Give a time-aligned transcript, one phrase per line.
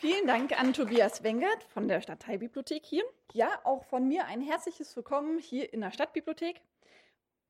[0.00, 3.04] Vielen Dank an Tobias Wengert von der Stadtteilbibliothek hier.
[3.34, 6.62] Ja, auch von mir ein herzliches Willkommen hier in der Stadtbibliothek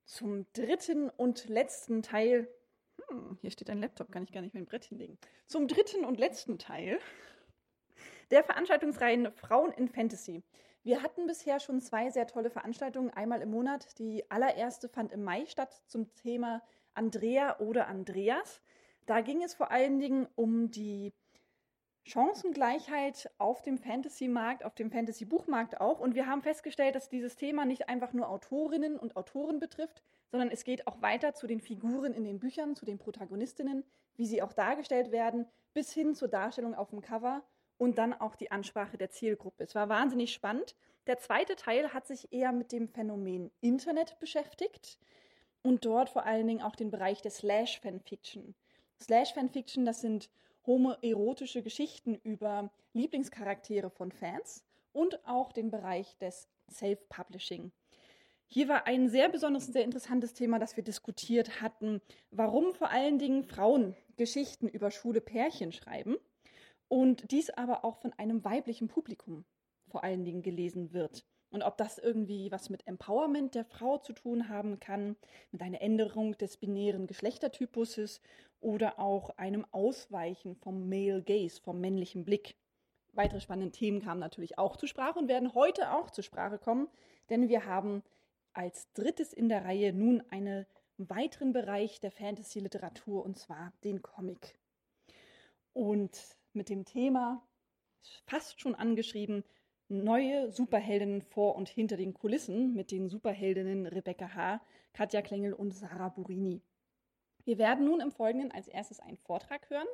[0.04, 2.52] zum dritten und letzten Teil.
[3.07, 5.16] Hm, hier steht ein Laptop, kann ich gar nicht mein Brett hinlegen.
[5.46, 6.98] Zum dritten und letzten Teil
[8.32, 10.43] der Veranstaltungsreihen Frauen in Fantasy.
[10.82, 13.96] Wir hatten bisher schon zwei sehr tolle Veranstaltungen, einmal im Monat.
[14.01, 16.64] Die allererste fand im Mai statt zum Thema
[16.95, 18.61] Andrea oder Andreas.
[19.07, 21.12] Da ging es vor allen Dingen um die
[22.04, 26.00] Chancengleichheit auf dem Fantasy-Markt, auf dem Fantasy-Buchmarkt auch.
[26.00, 30.50] Und wir haben festgestellt, dass dieses Thema nicht einfach nur Autorinnen und Autoren betrifft, sondern
[30.50, 33.84] es geht auch weiter zu den Figuren in den Büchern, zu den Protagonistinnen,
[34.16, 37.42] wie sie auch dargestellt werden, bis hin zur Darstellung auf dem Cover
[37.78, 39.64] und dann auch die Ansprache der Zielgruppe.
[39.64, 40.76] Es war wahnsinnig spannend.
[41.06, 44.98] Der zweite Teil hat sich eher mit dem Phänomen Internet beschäftigt
[45.62, 48.54] und dort vor allen Dingen auch den Bereich der Slash-Fanfiction.
[49.01, 50.30] Slash-Fanfiction, das sind
[50.66, 57.73] homoerotische Geschichten über Lieblingscharaktere von Fans und auch den Bereich des Self-Publishing.
[58.46, 62.01] Hier war ein sehr besonderes und sehr interessantes Thema, das wir diskutiert hatten,
[62.32, 66.16] warum vor allen Dingen Frauen Geschichten über schwule Pärchen schreiben
[66.88, 69.44] und dies aber auch von einem weiblichen Publikum
[69.87, 71.25] vor allen Dingen gelesen wird.
[71.50, 75.16] Und ob das irgendwie was mit Empowerment der Frau zu tun haben kann,
[75.50, 78.20] mit einer Änderung des binären Geschlechtertypuses
[78.61, 82.56] oder auch einem Ausweichen vom Male Gaze, vom männlichen Blick.
[83.12, 86.88] Weitere spannende Themen kamen natürlich auch zur Sprache und werden heute auch zur Sprache kommen,
[87.28, 88.03] denn wir haben
[88.53, 90.66] als drittes in der Reihe nun einen
[90.97, 94.59] weiteren Bereich der Fantasy-Literatur und zwar den Comic.
[95.72, 97.47] Und mit dem Thema,
[98.27, 99.44] fast schon angeschrieben,
[99.88, 104.61] neue Superheldinnen vor und hinter den Kulissen mit den Superheldinnen Rebecca H.,
[104.93, 106.62] Katja Klengel und Sarah Burini.
[107.44, 109.88] Wir werden nun im Folgenden als erstes einen Vortrag hören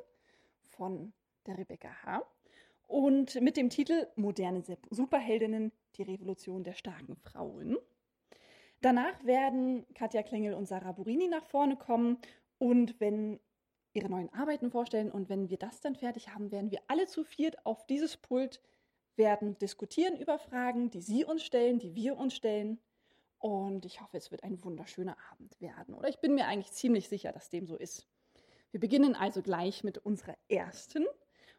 [0.61, 1.13] von
[1.45, 2.23] der Rebecca H.
[2.87, 7.77] und mit dem Titel Moderne Superheldinnen, die Revolution der starken Frauen.
[8.81, 12.19] Danach werden Katja Klengel und Sarah Burini nach vorne kommen
[12.59, 13.39] und wenn
[13.93, 17.23] ihre neuen Arbeiten vorstellen und wenn wir das dann fertig haben, werden wir alle zu
[17.23, 18.61] viert auf dieses Pult
[19.15, 22.79] werden diskutieren über Fragen, die Sie uns stellen, die wir uns stellen.
[23.39, 25.93] Und ich hoffe, es wird ein wunderschöner Abend werden.
[25.93, 28.07] Oder ich bin mir eigentlich ziemlich sicher, dass dem so ist.
[28.71, 31.05] Wir beginnen also gleich mit unserer ersten.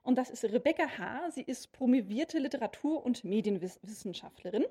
[0.03, 1.31] Und das ist Rebecca H.
[1.31, 4.65] Sie ist promovierte Literatur- und Medienwissenschaftlerin,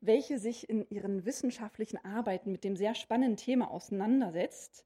[0.00, 4.84] welche sich in ihren wissenschaftlichen Arbeiten mit dem sehr spannenden Thema auseinandersetzt,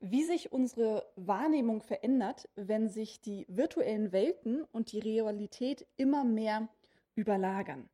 [0.00, 6.68] wie sich unsere Wahrnehmung verändert, wenn sich die virtuellen Welten und die Realität immer mehr
[7.16, 7.90] überlagern.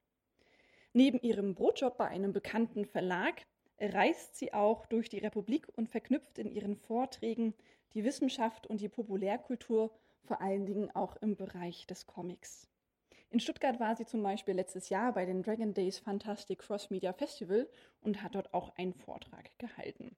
[0.97, 3.43] Neben ihrem Brotjob bei einem bekannten Verlag
[3.81, 7.53] reist sie auch durch die Republik und verknüpft in ihren Vorträgen
[7.94, 9.91] die Wissenschaft und die Populärkultur,
[10.22, 12.69] vor allen Dingen auch im Bereich des Comics.
[13.31, 17.12] In Stuttgart war sie zum Beispiel letztes Jahr bei den Dragon Days Fantastic Cross Media
[17.12, 17.69] Festival
[18.00, 20.15] und hat dort auch einen Vortrag gehalten.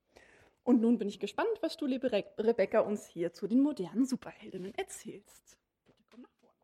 [0.63, 4.05] Und nun bin ich gespannt, was du, liebe Re Rebecca, uns hier zu den modernen
[4.05, 5.57] Superheldinnen erzählst.
[5.87, 6.57] Bitte komm nach vorne.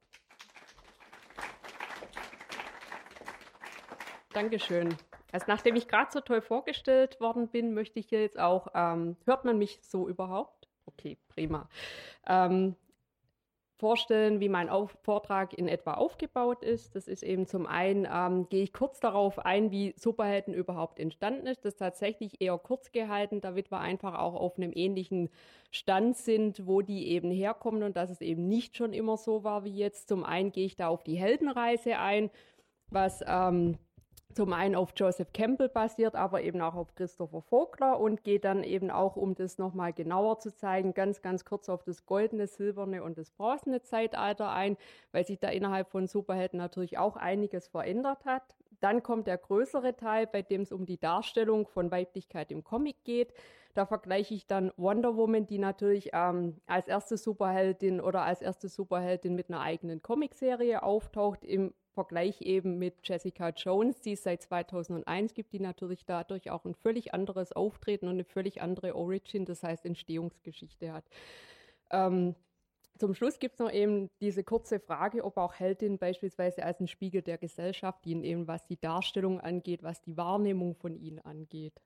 [4.32, 4.97] Dankeschön.
[5.31, 9.44] Also nachdem ich gerade so toll vorgestellt worden bin, möchte ich jetzt auch, ähm, hört
[9.44, 10.69] man mich so überhaupt?
[10.87, 11.69] Okay, prima.
[12.26, 12.76] Ähm,
[13.82, 16.94] vorstellen, wie mein Auf Vortrag in etwa aufgebaut ist.
[16.94, 21.49] Das ist eben zum einen, ähm, gehe ich kurz darauf ein, wie Superhelden überhaupt entstanden
[21.49, 21.64] ist.
[21.64, 25.31] Das ist tatsächlich eher kurz gehalten, damit wir einfach auch auf einem ähnlichen
[25.72, 29.64] Stand sind, wo die eben herkommen und dass es eben nicht schon immer so war
[29.64, 30.09] wie jetzt.
[30.09, 32.31] Zum einen gehe ich da auf die Heldenreise ein,
[32.88, 33.78] was ähm,
[34.34, 38.65] zum einen auf Joseph Campbell basiert, aber eben auch auf Christopher Vogler und geht dann
[38.65, 43.03] eben auch, um das nochmal genauer zu zeigen, ganz, ganz kurz auf das goldene, silberne
[43.03, 44.76] und das bronzene Zeitalter ein,
[45.12, 48.54] weil sich da innerhalb von Superhelden natürlich auch einiges verändert hat.
[48.81, 53.04] Dann kommt der größere Teil, bei dem es um die Darstellung von Weiblichkeit im Comic
[53.04, 53.32] geht.
[53.75, 58.69] Da vergleiche ich dann Wonder Woman, die natürlich ähm, als erste Superheldin oder als erste
[58.69, 64.43] Superheldin mit einer eigenen Comicserie auftaucht, im Vergleich eben mit Jessica Jones, die es seit
[64.43, 69.44] 2001 gibt, die natürlich dadurch auch ein völlig anderes Auftreten und eine völlig andere Origin,
[69.44, 71.05] das heißt Entstehungsgeschichte hat.
[71.91, 72.35] Ähm,
[72.99, 76.89] zum Schluss gibt es noch eben diese kurze Frage, ob auch Heldin beispielsweise als ein
[76.89, 81.81] Spiegel der Gesellschaft dienen, eben was die Darstellung angeht, was die Wahrnehmung von ihnen angeht.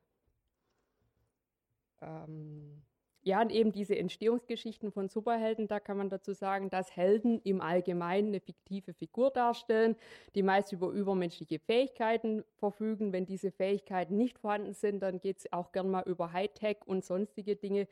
[2.03, 2.83] Ähm,
[3.27, 7.61] ja, und eben diese Entstehungsgeschichten von Superhelden, da kann man dazu sagen, dass Helden im
[7.61, 9.97] Allgemeinen eine fiktive Figur darstellen,
[10.37, 13.13] die meist über übermenschliche Fähigkeiten verfügen.
[13.13, 17.05] Wenn diese Fähigkeiten nicht vorhanden sind, dann geht es auch gern mal über Hightech und
[17.05, 17.89] sonstige Dinge.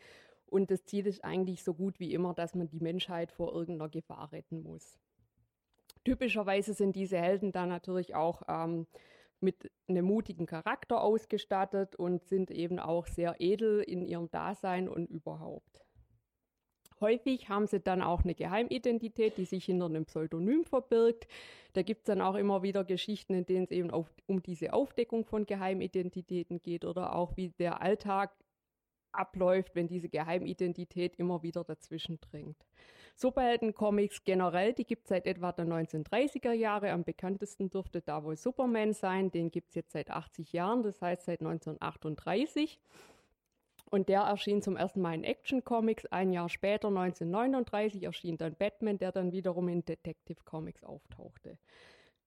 [0.46, 3.90] Und das Ziel ist eigentlich so gut wie immer, dass man die Menschheit vor irgendeiner
[3.90, 5.00] Gefahr retten muss.
[6.04, 8.86] Typischerweise sind diese Helden dann natürlich auch ähm,
[9.44, 15.10] mit einem mutigen Charakter ausgestattet und sind eben auch sehr edel in ihrem Dasein und
[15.10, 15.84] überhaupt.
[17.00, 21.26] Häufig haben sie dann auch eine Geheimidentität, die sich hinter einem Pseudonym verbirgt.
[21.72, 24.72] Da gibt es dann auch immer wieder Geschichten, in denen es eben auf, um diese
[24.72, 28.32] Aufdeckung von Geheimidentitäten geht oder auch wie der Alltag
[29.14, 32.56] abläuft, wenn diese Geheimidentität immer wieder dazwischen dringt.
[33.16, 36.90] Superhelden-Comics generell, die gibt es seit etwa den 1930er Jahre.
[36.90, 39.30] Am bekanntesten dürfte da wohl Superman sein.
[39.30, 42.80] Den gibt es jetzt seit 80 Jahren, das heißt seit 1938.
[43.90, 46.06] Und der erschien zum ersten Mal in Action Comics.
[46.06, 51.56] Ein Jahr später, 1939, erschien dann Batman, der dann wiederum in Detective Comics auftauchte.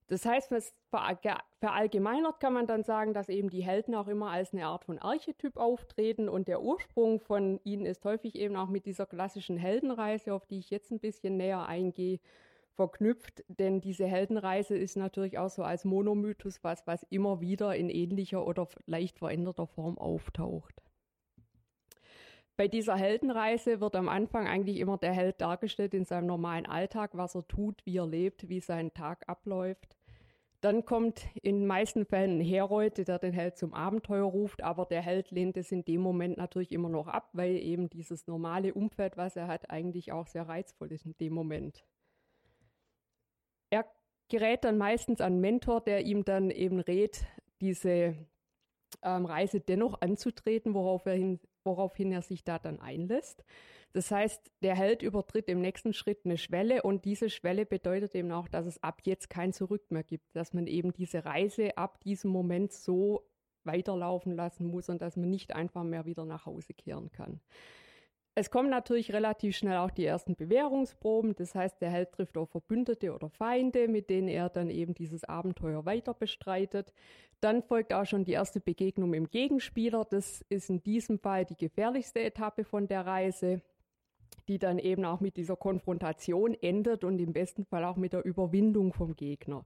[0.09, 0.53] Das heißt,
[0.89, 4.99] verallgemeinert kann man dann sagen, dass eben die Helden auch immer als eine Art von
[4.99, 10.33] Archetyp auftreten und der Ursprung von ihnen ist häufig eben auch mit dieser klassischen Heldenreise,
[10.33, 12.19] auf die ich jetzt ein bisschen näher eingehe,
[12.77, 17.89] verknüpft, denn diese Heldenreise ist natürlich auch so als Monomythos was, was immer wieder in
[17.89, 20.81] ähnlicher oder leicht veränderter Form auftaucht.
[22.55, 27.11] Bei dieser Heldenreise wird am Anfang eigentlich immer der Held dargestellt in seinem normalen Alltag,
[27.13, 29.96] was er tut, wie er lebt, wie sein Tag abläuft.
[30.61, 34.85] Dann kommt in den meisten Fällen ein Herold, der den Held zum Abenteuer ruft, aber
[34.85, 38.73] der Held lehnt es in dem Moment natürlich immer noch ab, weil eben dieses normale
[38.73, 41.85] Umfeld, was er hat, eigentlich auch sehr reizvoll ist in dem Moment.
[43.69, 43.85] Er
[44.29, 47.25] gerät dann meistens an einen Mentor, der ihm dann eben rät,
[47.61, 48.15] diese
[49.03, 53.43] ähm, Reise dennoch anzutreten, worauf er hin, woraufhin er sich da dann einlässt.
[53.93, 58.31] Das heißt, der Held übertritt im nächsten Schritt eine Schwelle und diese Schwelle bedeutet eben
[58.31, 61.99] auch, dass es ab jetzt kein Zurück mehr gibt, dass man eben diese Reise ab
[62.01, 63.27] diesem Moment so
[63.63, 67.39] weiterlaufen lassen muss und dass man nicht einfach mehr wieder nach Hause kehren kann.
[68.39, 71.33] Es kommen natürlich relativ schnell auch die ersten Bewährungsproben.
[71.33, 75.23] Das heißt, der Held trifft auf Verbündete oder Feinde, mit denen er dann eben dieses
[75.23, 76.93] Abenteuer weiter bestreitet.
[77.41, 80.05] Dann folgt auch schon die erste Begegnung im Gegenspieler.
[80.07, 83.63] Das ist in diesem Fall die gefährlichste Etappe von der Reise
[84.47, 88.23] die dann eben auch mit dieser Konfrontation endet und im besten Fall auch mit der
[88.23, 89.65] Überwindung vom Gegner.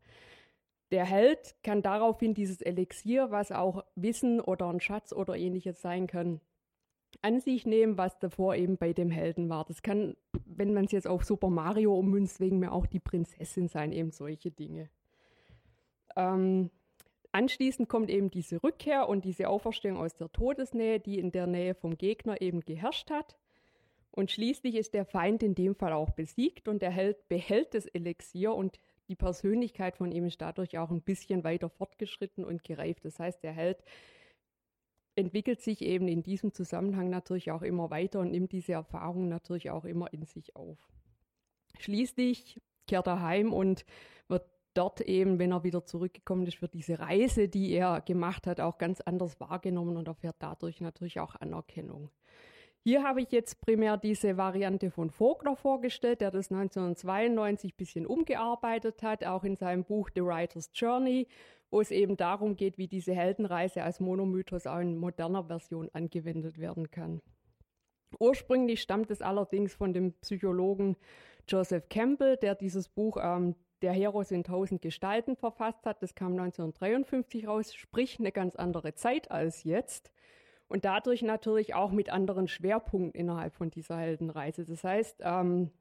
[0.90, 6.08] Der Held kann daraufhin dieses Elixier, was auch Wissen oder ein Schatz oder ähnliches sein
[6.08, 6.42] kann,
[7.22, 9.66] an sich nehmen, was davor eben bei dem Helden war.
[9.66, 10.16] Das kann,
[10.46, 14.12] wenn man es jetzt auf Super Mario ummünzt, wegen mir auch die Prinzessin sein, eben
[14.12, 14.90] solche Dinge.
[16.16, 16.70] Ähm,
[17.32, 21.76] anschließend kommt eben diese Rückkehr und diese Auferstehung aus der Todesnähe, die in der Nähe
[21.76, 23.38] vom Gegner eben geherrscht hat.
[24.12, 27.86] Und schließlich ist der Feind in dem Fall auch besiegt und der Held behält das
[27.86, 33.06] Elixier und die Persönlichkeit von ihm ist dadurch auch ein bisschen weiter fortgeschritten und gereift.
[33.06, 33.84] Das heißt, der Held
[35.16, 39.70] entwickelt sich eben in diesem Zusammenhang natürlich auch immer weiter und nimmt diese Erfahrung natürlich
[39.70, 40.78] auch immer in sich auf.
[41.80, 43.86] Schließlich kehrt er heim und
[44.28, 48.60] wird dort eben, wenn er wieder zurückgekommen ist, für diese Reise, die er gemacht hat,
[48.60, 52.10] auch ganz anders wahrgenommen und erfährt dadurch natürlich auch Anerkennung.
[52.84, 58.06] Hier habe ich jetzt primär diese Variante von Vogler vorgestellt, der das 1992 ein bisschen
[58.08, 61.28] umgearbeitet hat, auch in seinem Buch The Writer's Journey,
[61.72, 66.60] wo es eben darum geht, wie diese Heldenreise als Monomythos auch in moderner Version angewendet
[66.60, 67.22] werden kann.
[68.20, 70.98] Ursprünglich stammt es allerdings von dem Psychologen
[71.48, 76.04] Joseph Campbell, der dieses Buch ähm, Der Heros in tausend Gestalten verfasst hat.
[76.04, 80.12] Das kam 1953 raus, sprich eine ganz andere Zeit als jetzt
[80.68, 84.66] und dadurch natürlich auch mit anderen Schwerpunkten innerhalb von dieser Heldenreise.
[84.66, 85.72] Das heißt, ähm,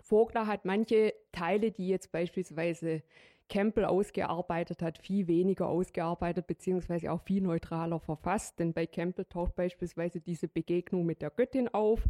[0.00, 3.02] Vogler hat manche Teile, die jetzt beispielsweise
[3.50, 8.58] Campbell ausgearbeitet hat, viel weniger ausgearbeitet, beziehungsweise auch viel neutraler verfasst.
[8.58, 12.08] Denn bei Campbell taucht beispielsweise diese Begegnung mit der Göttin auf,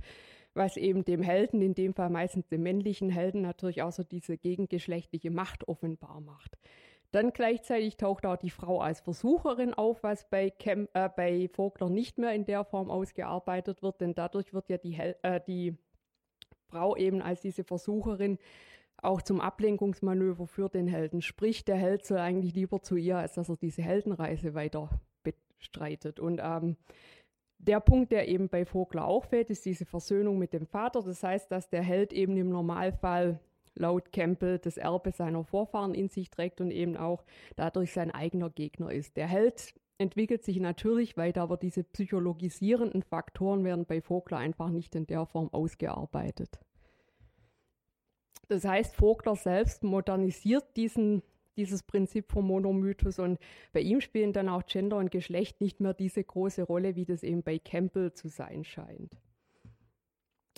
[0.55, 4.37] was eben dem Helden, in dem Fall meistens dem männlichen Helden, natürlich auch so diese
[4.37, 6.57] gegengeschlechtliche Macht offenbar macht.
[7.13, 11.89] Dann gleichzeitig taucht auch die Frau als Versucherin auf, was bei, Cam äh, bei Vogler
[11.89, 15.75] nicht mehr in der Form ausgearbeitet wird, denn dadurch wird ja die, Hel äh, die
[16.69, 18.39] Frau eben als diese Versucherin
[19.03, 21.23] auch zum Ablenkungsmanöver für den Helden.
[21.23, 24.89] Sprich, der Held soll eigentlich lieber zu ihr, als dass er diese Heldenreise weiter
[25.23, 26.21] bestreitet.
[26.21, 26.77] Und ähm,
[27.59, 31.03] der Punkt, der eben bei Vogler auch fällt, ist diese Versöhnung mit dem Vater.
[31.03, 33.39] Das heißt, dass der Held eben im Normalfall
[33.75, 37.25] laut Campbell das Erbe seiner Vorfahren in sich trägt und eben auch
[37.57, 39.17] dadurch sein eigener Gegner ist.
[39.17, 44.95] Der Held entwickelt sich natürlich weiter, aber diese psychologisierenden Faktoren werden bei Vogler einfach nicht
[44.95, 46.59] in der Form ausgearbeitet.
[48.51, 51.23] Das heißt, Vogler selbst modernisiert diesen,
[51.57, 53.39] dieses Prinzip vom Monomythos und
[53.73, 57.23] bei ihm spielen dann auch Gender und Geschlecht nicht mehr diese große Rolle, wie das
[57.23, 59.17] eben bei Campbell zu sein scheint.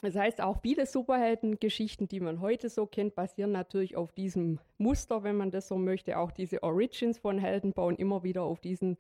[0.01, 5.23] Das heißt, auch viele Superheldengeschichten, die man heute so kennt, basieren natürlich auf diesem Muster,
[5.23, 6.17] wenn man das so möchte.
[6.17, 8.97] Auch diese Origins von Helden bauen immer wieder auf diesen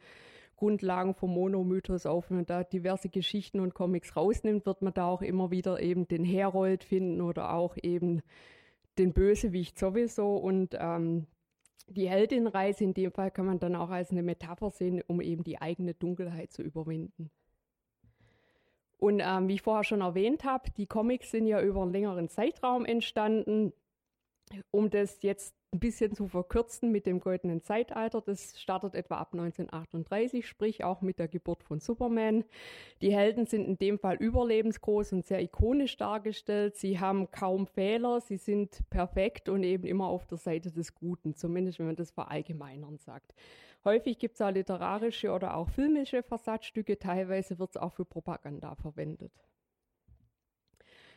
[0.56, 2.28] Grundlagen vom Monomythos auf.
[2.28, 6.06] Wenn man da diverse Geschichten und Comics rausnimmt, wird man da auch immer wieder eben
[6.06, 8.20] den Herold finden oder auch eben
[8.98, 10.36] den Bösewicht sowieso.
[10.36, 11.26] Und ähm,
[11.86, 15.44] die Heldinreise in dem Fall kann man dann auch als eine Metapher sehen, um eben
[15.44, 17.30] die eigene Dunkelheit zu überwinden.
[18.98, 22.28] Und ähm, wie ich vorher schon erwähnt habe, die Comics sind ja über einen längeren
[22.28, 23.72] Zeitraum entstanden.
[24.70, 28.20] Um das jetzt ein bisschen zu verkürzen mit dem goldenen Zeitalter.
[28.20, 32.44] Das startet etwa ab 1938, sprich auch mit der Geburt von Superman.
[33.00, 36.76] Die Helden sind in dem Fall überlebensgroß und sehr ikonisch dargestellt.
[36.76, 41.34] Sie haben kaum Fehler, sie sind perfekt und eben immer auf der Seite des Guten,
[41.34, 43.32] zumindest wenn man das verallgemeinern sagt.
[43.84, 48.74] Häufig gibt es auch literarische oder auch filmische Versatzstücke, teilweise wird es auch für Propaganda
[48.74, 49.32] verwendet.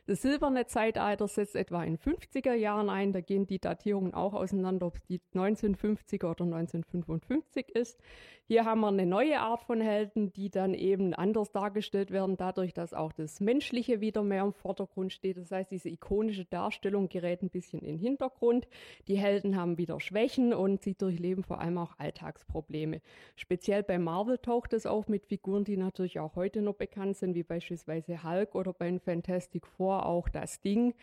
[0.07, 3.11] Das silberne Zeitalter setzt etwa in 50er Jahren ein.
[3.11, 7.99] Da gehen die Datierungen auch auseinander, ob es die 1950er oder 1955 ist.
[8.47, 12.75] Hier haben wir eine neue Art von Helden, die dann eben anders dargestellt werden, dadurch,
[12.75, 15.37] dass auch das Menschliche wieder mehr im Vordergrund steht.
[15.37, 18.67] Das heißt, diese ikonische Darstellung gerät ein bisschen in den Hintergrund.
[19.07, 23.01] Die Helden haben wieder Schwächen und sie durchleben vor allem auch Alltagsprobleme.
[23.35, 27.33] Speziell bei Marvel taucht es auf mit Figuren, die natürlich auch heute noch bekannt sind,
[27.33, 30.93] wie beispielsweise Hulk oder bei Fantastic Four auch das Ding,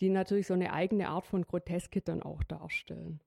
[0.00, 3.20] die natürlich so eine eigene Art von Groteske dann auch darstellen.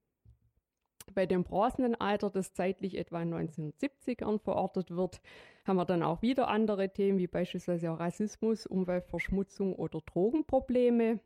[1.14, 5.22] Bei dem Bronzenalter, das zeitlich etwa in 1970ern verortet wird,
[5.66, 11.20] haben wir dann auch wieder andere Themen, wie beispielsweise Rassismus, Umweltverschmutzung oder Drogenprobleme.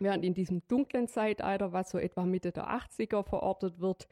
[0.00, 4.08] Während in diesem dunklen Zeitalter, was so etwa Mitte der 80er verortet wird,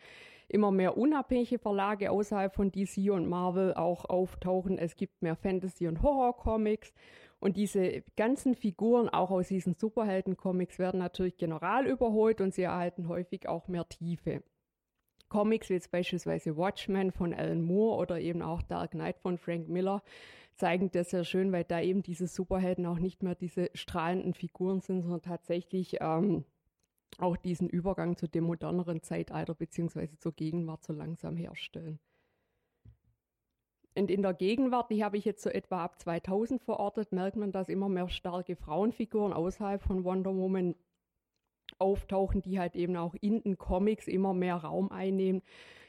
[0.49, 4.79] immer mehr unabhängige Verlage außerhalb von DC und Marvel auch auftauchen.
[4.79, 6.93] Es gibt mehr Fantasy- und Horror-Comics.
[7.39, 13.09] Und diese ganzen Figuren, auch aus diesen Superhelden-Comics, werden natürlich general überholt und sie erhalten
[13.09, 14.43] häufig auch mehr Tiefe.
[15.29, 19.69] Comics wie jetzt beispielsweise Watchmen von Alan Moore oder eben auch Dark Knight von Frank
[19.69, 20.03] Miller
[20.55, 24.81] zeigen das sehr schön, weil da eben diese Superhelden auch nicht mehr diese strahlenden Figuren
[24.81, 26.45] sind, sondern tatsächlich ähm,
[27.19, 31.99] auch diesen Übergang zu dem moderneren Zeitalter beziehungsweise zur Gegenwart so langsam herstellen.
[33.97, 37.51] Und in der Gegenwart, die habe ich jetzt so etwa ab 2000 verortet, merkt man,
[37.51, 40.75] dass immer mehr starke Frauenfiguren außerhalb von Wonder Woman
[41.79, 45.43] auftauchen, die halt eben auch in den Comics immer mehr Raum einnehmen.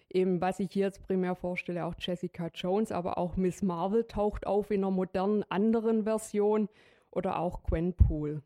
[0.10, 4.48] Eben, was ich hier jetzt primär vorstelle, auch Jessica Jones, aber auch Miss Marvel taucht
[4.48, 6.70] auf in einer modernen anderen Version
[7.12, 8.42] oder auch Gwenpool.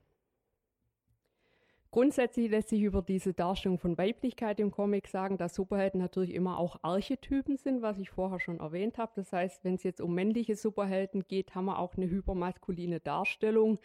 [1.93, 6.57] Grundsätzlich lässt sich über diese Darstellung von Weiblichkeit im Comic sagen, dass Superhelden natürlich immer
[6.57, 9.12] auch Archetypen sind, was ich vorher schon erwähnt habe.
[9.15, 13.77] Das heißt, wenn es jetzt um männliche Superhelden geht, haben wir auch eine hypermaskuline Darstellung,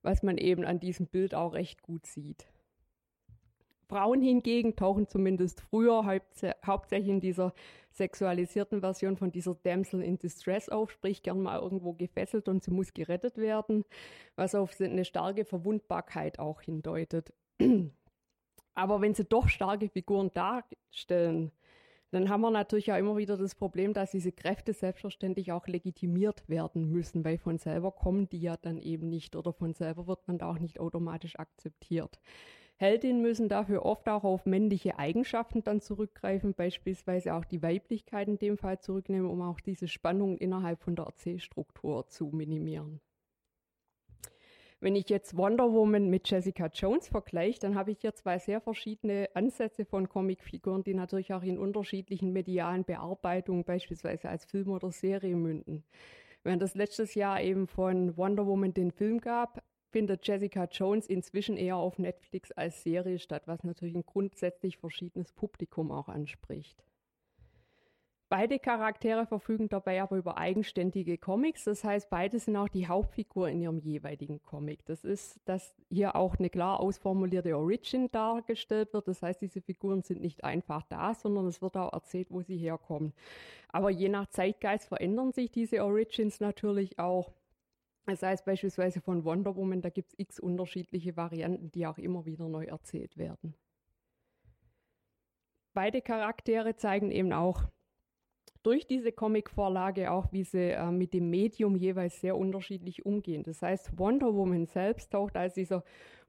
[0.00, 2.46] was man eben an diesem Bild auch recht gut sieht.
[3.90, 6.06] Frauen hingegen tauchen zumindest früher
[6.64, 7.52] hauptsächlich in dieser
[7.90, 12.70] sexualisierten Version von dieser Damsel in Distress auf, sprich gern mal irgendwo gefesselt und sie
[12.70, 13.84] muss gerettet werden,
[14.36, 17.34] was auf eine starke Verwundbarkeit auch hindeutet.
[18.74, 21.52] Aber wenn sie doch starke Figuren darstellen,
[22.12, 26.48] dann haben wir natürlich ja immer wieder das Problem, dass diese Kräfte selbstverständlich auch legitimiert
[26.48, 30.26] werden müssen, weil von selber kommen die ja dann eben nicht oder von selber wird
[30.26, 32.18] man da auch nicht automatisch akzeptiert.
[32.76, 38.38] Heldinnen müssen dafür oft auch auf männliche Eigenschaften dann zurückgreifen, beispielsweise auch die Weiblichkeit in
[38.38, 43.00] dem Fall zurücknehmen, um auch diese Spannung innerhalb von der Erzählstruktur zu minimieren.
[44.82, 48.62] Wenn ich jetzt Wonder Woman mit Jessica Jones vergleiche, dann habe ich hier zwei sehr
[48.62, 54.90] verschiedene Ansätze von Comicfiguren, die natürlich auch in unterschiedlichen medialen Bearbeitungen, beispielsweise als Film oder
[54.90, 55.84] Serie münden.
[56.44, 61.58] Während es letztes Jahr eben von Wonder Woman den Film gab, findet Jessica Jones inzwischen
[61.58, 66.82] eher auf Netflix als Serie statt, was natürlich ein grundsätzlich verschiedenes Publikum auch anspricht.
[68.30, 71.64] Beide Charaktere verfügen dabei aber über eigenständige Comics.
[71.64, 74.86] Das heißt, beide sind auch die Hauptfigur in ihrem jeweiligen Comic.
[74.86, 79.08] Das ist, dass hier auch eine klar ausformulierte Origin dargestellt wird.
[79.08, 82.56] Das heißt, diese Figuren sind nicht einfach da, sondern es wird auch erzählt, wo sie
[82.56, 83.14] herkommen.
[83.66, 87.32] Aber je nach Zeitgeist verändern sich diese Origins natürlich auch.
[88.06, 92.26] Das heißt beispielsweise von Wonder Woman, da gibt es x unterschiedliche Varianten, die auch immer
[92.26, 93.56] wieder neu erzählt werden.
[95.74, 97.64] Beide Charaktere zeigen eben auch
[98.62, 103.42] durch diese Comic-Vorlage auch, wie sie äh, mit dem Medium jeweils sehr unterschiedlich umgehen.
[103.42, 105.82] Das heißt, Wonder Woman selbst taucht als dieser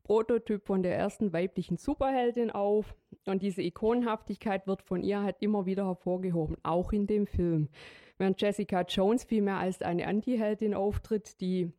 [0.04, 2.96] Prototyp von der ersten weiblichen Superheldin auf
[3.26, 7.70] und diese Ikonenhaftigkeit wird von ihr halt immer wieder hervorgehoben, auch in dem Film.
[8.18, 11.72] Während Jessica Jones vielmehr als eine Anti-Heldin auftritt, die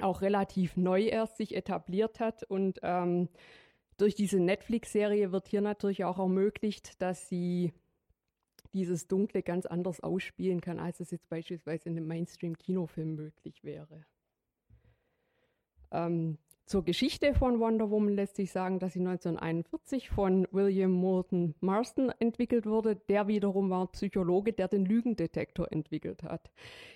[0.00, 2.42] auch relativ neu erst sich etabliert hat.
[2.44, 3.28] Und ähm,
[3.96, 7.72] durch diese Netflix-Serie wird hier natürlich auch ermöglicht, dass sie
[8.74, 14.04] dieses Dunkle ganz anders ausspielen kann, als es jetzt beispielsweise in einem Mainstream-Kinofilm möglich wäre.
[15.90, 21.54] Ähm, zur Geschichte von Wonder Woman lässt sich sagen, dass sie 1941 von William Moulton
[21.60, 22.96] Marston entwickelt wurde.
[22.96, 26.50] Der wiederum war Psychologe, der den Lügendetektor entwickelt hat.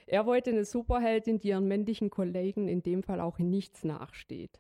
[0.07, 4.59] Er wollte eine Superheldin, die ihren männlichen Kollegen in dem Fall auch in nichts nachsteht.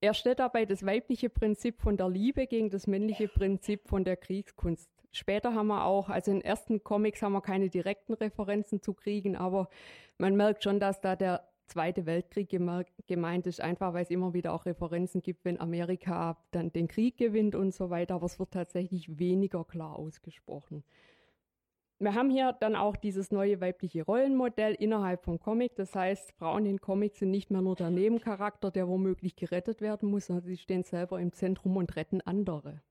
[0.00, 4.16] Er stellt dabei das weibliche Prinzip von der Liebe gegen das männliche Prinzip von der
[4.16, 4.90] Kriegskunst.
[5.16, 9.34] Später haben wir auch, also in ersten Comics haben wir keine direkten Referenzen zu Kriegen,
[9.34, 9.70] aber
[10.18, 14.52] man merkt schon, dass da der Zweite Weltkrieg gemeint ist, einfach weil es immer wieder
[14.52, 18.50] auch Referenzen gibt, wenn Amerika dann den Krieg gewinnt und so weiter, aber es wird
[18.50, 20.84] tatsächlich weniger klar ausgesprochen.
[21.98, 25.76] Wir haben hier dann auch dieses neue weibliche Rollenmodell innerhalb vom Comic.
[25.76, 30.10] Das heißt, Frauen in Comics sind nicht mehr nur der Nebencharakter, der womöglich gerettet werden
[30.10, 32.82] muss, sondern sie stehen selber im Zentrum und retten andere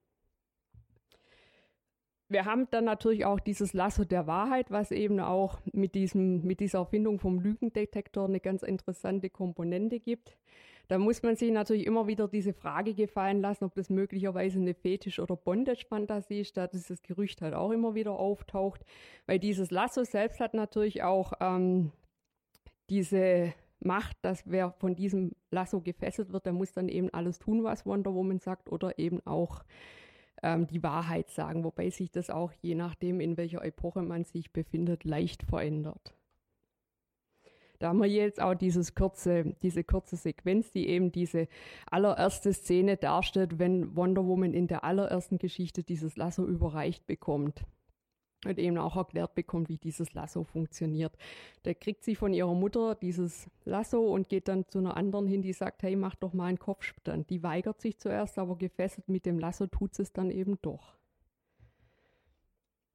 [2.27, 6.59] wir haben dann natürlich auch dieses Lasso der Wahrheit, was eben auch mit, diesem, mit
[6.59, 10.37] dieser Erfindung vom Lügendetektor eine ganz interessante Komponente gibt.
[10.87, 14.73] Da muss man sich natürlich immer wieder diese Frage gefallen lassen, ob das möglicherweise eine
[14.73, 18.81] Fetisch- oder Bondage-Fantasie ist, da dieses Gerücht halt auch immer wieder auftaucht.
[19.25, 21.91] Weil dieses Lasso selbst hat natürlich auch ähm,
[22.89, 27.63] diese Macht, dass wer von diesem Lasso gefesselt wird, der muss dann eben alles tun,
[27.63, 29.63] was Wonder Woman sagt, oder eben auch
[30.43, 34.51] ähm, die Wahrheit sagen, wobei sich das auch je nachdem, in welcher Epoche man sich
[34.51, 36.13] befindet, leicht verändert.
[37.79, 41.47] Da haben wir jetzt auch dieses kurze, diese kurze Sequenz, die eben diese
[41.89, 47.65] allererste Szene darstellt, wenn Wonder Woman in der allerersten Geschichte dieses Lasso überreicht bekommt
[48.45, 51.17] und eben auch erklärt bekommt, wie dieses Lasso funktioniert.
[51.63, 55.41] Da kriegt sie von ihrer Mutter dieses Lasso und geht dann zu einer anderen hin,
[55.41, 57.29] die sagt, hey, mach doch mal einen Kopfstand.
[57.29, 60.95] Die weigert sich zuerst, aber gefesselt mit dem Lasso tut es dann eben doch.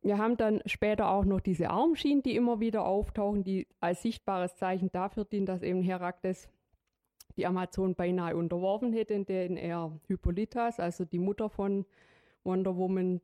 [0.03, 4.57] Wir haben dann später auch noch diese Armschienen, die immer wieder auftauchen, die als sichtbares
[4.57, 6.49] Zeichen dafür dienen, dass eben Herakles
[7.37, 11.85] die Amazon beinahe unterworfen hätte, in denen er Hippolytas, also die Mutter von
[12.45, 13.21] Wonder Woman,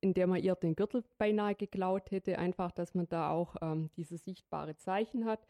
[0.00, 3.90] in der man ihr den Gürtel beinahe geklaut hätte, einfach, dass man da auch ähm,
[3.96, 5.46] dieses sichtbare Zeichen hat.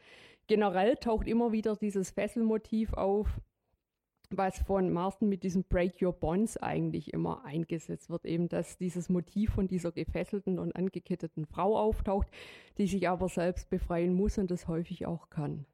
[0.47, 3.27] Generell taucht immer wieder dieses Fesselmotiv auf,
[4.29, 9.09] was von Marston mit diesem Break Your Bonds eigentlich immer eingesetzt wird, eben dass dieses
[9.09, 12.27] Motiv von dieser gefesselten und angeketteten Frau auftaucht,
[12.77, 15.65] die sich aber selbst befreien muss und das häufig auch kann.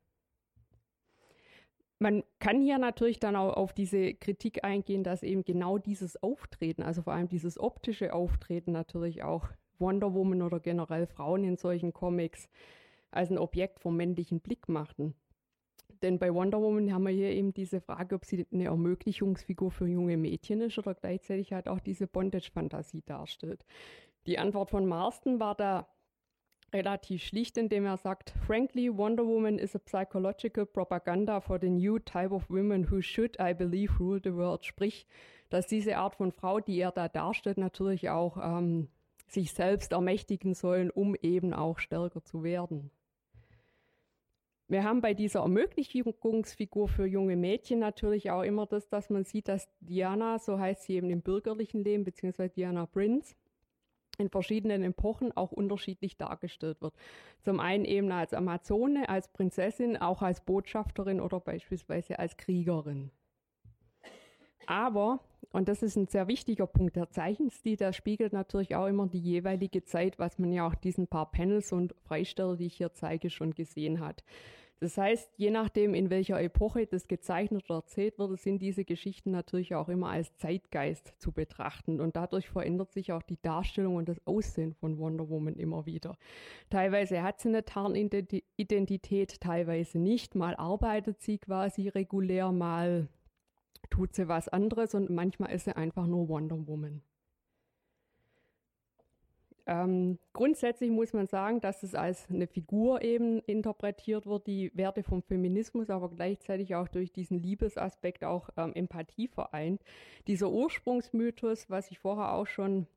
[2.01, 6.81] Man kann hier natürlich dann auch auf diese Kritik eingehen, dass eben genau dieses Auftreten,
[6.81, 11.93] also vor allem dieses optische Auftreten natürlich auch Wonder Woman oder generell Frauen in solchen
[11.93, 12.49] Comics
[13.11, 15.13] als ein Objekt vom männlichen Blick machten.
[16.01, 19.85] Denn bei Wonder Woman haben wir hier eben diese Frage, ob sie eine Ermöglichungsfigur für
[19.85, 23.63] junge Mädchen ist oder gleichzeitig halt auch diese Bondage-Fantasie darstellt.
[24.25, 25.87] Die Antwort von Marston war da
[26.73, 31.99] relativ schlicht, indem er sagt, Frankly, Wonder Woman is a psychological propaganda for the new
[31.99, 34.65] type of women who should, I believe, rule the world.
[34.65, 35.05] Sprich,
[35.49, 38.87] dass diese Art von Frau, die er da darstellt, natürlich auch ähm,
[39.27, 42.91] sich selbst ermächtigen sollen, um eben auch stärker zu werden.
[44.67, 49.49] Wir haben bei dieser Ermöglichungsfigur für junge Mädchen natürlich auch immer das, dass man sieht,
[49.49, 53.35] dass Diana, so heißt sie eben im bürgerlichen Leben, beziehungsweise Diana Prince,
[54.21, 56.93] in verschiedenen Epochen auch unterschiedlich dargestellt wird.
[57.41, 63.11] Zum einen eben als Amazone, als Prinzessin, auch als Botschafterin oder beispielsweise als Kriegerin.
[64.67, 65.19] Aber,
[65.51, 69.19] und das ist ein sehr wichtiger Punkt, der Zeichenstil, der spiegelt natürlich auch immer die
[69.19, 73.29] jeweilige Zeit, was man ja auch diesen paar Panels und Freisteller, die ich hier zeige,
[73.29, 74.23] schon gesehen hat.
[74.81, 79.29] Das heißt, je nachdem, in welcher Epoche das gezeichnet oder erzählt wurde, sind diese Geschichten
[79.29, 82.01] natürlich auch immer als Zeitgeist zu betrachten.
[82.01, 86.17] Und dadurch verändert sich auch die Darstellung und das Aussehen von Wonder Woman immer wieder.
[86.71, 90.33] Teilweise hat sie eine Tarnidentität, teilweise nicht.
[90.33, 93.07] Mal arbeitet sie quasi regulär, mal
[93.91, 97.03] tut sie was anderes und manchmal ist sie einfach nur Wonder Woman.
[99.67, 105.03] Ähm, grundsätzlich muss man sagen, dass es als eine Figur eben interpretiert wird, die Werte
[105.03, 109.81] vom Feminismus, aber gleichzeitig auch durch diesen Liebesaspekt auch ähm, Empathie vereint.
[110.27, 112.87] Dieser Ursprungsmythos, was ich vorher auch schon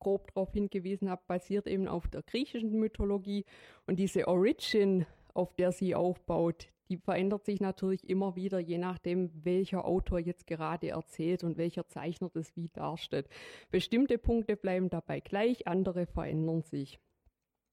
[0.00, 3.44] grob darauf hingewiesen habe, basiert eben auf der griechischen Mythologie
[3.86, 9.30] und diese Origin, auf der sie aufbaut, die verändert sich natürlich immer wieder, je nachdem,
[9.44, 13.28] welcher Autor jetzt gerade erzählt und welcher Zeichner das wie darstellt.
[13.70, 17.00] Bestimmte Punkte bleiben dabei gleich, andere verändern sich.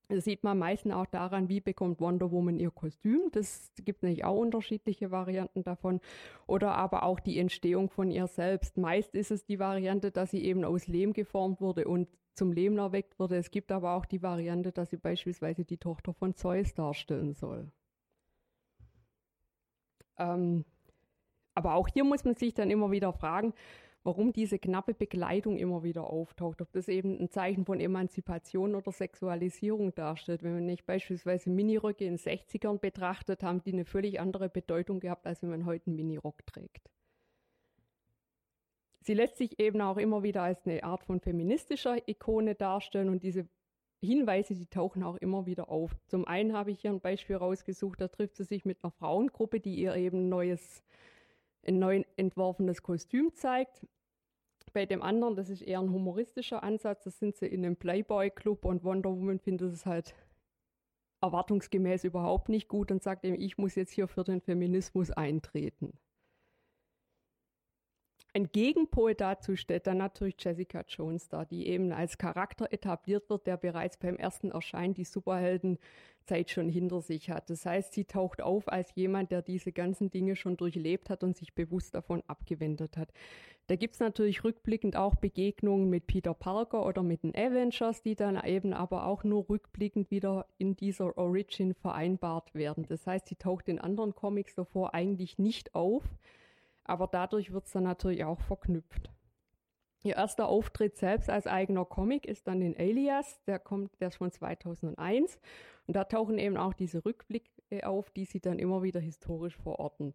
[0.07, 3.29] Das sieht man meistens auch daran, wie bekommt Wonder Woman ihr Kostüm.
[3.31, 5.99] Das gibt nämlich auch unterschiedliche Varianten davon.
[6.47, 8.77] Oder aber auch die Entstehung von ihr selbst.
[8.77, 12.07] Meist ist es die Variante, dass sie eben aus Lehm geformt wurde und
[12.39, 13.35] zum Leben erweckt wurde.
[13.35, 17.69] Es gibt aber auch die Variante, dass sie beispielsweise die Tochter von Zeus darstellen soll.
[20.17, 20.63] Ähm,
[21.53, 23.53] aber auch hier muss man sich dann immer wieder fragen,
[24.03, 26.61] warum diese knappe Bekleidung immer wieder auftaucht.
[26.61, 30.41] Ob das eben ein Zeichen von Emanzipation oder Sexualisierung darstellt.
[30.41, 35.01] Wenn man nicht beispielsweise Miniröcke in den 60ern betrachtet, haben die eine völlig andere Bedeutung
[35.01, 36.89] gehabt, als wenn man heute einen Minirock trägt.
[39.09, 43.23] Sie lässt sich eben auch immer wieder als eine Art von feministischer Ikone darstellen und
[43.23, 43.47] diese
[44.03, 45.97] Hinweise, die tauchen auch immer wieder auf.
[46.05, 49.61] Zum einen habe ich hier ein Beispiel rausgesucht, da trifft sie sich mit einer Frauengruppe,
[49.61, 50.83] die ihr eben ein neues
[51.65, 53.83] ein neu entworfenes Kostüm zeigt.
[54.73, 58.63] Bei dem anderen, das ist eher ein humoristischer Ansatz, da sind sie in einem Playboy-Club
[58.63, 60.13] und Wonder Woman findet es halt
[61.21, 65.97] erwartungsgemäß überhaupt nicht gut und sagt ihm, ich muss jetzt hier für den Feminismus eintreten.
[68.31, 73.47] Ein Gegenpol dazu stellt dann natürlich Jessica Jones dar, die eben als Charakter etabliert wird,
[73.47, 77.49] der bereits beim ersten Erscheinen die Superheldenzeit schon hinter sich hat.
[77.49, 81.37] Das heißt, sie taucht auf als jemand, der diese ganzen Dinge schon durchlebt hat und
[81.37, 83.11] sich bewusst davon abgewendet hat.
[83.65, 88.15] Da gibt es natürlich rückblickend auch Begegnungen mit Peter Parker oder mit den Avengers, die
[88.15, 92.85] dann eben aber auch nur rückblickend wieder in dieser Origin vereinbart werden.
[92.87, 96.03] Das heißt, sie taucht in anderen Comics davor eigentlich nicht auf
[96.89, 99.11] aber dadurch wird es dann natürlich auch verknüpft.
[100.03, 104.17] Ihr erster Auftritt selbst als eigener Comic ist dann in Alias, der kommt, der ist
[104.17, 105.39] von 2001
[105.87, 110.13] und da tauchen eben auch diese Rückblicke auf, die sie dann immer wieder historisch verorten.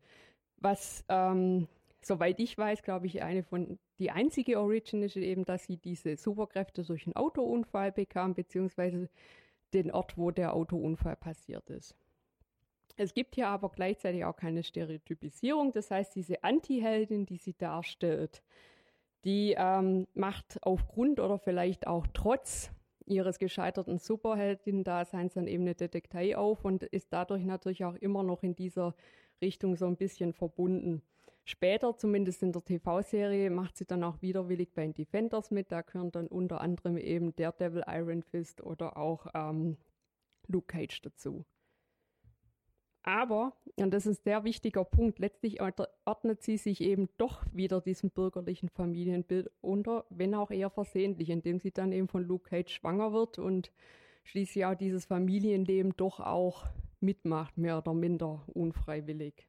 [0.57, 1.69] Was, ähm,
[2.01, 6.17] soweit ich weiß, glaube ich, eine von, die einzige Origin ist eben, dass sie diese
[6.17, 9.11] Superkräfte durch einen Autounfall bekam, beziehungsweise
[9.75, 11.95] den Ort, wo der Autounfall passiert ist.
[12.97, 15.73] Es gibt hier aber gleichzeitig auch keine Stereotypisierung.
[15.73, 18.43] Das heißt, diese Anti-Heldin, die sie darstellt,
[19.25, 22.71] die ähm, macht aufgrund oder vielleicht auch trotz
[23.07, 28.43] ihres gescheiterten Superheldin-Daseins dann eben eine Detektei auf und ist dadurch natürlich auch immer noch
[28.43, 28.95] in dieser
[29.43, 31.03] Richtung so ein bisschen verbunden.
[31.47, 35.71] Später, zumindest in der TV-Serie, macht sie dann auch widerwillig bei den Defenders mit.
[35.71, 39.77] Da gehören dann unter anderem eben Daredevil, Iron Fist oder auch ähm,
[40.47, 41.45] Luke Cage dazu.
[43.07, 47.83] Aber, und das ist ein sehr wichtiger Punkt, letztlich ordnet sie sich eben doch wieder
[47.83, 52.73] diesem bürgerlichen Familienbild unter, wenn auch eher versehentlich, indem sie dann eben von Luke Cage
[52.73, 53.71] schwanger wird und
[54.25, 56.65] schließlich auch dieses Familienleben doch auch
[57.01, 59.47] mitmacht, mehr oder minder unfreiwillig.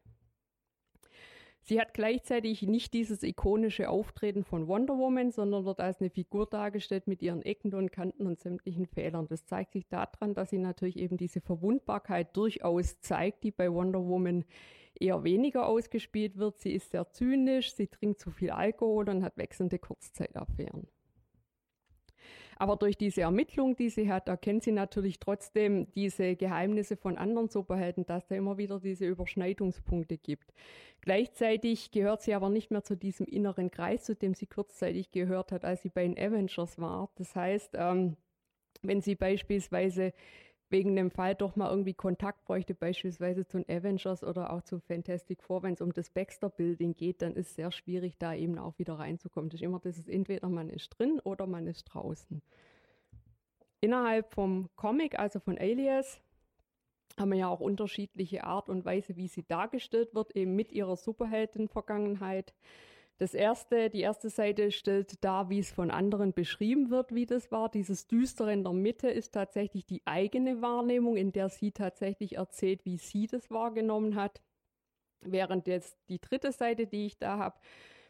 [1.67, 6.45] Sie hat gleichzeitig nicht dieses ikonische Auftreten von Wonder Woman, sondern wird als eine Figur
[6.45, 9.28] dargestellt mit ihren Ecken und Kanten und sämtlichen Fehlern.
[9.28, 14.06] Das zeigt sich daran, dass sie natürlich eben diese Verwundbarkeit durchaus zeigt, die bei Wonder
[14.06, 14.45] Woman
[14.99, 16.60] eher weniger ausgespielt wird.
[16.60, 20.88] Sie ist sehr zynisch, sie trinkt zu viel Alkohol und hat wechselnde Kurzzeitaffären.
[22.58, 27.50] Aber durch diese Ermittlung, die sie hat, erkennt sie natürlich trotzdem diese Geheimnisse von anderen
[27.50, 30.54] Superhelden, dass da immer wieder diese Überschneidungspunkte gibt.
[31.02, 35.52] Gleichzeitig gehört sie aber nicht mehr zu diesem inneren Kreis, zu dem sie kurzzeitig gehört
[35.52, 37.10] hat, als sie bei den Avengers war.
[37.15, 38.15] Das heißt, ähm,
[38.82, 40.13] wenn sie beispielsweise
[40.76, 44.82] wegen dem Fall doch mal irgendwie Kontakt bräuchte, beispielsweise zu den Avengers oder auch zu
[44.82, 48.60] Fantastic Four, wenn es um das Baxter-Building geht, dann ist es sehr schwierig, da eben
[48.60, 49.50] auch wieder reinzukommen.
[49.50, 52.42] Das ist immer das ist entweder man ist drin oder man ist draußen.
[53.80, 56.20] Innerhalb vom Comic, also von Alias,
[57.18, 60.98] haben wir ja auch unterschiedliche Art und Weise, wie sie dargestellt wird, eben mit ihrer
[60.98, 62.54] Superhelden-Vergangenheit.
[63.17, 67.49] Das erste, die erste Seite stellt dar, wie es von anderen beschrieben wird, wie das
[67.49, 67.69] war.
[67.69, 72.84] Dieses Düstere in der Mitte ist tatsächlich die eigene Wahrnehmung, in der sie tatsächlich erzählt,
[72.84, 74.41] wie sie das wahrgenommen hat.
[75.21, 77.58] Während jetzt die dritte Seite, die ich da habe,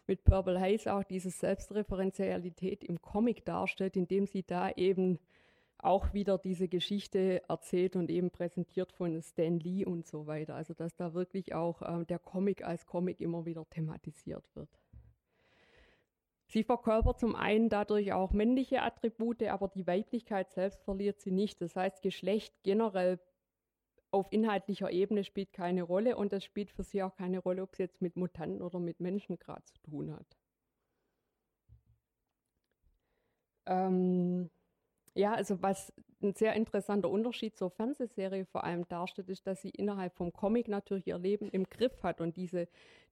[0.08, 5.20] mit Purple Haze auch diese Selbstreferenzialität im Comic darstellt, indem sie da eben
[5.78, 10.56] auch wieder diese Geschichte erzählt und eben präsentiert von Stan Lee und so weiter.
[10.56, 14.70] Also dass da wirklich auch äh, der Comic als Comic immer wieder thematisiert wird.
[16.48, 21.60] Sie verkörpert zum einen dadurch auch männliche Attribute, aber die Weiblichkeit selbst verliert sie nicht.
[21.62, 23.20] Das heißt, Geschlecht generell
[24.12, 27.74] auf inhaltlicher Ebene spielt keine Rolle und es spielt für sie auch keine Rolle, ob
[27.74, 30.38] es jetzt mit Mutanten oder mit Menschen gerade zu tun hat.
[33.66, 34.50] Ähm,
[35.16, 39.70] ja, also was ein sehr interessanter Unterschied zur Fernsehserie vor allem darstellt, ist, dass sie
[39.70, 42.68] innerhalb vom Comic natürlich ihr Leben im Griff hat und diese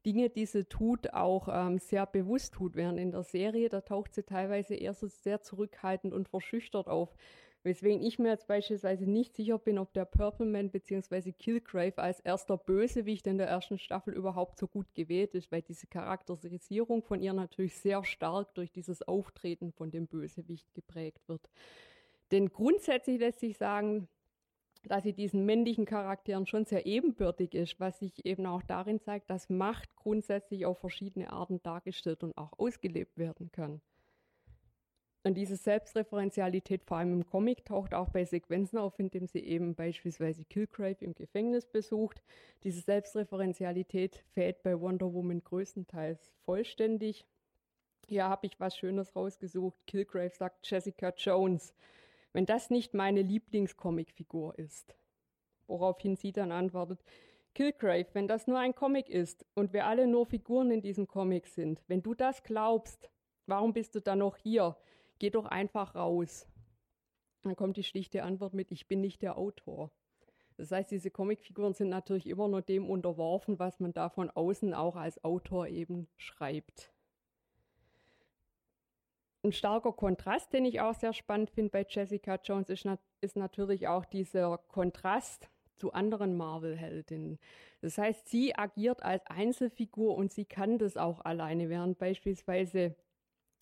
[0.05, 2.75] Dinge, die sie tut, auch ähm, sehr bewusst tut.
[2.75, 7.15] Während in der Serie, da taucht sie teilweise eher so sehr zurückhaltend und verschüchtert auf.
[7.63, 11.31] Weswegen ich mir jetzt beispielsweise nicht sicher bin, ob der Purple Man bzw.
[11.31, 15.87] Killgrave als erster Bösewicht in der ersten Staffel überhaupt so gut gewählt ist, weil diese
[15.87, 21.49] Charakterisierung von ihr natürlich sehr stark durch dieses Auftreten von dem Bösewicht geprägt wird.
[22.31, 24.09] Denn grundsätzlich lässt sich sagen,
[24.87, 29.29] dass sie diesen männlichen Charakteren schon sehr ebenbürtig ist, was sich eben auch darin zeigt,
[29.29, 33.81] dass Macht grundsätzlich auf verschiedene Arten dargestellt und auch ausgelebt werden kann.
[35.25, 39.73] Und diese Selbstreferenzialität, vor allem im Comic, taucht auch bei Sequenzen auf, indem sie eben
[39.73, 42.21] beispielsweise Killgrave im Gefängnis besucht.
[42.63, 47.25] Diese Selbstreferenzialität fällt bei Wonder Woman größtenteils vollständig.
[48.05, 49.77] Hier habe ich was Schönes rausgesucht.
[49.87, 51.73] Killgrave sagt Jessica Jones,
[52.33, 54.95] wenn das nicht meine Lieblingscomicfigur ist.
[55.67, 57.03] Woraufhin sie dann antwortet,
[57.53, 61.47] Killgrave, wenn das nur ein Comic ist und wir alle nur Figuren in diesem Comic
[61.47, 63.09] sind, wenn du das glaubst,
[63.45, 64.75] warum bist du dann noch hier?
[65.23, 66.47] geh doch einfach raus.
[67.43, 69.89] Dann kommt die schlichte Antwort mit, ich bin nicht der Autor.
[70.57, 74.73] Das heißt, diese Comicfiguren sind natürlich immer nur dem unterworfen, was man da von außen
[74.73, 76.91] auch als Autor eben schreibt.
[79.45, 83.35] Ein starker Kontrast, den ich auch sehr spannend finde bei Jessica Jones, ist, nat ist
[83.35, 87.39] natürlich auch dieser Kontrast zu anderen Marvel-Heldinnen.
[87.81, 92.95] Das heißt, sie agiert als Einzelfigur und sie kann das auch alleine, während beispielsweise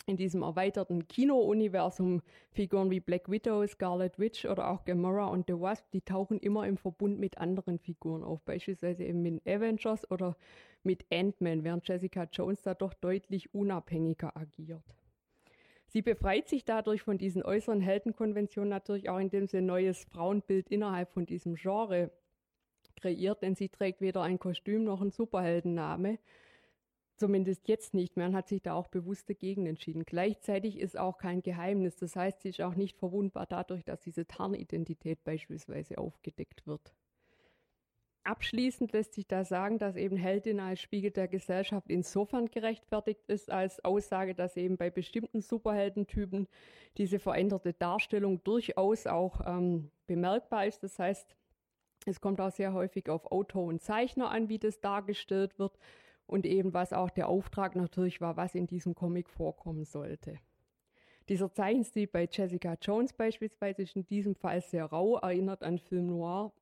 [0.06, 5.60] in diesem erweiterten Kino-Universum Figuren wie Black Widow, Scarlet Witch oder auch Gamora und The
[5.60, 10.36] Wasp, die tauchen immer im Verbund mit anderen Figuren auf, beispielsweise eben mit Avengers oder
[10.84, 14.84] mit Ant-Man, während Jessica Jones da doch deutlich unabhängiger agiert.
[15.92, 20.70] Sie befreit sich dadurch von diesen äußeren Heldenkonventionen natürlich auch, indem sie ein neues Frauenbild
[20.70, 22.10] innerhalb von diesem Genre
[22.96, 26.18] kreiert, denn sie trägt weder ein Kostüm noch einen Superheldenname,
[27.16, 30.04] Zumindest jetzt nicht mehr und hat sich da auch bewusst dagegen entschieden.
[30.04, 31.94] Gleichzeitig ist auch kein Geheimnis.
[31.96, 36.92] Das heißt, sie ist auch nicht verwundbar dadurch, dass diese Tarnidentität beispielsweise aufgedeckt wird.
[38.24, 43.50] Abschließend lässt sich da sagen, dass eben Heldin als Spiegel der Gesellschaft insofern gerechtfertigt ist,
[43.50, 46.46] als Aussage, dass eben bei bestimmten Superheldentypen
[46.98, 50.84] diese veränderte Darstellung durchaus auch ähm, bemerkbar ist.
[50.84, 51.34] Das heißt,
[52.06, 55.76] es kommt auch sehr häufig auf Autor und Zeichner an, wie das dargestellt wird
[56.26, 60.38] und eben was auch der Auftrag natürlich war, was in diesem Comic vorkommen sollte.
[61.28, 66.06] Dieser Zeichenstil bei Jessica Jones beispielsweise ist in diesem Fall sehr rau, erinnert an Film
[66.06, 66.52] Noir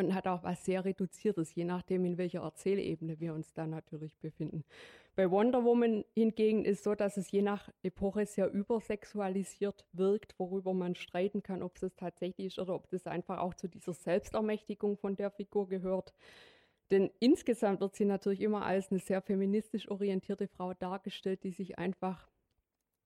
[0.00, 4.16] und hat auch was sehr Reduziertes, je nachdem, in welcher Erzählebene wir uns da natürlich
[4.18, 4.64] befinden.
[5.14, 10.72] Bei Wonder Woman hingegen ist so, dass es je nach Epoche sehr übersexualisiert wirkt, worüber
[10.72, 14.96] man streiten kann, ob es tatsächlich ist oder ob das einfach auch zu dieser Selbstermächtigung
[14.96, 16.14] von der Figur gehört.
[16.90, 21.78] Denn insgesamt wird sie natürlich immer als eine sehr feministisch orientierte Frau dargestellt, die sich
[21.78, 22.28] einfach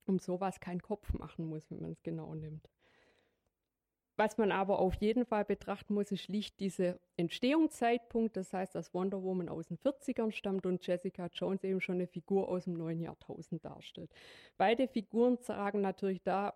[0.07, 2.68] um sowas keinen Kopf machen muss, wenn man es genau nimmt.
[4.16, 8.37] Was man aber auf jeden Fall betrachten muss, ist schlicht dieser Entstehungszeitpunkt.
[8.37, 12.07] Das heißt, dass Wonder Woman aus den 40ern stammt und Jessica Jones eben schon eine
[12.07, 14.11] Figur aus dem neuen Jahrtausend darstellt.
[14.57, 16.55] Beide Figuren tragen natürlich da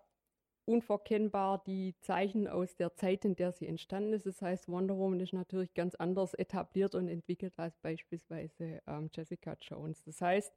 [0.66, 4.26] unverkennbar die Zeichen aus der Zeit, in der sie entstanden ist.
[4.26, 9.56] Das heißt, Wonder Woman ist natürlich ganz anders etabliert und entwickelt als beispielsweise ähm, Jessica
[9.60, 10.04] Jones.
[10.04, 10.54] Das heißt,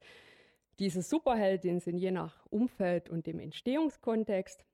[0.79, 4.65] diese Superheldin sind je nach Umfeld und dem Entstehungskontext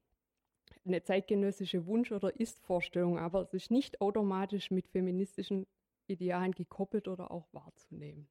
[0.87, 5.67] eine zeitgenössische Wunsch- oder Ist-Vorstellung, aber es ist nicht automatisch mit feministischen
[6.07, 8.27] Idealen gekoppelt oder auch wahrzunehmen.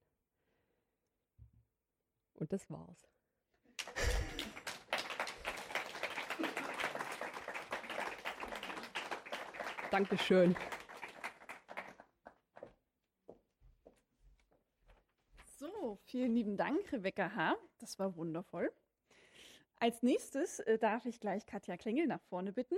[2.35, 3.09] Und das war's.
[9.90, 10.57] Dankeschön.
[15.59, 17.57] So, vielen lieben Dank, Rebecca H.
[17.79, 18.71] Das war wundervoll.
[19.79, 22.77] Als nächstes äh, darf ich gleich Katja Klengel nach vorne bitten.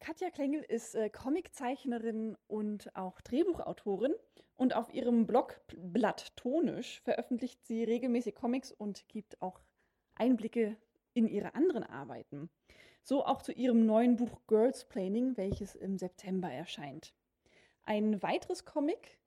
[0.00, 4.14] Katja Klengel ist äh, Comiczeichnerin und auch Drehbuchautorin
[4.56, 9.60] und auf ihrem Blog Blatt Tonisch veröffentlicht sie regelmäßig Comics und gibt auch
[10.14, 10.76] Einblicke
[11.14, 12.50] in ihre anderen Arbeiten.
[13.02, 17.14] So auch zu ihrem neuen Buch Girls Planning, welches im September erscheint.
[17.84, 19.18] Ein weiteres Comic,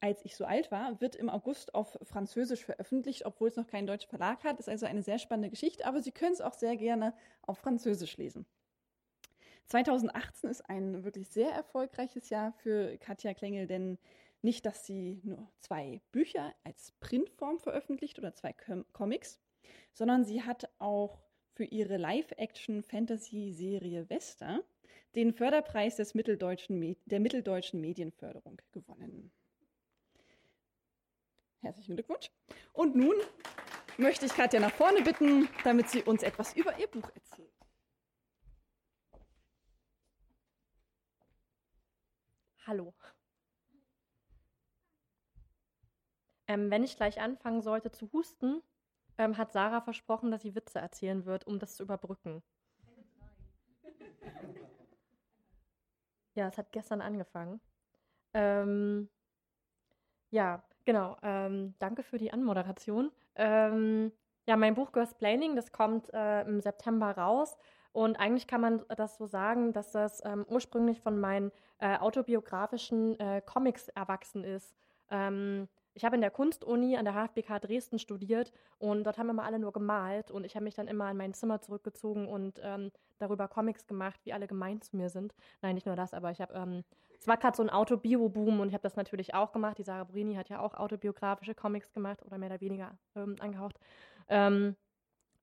[0.00, 3.86] als ich so alt war, wird im August auf Französisch veröffentlicht, obwohl es noch keinen
[3.86, 4.60] deutschen Verlag hat.
[4.60, 8.16] Ist also eine sehr spannende Geschichte, aber Sie können es auch sehr gerne auf Französisch
[8.16, 8.46] lesen.
[9.66, 13.98] 2018 ist ein wirklich sehr erfolgreiches Jahr für Katja Klengel, denn
[14.40, 19.40] nicht, dass sie nur zwei Bücher als Printform veröffentlicht oder zwei Com Comics,
[19.92, 21.18] sondern sie hat auch
[21.54, 24.60] für ihre Live-Action-Fantasy-Serie Vesta
[25.16, 29.32] den Förderpreis des Mitteldeutschen der Mitteldeutschen Medienförderung gewonnen.
[31.60, 32.30] Herzlichen Glückwunsch.
[32.72, 33.14] Und nun
[33.96, 37.52] möchte ich Katja nach vorne bitten, damit sie uns etwas über ihr Buch erzählt.
[42.66, 42.94] Hallo.
[46.46, 48.62] Ähm, wenn ich gleich anfangen sollte zu husten,
[49.18, 52.42] ähm, hat Sarah versprochen, dass sie Witze erzählen wird, um das zu überbrücken.
[56.34, 57.60] Ja, es hat gestern angefangen.
[58.32, 59.10] Ähm,
[60.30, 61.18] ja, genau.
[61.22, 63.12] Ähm, danke für die Anmoderation.
[63.34, 64.10] Ähm,
[64.46, 67.58] ja, mein Buch Girlsplaining, das kommt äh, im September raus.
[67.92, 73.20] Und eigentlich kann man das so sagen, dass das ähm, ursprünglich von meinen äh, autobiografischen
[73.20, 74.74] äh, Comics erwachsen ist.
[75.10, 75.68] Ähm,
[75.98, 79.58] ich habe in der Kunstuni an der HFBK Dresden studiert und dort haben immer alle
[79.58, 83.48] nur gemalt und ich habe mich dann immer in mein Zimmer zurückgezogen und ähm, darüber
[83.48, 85.34] Comics gemacht, wie alle gemein zu mir sind.
[85.60, 86.84] Nein, nicht nur das, aber ich habe, ähm,
[87.18, 89.76] es war gerade so ein Autobio-Boom und ich habe das natürlich auch gemacht.
[89.78, 93.80] Die Sarah Brini hat ja auch autobiografische Comics gemacht oder mehr oder weniger ähm, angehaucht.
[94.28, 94.76] Ähm,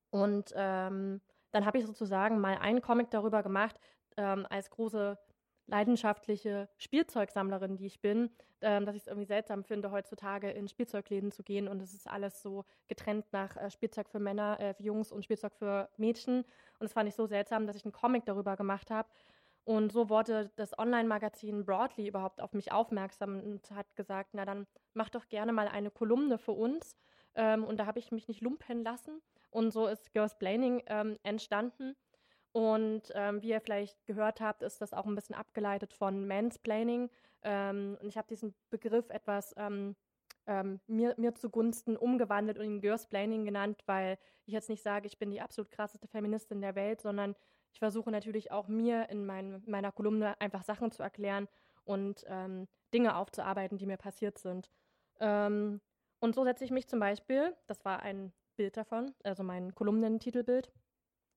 [0.08, 3.78] und ähm, dann habe ich sozusagen mal einen Comic darüber gemacht,
[4.16, 5.18] ähm, als große
[5.66, 11.32] leidenschaftliche Spielzeugsammlerin, die ich bin, ähm, dass ich es irgendwie seltsam finde, heutzutage in Spielzeugläden
[11.32, 14.82] zu gehen und es ist alles so getrennt nach äh, Spielzeug für Männer, äh, für
[14.82, 16.38] Jungs und Spielzeug für Mädchen.
[16.38, 19.08] Und das fand ich so seltsam, dass ich einen Comic darüber gemacht habe.
[19.64, 24.66] Und so wurde das Online-Magazin Broadly überhaupt auf mich aufmerksam und hat gesagt, na dann
[24.94, 26.96] mach doch gerne mal eine Kolumne für uns.
[27.34, 29.20] Ähm, und da habe ich mich nicht lumpen lassen.
[29.50, 31.96] Und so ist Girls Blaming ähm, entstanden.
[32.56, 37.10] Und ähm, wie ihr vielleicht gehört habt, ist das auch ein bisschen abgeleitet von Mansplaining.
[37.42, 39.94] Ähm, und ich habe diesen Begriff etwas ähm,
[40.46, 44.16] ähm, mir, mir zugunsten umgewandelt und ihn Girlsplaining genannt, weil
[44.46, 47.36] ich jetzt nicht sage, ich bin die absolut krasseste Feministin der Welt, sondern
[47.74, 51.48] ich versuche natürlich auch mir in mein, meiner Kolumne einfach Sachen zu erklären
[51.84, 54.70] und ähm, Dinge aufzuarbeiten, die mir passiert sind.
[55.20, 55.82] Ähm,
[56.20, 60.72] und so setze ich mich zum Beispiel, das war ein Bild davon, also mein Kolumnentitelbild,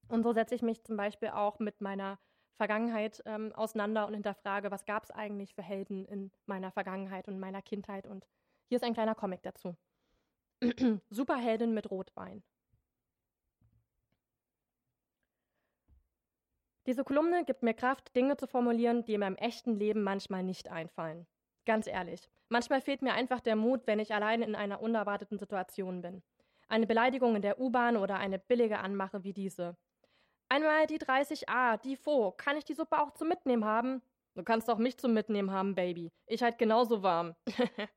[0.10, 2.20] und so setze ich mich zum Beispiel auch mit meiner
[2.58, 7.40] Vergangenheit ähm, auseinander und hinterfrage, was gab es eigentlich für Helden in meiner Vergangenheit und
[7.40, 8.06] meiner Kindheit.
[8.06, 8.28] Und
[8.68, 9.78] hier ist ein kleiner Comic dazu.
[11.10, 12.44] Superheldin mit Rotwein.
[16.86, 20.70] Diese Kolumne gibt mir Kraft, Dinge zu formulieren, die mir im echten Leben manchmal nicht
[20.70, 21.28] einfallen.
[21.66, 26.02] Ganz ehrlich, manchmal fehlt mir einfach der Mut, wenn ich allein in einer unerwarteten Situation
[26.02, 26.24] bin.
[26.68, 29.78] Eine Beleidigung in der U-Bahn oder eine billige Anmache wie diese.
[30.50, 32.32] Einmal die 30a, die Fo.
[32.32, 34.02] Kann ich die Suppe auch zum Mitnehmen haben?
[34.34, 36.12] Du kannst auch mich zum Mitnehmen haben, Baby.
[36.26, 37.36] Ich halt genauso warm.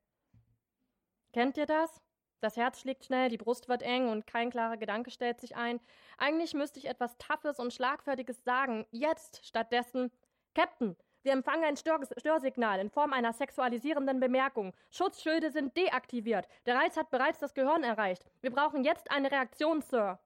[1.33, 2.03] Kennt ihr das?
[2.41, 5.81] Das Herz schlägt schnell, die Brust wird eng und kein klarer Gedanke stellt sich ein.
[6.19, 8.85] Eigentlich müsste ich etwas Taffes und Schlagfertiges sagen.
[8.91, 10.11] Jetzt stattdessen.
[10.55, 14.75] Captain, wir empfangen ein Stör Störsignal in Form einer sexualisierenden Bemerkung.
[14.91, 16.49] Schutzschilde sind deaktiviert.
[16.67, 18.27] Der Reiz hat bereits das Gehirn erreicht.
[18.41, 20.19] Wir brauchen jetzt eine Reaktion, Sir.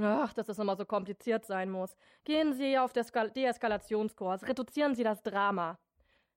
[0.00, 1.96] Ach, dass es immer so kompliziert sein muss.
[2.24, 5.78] Gehen Sie auf Deeskalationskurs, reduzieren Sie das Drama.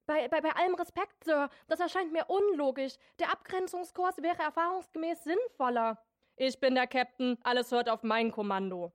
[0.06, 2.96] Bei, bei, bei allem Respekt, Sir, das erscheint mir unlogisch.
[3.20, 5.98] Der Abgrenzungskurs wäre erfahrungsgemäß sinnvoller.
[6.36, 8.94] Ich bin der Captain, alles hört auf mein Kommando.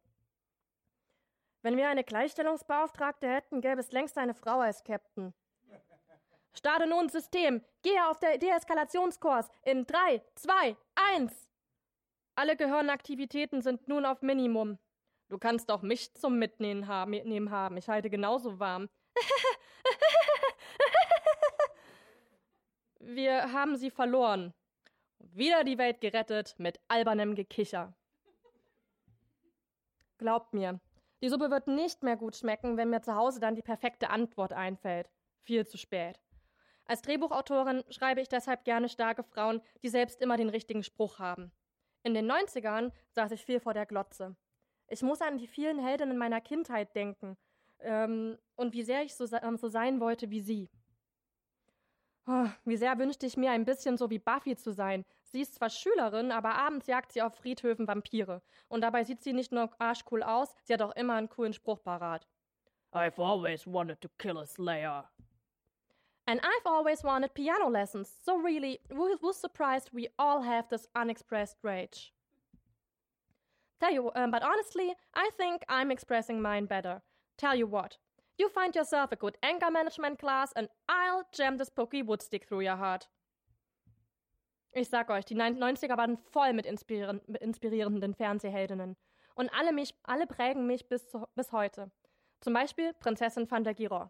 [1.62, 5.34] Wenn wir eine Gleichstellungsbeauftragte hätten, gäbe es längst eine Frau als Captain.
[6.54, 7.62] Starte nun System.
[7.82, 10.76] Gehe auf der Deeskalationskurs in 3, 2,
[11.14, 11.41] 1.
[12.34, 14.78] Alle Gehirnaktivitäten sind nun auf Minimum.
[15.28, 17.76] Du kannst auch mich zum Mitnehmen haben.
[17.76, 18.88] Ich halte genauso warm.
[22.98, 24.54] Wir haben sie verloren.
[25.18, 27.94] Wieder die Welt gerettet mit albernem Gekicher.
[30.18, 30.80] Glaubt mir,
[31.22, 34.52] die Suppe wird nicht mehr gut schmecken, wenn mir zu Hause dann die perfekte Antwort
[34.52, 35.10] einfällt.
[35.40, 36.20] Viel zu spät.
[36.84, 41.52] Als Drehbuchautorin schreibe ich deshalb gerne starke Frauen, die selbst immer den richtigen Spruch haben.
[42.02, 44.36] In den 90ern saß ich viel vor der Glotze.
[44.88, 47.36] Ich muss an die vielen Heldinnen meiner Kindheit denken
[47.80, 50.68] ähm, und wie sehr ich so, ähm, so sein wollte wie sie.
[52.26, 55.04] Oh, wie sehr wünschte ich mir, ein bisschen so wie Buffy zu sein.
[55.24, 58.42] Sie ist zwar Schülerin, aber abends jagt sie auf Friedhöfen Vampire.
[58.68, 61.82] Und dabei sieht sie nicht nur arschcool aus, sie hat auch immer einen coolen Spruch
[61.82, 62.28] parat.
[62.92, 65.10] I've always wanted to kill a Slayer.
[66.32, 71.58] And I've always wanted piano lessons, so really, who's surprised we all have this unexpressed
[71.62, 72.14] rage?
[73.78, 77.02] Tell you, um, but honestly, I think I'm expressing mine better.
[77.36, 77.98] Tell you what,
[78.38, 82.62] you find yourself a good anger management class and I'll jam this pokey woodstick through
[82.62, 83.10] your heart.
[84.72, 88.96] Ich sag euch, die 90er waren voll mit, mit inspirierenden Fernsehheldinnen.
[89.34, 91.90] Und alle, mich, alle prägen mich bis, zu, bis heute.
[92.40, 94.08] Zum Beispiel Prinzessin Fantagiro.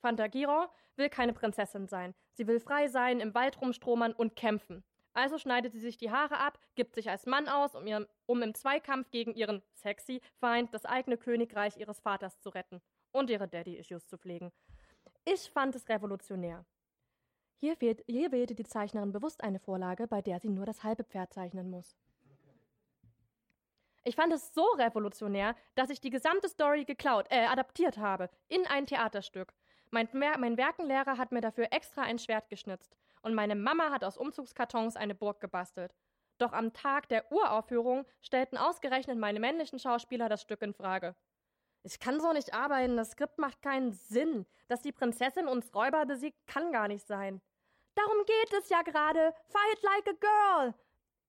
[0.00, 2.14] Fantagiro will keine Prinzessin sein.
[2.32, 4.84] Sie will frei sein, im Wald rumstromern und kämpfen.
[5.12, 8.42] Also schneidet sie sich die Haare ab, gibt sich als Mann aus, um, ihren, um
[8.42, 12.80] im Zweikampf gegen ihren sexy Feind das eigene Königreich ihres Vaters zu retten
[13.10, 14.52] und ihre Daddy-Issues zu pflegen.
[15.24, 16.64] Ich fand es revolutionär.
[17.60, 21.02] Hier, wählt, hier wählte die Zeichnerin bewusst eine Vorlage, bei der sie nur das halbe
[21.02, 21.96] Pferd zeichnen muss.
[24.04, 28.64] Ich fand es so revolutionär, dass ich die gesamte Story geklaut, äh, adaptiert habe in
[28.68, 29.52] ein Theaterstück.
[29.90, 34.16] Mein, mein Werkenlehrer hat mir dafür extra ein Schwert geschnitzt und meine Mama hat aus
[34.16, 35.94] Umzugskartons eine Burg gebastelt.
[36.38, 41.16] Doch am Tag der Uraufführung stellten ausgerechnet meine männlichen Schauspieler das Stück in Frage.
[41.82, 44.46] Ich kann so nicht arbeiten, das Skript macht keinen Sinn.
[44.68, 47.40] Dass die Prinzessin uns Räuber besiegt, kann gar nicht sein.
[47.94, 49.34] Darum geht es ja gerade.
[49.46, 50.74] Fight like a girl.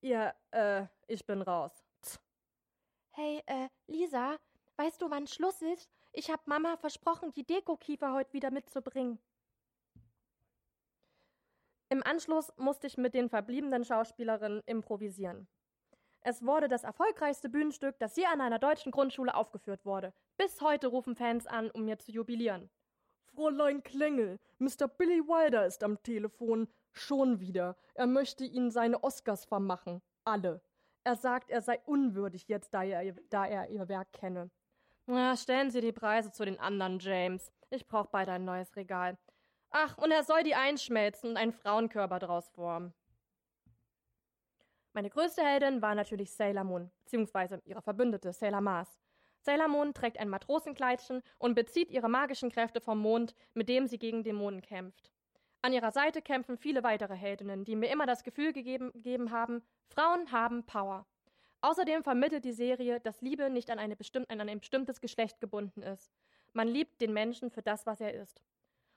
[0.01, 1.71] Ihr, äh, ich bin raus.
[2.01, 2.19] Tch.
[3.11, 4.37] Hey, äh, Lisa,
[4.75, 5.89] weißt du, wann Schluss ist?
[6.11, 9.19] Ich hab Mama versprochen, die Dekokiefer heute wieder mitzubringen.
[11.89, 15.47] Im Anschluss musste ich mit den verbliebenen Schauspielerinnen improvisieren.
[16.21, 20.13] Es wurde das erfolgreichste Bühnenstück, das je an einer deutschen Grundschule aufgeführt wurde.
[20.37, 22.69] Bis heute rufen Fans an, um mir zu jubilieren.
[23.23, 24.87] Fräulein Klengel, Mr.
[24.87, 26.67] Billy Wilder ist am Telefon.
[26.91, 27.77] Schon wieder.
[27.93, 30.01] Er möchte Ihnen seine Oscars vermachen.
[30.25, 30.61] Alle.
[31.03, 34.51] Er sagt, er sei unwürdig jetzt, da er, da er Ihr Werk kenne.
[35.11, 37.51] Na, stellen Sie die Preise zu den anderen, James.
[37.71, 39.17] Ich brauch bald ein neues Regal.
[39.71, 42.93] Ach, und er soll die einschmelzen und einen Frauenkörper draus formen.
[44.93, 48.99] Meine größte Heldin war natürlich Sailor Moon, beziehungsweise ihre Verbündete Sailor Mars.
[49.39, 53.97] Sailor Moon trägt ein Matrosenkleidchen und bezieht ihre magischen Kräfte vom Mond, mit dem sie
[53.97, 55.11] gegen Dämonen kämpft.
[55.63, 59.63] An ihrer Seite kämpfen viele weitere Heldinnen, die mir immer das Gefühl gegeben, gegeben haben,
[59.87, 61.07] Frauen haben Power.
[61.61, 66.13] Außerdem vermittelt die Serie, dass Liebe nicht an, bestimm an ein bestimmtes Geschlecht gebunden ist.
[66.53, 68.41] Man liebt den Menschen für das, was er ist.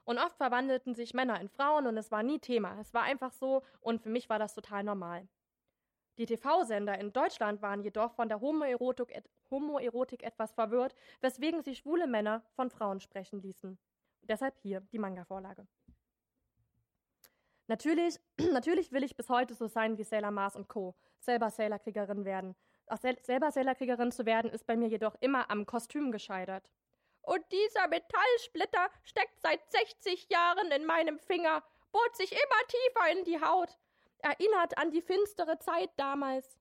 [0.05, 2.79] Und oft verwandelten sich Männer in Frauen und es war nie Thema.
[2.81, 5.29] Es war einfach so und für mich war das total normal.
[6.19, 11.75] Die TV-Sender in Deutschland waren jedoch von der Homoerotik, et Homoerotik etwas verwirrt, weswegen sie
[11.75, 13.79] schwule Männer von Frauen sprechen ließen.
[14.23, 15.67] Deshalb hier die Manga-Vorlage.
[17.67, 18.21] Natürlich,
[18.53, 20.95] natürlich will ich bis heute so sein wie Sailor Mars und Co.,
[21.25, 22.55] selber Sailor-Kriegerin werden.
[22.87, 26.71] Auch sel selber Sailor-Kriegerin zu werden, ist bei mir jedoch immer am Kostüm gescheitert.
[27.23, 31.63] Und dieser Metallsplitter steckt seit 60 Jahren in meinem Finger,
[31.93, 33.79] bohrt sich immer tiefer in die Haut
[34.23, 36.59] erinnert an die finstere Zeit damals.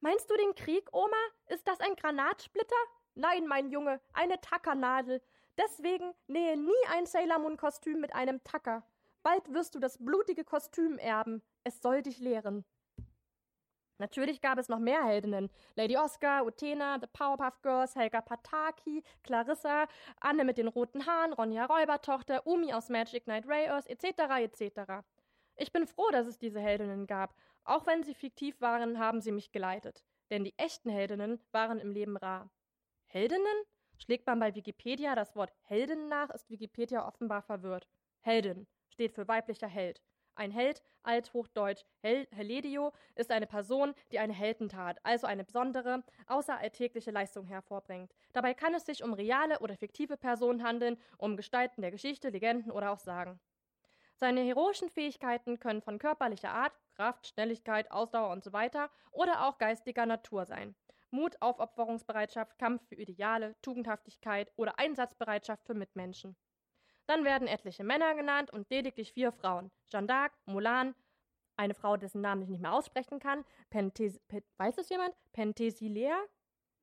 [0.00, 1.16] Meinst du den Krieg, Oma?
[1.46, 2.76] Ist das ein Granatsplitter?
[3.14, 5.22] Nein, mein Junge, eine Tackernadel.
[5.56, 8.84] Deswegen nähe nie ein Sailor Moon Kostüm mit einem Tacker.
[9.22, 11.42] Bald wirst du das blutige Kostüm erben.
[11.64, 12.64] Es soll dich lehren.
[13.98, 15.50] Natürlich gab es noch mehr Heldinnen.
[15.74, 19.86] Lady Oscar, Utena, The Powerpuff Girls, Helga Pataki, Clarissa,
[20.20, 24.04] Anne mit den roten Haaren, Ronja Räubertochter, Umi aus Magic Knight Rayos, etc.,
[24.40, 25.04] etc.
[25.56, 27.34] Ich bin froh, dass es diese Heldinnen gab.
[27.64, 30.04] Auch wenn sie fiktiv waren, haben sie mich geleitet.
[30.30, 32.50] Denn die echten Heldinnen waren im Leben rar.
[33.06, 33.64] Heldinnen?
[33.98, 37.88] Schlägt man bei Wikipedia das Wort Heldin nach, ist Wikipedia offenbar verwirrt.
[38.20, 40.00] Heldin steht für weiblicher Held.
[40.38, 47.10] Ein Held, althochdeutsch Hel Heledio, ist eine Person, die eine Heldentat, also eine besondere, außeralltägliche
[47.10, 48.14] Leistung hervorbringt.
[48.32, 52.70] Dabei kann es sich um reale oder fiktive Personen handeln, um Gestalten der Geschichte, Legenden
[52.70, 53.40] oder auch Sagen.
[54.14, 58.68] Seine heroischen Fähigkeiten können von körperlicher Art, Kraft, Schnelligkeit, Ausdauer usw.
[58.72, 58.78] So
[59.10, 60.76] oder auch geistiger Natur sein.
[61.10, 66.36] Mut, Aufopferungsbereitschaft, Kampf für Ideale, Tugendhaftigkeit oder Einsatzbereitschaft für Mitmenschen.
[67.08, 69.70] Dann werden etliche Männer genannt und lediglich vier Frauen.
[69.90, 70.94] Jeanne d'Arc, Mulan,
[71.56, 74.20] eine Frau, dessen Namen ich nicht mehr aussprechen kann, Pentes
[74.58, 75.16] weiß es jemand?
[75.32, 76.18] Penthesilea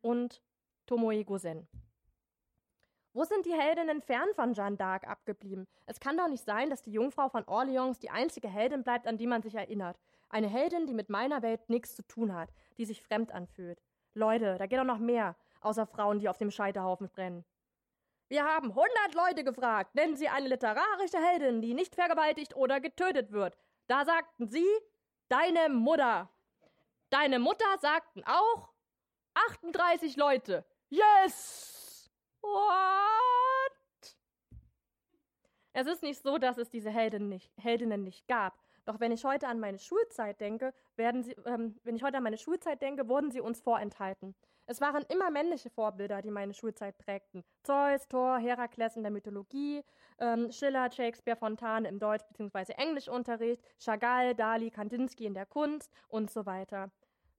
[0.02, 0.42] und
[0.88, 1.68] Tomoe Gosen.
[3.14, 5.68] Wo sind die Heldinnen fern von Jeanne d'Arc abgeblieben?
[5.86, 9.20] Es kann doch nicht sein, dass die Jungfrau von Orleans die einzige Heldin bleibt, an
[9.20, 10.00] die man sich erinnert.
[10.30, 13.80] Eine Heldin, die mit meiner Welt nichts zu tun hat, die sich fremd anfühlt.
[14.16, 17.46] Leute, da geht doch noch mehr, außer Frauen, die auf dem Scheiterhaufen brennen.
[18.28, 23.32] Wir haben hundert Leute gefragt, nennen Sie eine literarische Heldin, die nicht vergewaltigt oder getötet
[23.32, 23.56] wird.
[23.88, 24.68] Da sagten Sie,
[25.30, 26.30] deine Mutter.
[27.12, 28.74] Deine Mutter sagten auch
[29.36, 30.66] 38 Leute.
[30.90, 32.10] Yes!
[32.42, 34.16] What?
[35.74, 38.58] Es ist nicht so, dass es diese Helden nicht, Heldinnen nicht gab.
[38.86, 42.24] Doch wenn ich heute an meine Schulzeit denke, werden sie, ähm, wenn ich heute an
[42.24, 44.36] meine Schulzeit denke, wurden sie uns vorenthalten.
[44.68, 47.44] Es waren immer männliche Vorbilder, die meine Schulzeit prägten.
[47.64, 49.84] Zeus, Thor, Herakles in der Mythologie,
[50.20, 52.74] ähm, Schiller, Shakespeare, Fontane im Deutsch- bzw.
[52.74, 56.92] Englischunterricht, Chagall, Dali, Kandinsky in der Kunst und so weiter.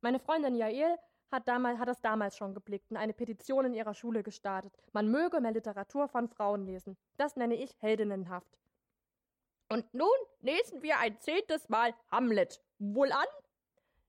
[0.02, 0.96] Meine Freundin Jael
[1.32, 4.72] hat, damals, hat das damals schon geblickt und eine Petition in ihrer Schule gestartet.
[4.92, 6.96] Man möge mehr Literatur von Frauen lesen.
[7.16, 8.56] Das nenne ich heldinnenhaft.
[9.68, 10.06] Und nun
[10.40, 12.62] lesen wir ein zehntes Mal Hamlet.
[12.78, 13.26] Wohl an?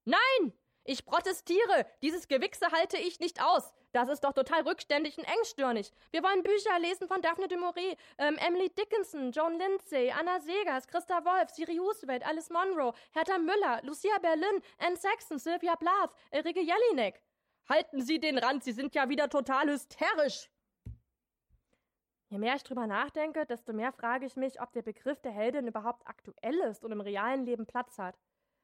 [0.05, 0.53] Nein!
[0.89, 1.85] Ich protestiere.
[2.01, 3.73] Dieses Gewichse halte ich nicht aus.
[3.91, 5.91] Das ist doch total rückständig und engstirnig.
[6.11, 10.87] Wir wollen Bücher lesen von Daphne de Maurier, ähm, Emily Dickinson, Joan Lindsay, Anna Segers,
[10.87, 16.61] Christa Wolf, Siri Huswelt, Alice Monroe, Hertha Müller, Lucia Berlin, Anne Saxon, Sylvia Plath, Ulrike
[16.61, 17.21] Jelinek.
[17.67, 20.49] Halten Sie den Rand, Sie sind ja wieder total hysterisch.
[22.29, 25.67] Je mehr ich drüber nachdenke, desto mehr frage ich mich, ob der Begriff der Heldin
[25.67, 28.17] überhaupt aktuell ist und im realen Leben Platz hat.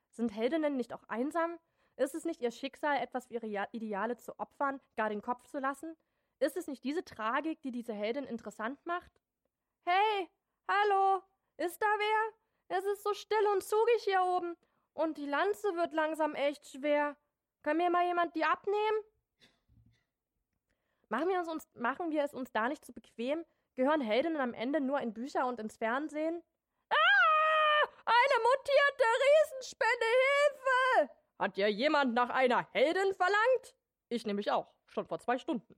[0.09, 1.59] Sind Heldinnen nicht auch einsam?
[1.95, 5.59] Ist es nicht ihr Schicksal, etwas für ihre Ideale zu opfern, gar den Kopf zu
[5.59, 5.95] lassen?
[6.39, 9.11] Ist es nicht diese Tragik, die diese Heldin interessant macht?
[9.85, 10.29] Hey,
[10.67, 11.21] hallo,
[11.57, 12.77] ist da wer?
[12.77, 14.57] Es ist so still und zugig hier oben.
[14.93, 17.15] Und die Lanze wird langsam echt schwer.
[17.61, 18.97] Kann mir mal jemand die abnehmen?
[21.09, 23.45] Machen wir, uns, machen wir es uns da nicht zu bequem?
[23.75, 26.43] Gehören Heldinnen am Ende nur in Bücher und ins Fernsehen?
[26.89, 27.87] Ah!
[28.05, 31.22] Eine mutierte Riesenspinne, Hilfe!
[31.43, 33.75] Hat ja jemand nach einer Heldin verlangt?
[34.07, 35.75] Ich nämlich auch, schon vor zwei Stunden.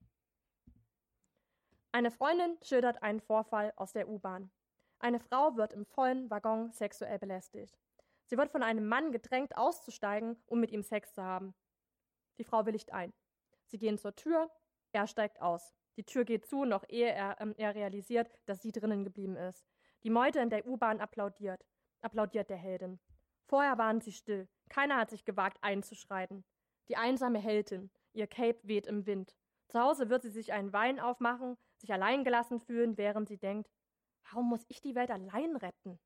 [1.91, 4.51] Eine Freundin schildert einen Vorfall aus der U-Bahn.
[4.99, 7.79] Eine Frau wird im vollen Waggon sexuell belästigt.
[8.25, 11.55] Sie wird von einem Mann gedrängt, auszusteigen, um mit ihm Sex zu haben.
[12.37, 13.11] Die Frau willigt ein.
[13.65, 14.51] Sie gehen zur Tür,
[14.91, 15.73] er steigt aus.
[15.97, 19.65] Die Tür geht zu, noch ehe er, ähm, er realisiert, dass sie drinnen geblieben ist.
[20.03, 21.65] Die Meute in der U-Bahn applaudiert.
[22.01, 22.99] Applaudiert der Heldin.
[23.47, 24.47] Vorher waren sie still.
[24.69, 26.43] Keiner hat sich gewagt, einzuschreiten.
[26.87, 27.91] Die einsame Heldin.
[28.13, 29.35] Ihr Cape weht im Wind.
[29.67, 33.69] Zu Hause wird sie sich einen Wein aufmachen, sich allein gelassen fühlen, während sie denkt,
[34.29, 35.99] warum muss ich die Welt allein retten?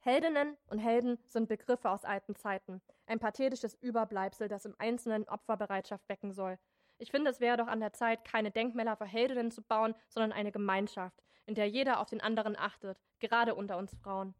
[0.00, 6.08] Heldinnen und Helden sind Begriffe aus alten Zeiten, ein pathetisches Überbleibsel, das im Einzelnen Opferbereitschaft
[6.08, 6.58] wecken soll.
[6.98, 10.32] Ich finde, es wäre doch an der Zeit, keine Denkmäler für Heldinnen zu bauen, sondern
[10.32, 14.34] eine Gemeinschaft, in der jeder auf den anderen achtet, gerade unter uns Frauen.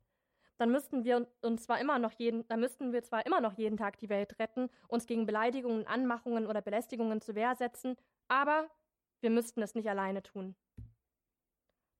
[0.58, 3.76] Dann müssten wir uns zwar immer noch jeden, dann müssten wir zwar immer noch jeden
[3.76, 7.96] Tag die Welt retten, uns gegen Beleidigungen, Anmachungen oder Belästigungen zu Wehr setzen,
[8.26, 8.68] aber
[9.20, 10.56] wir müssten es nicht alleine tun.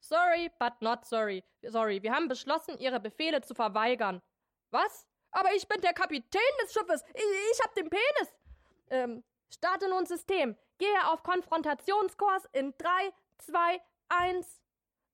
[0.01, 1.45] Sorry, but not sorry.
[1.63, 4.23] Sorry, wir haben beschlossen, Ihre Befehle zu verweigern.
[4.71, 5.07] Was?
[5.31, 7.05] Aber ich bin der Kapitän des Schiffes.
[7.15, 8.35] Ich, ich hab den Penis.
[8.91, 10.57] Ähm, starte nun System.
[10.79, 14.63] Gehe auf Konfrontationskurs in 3, 2, 1.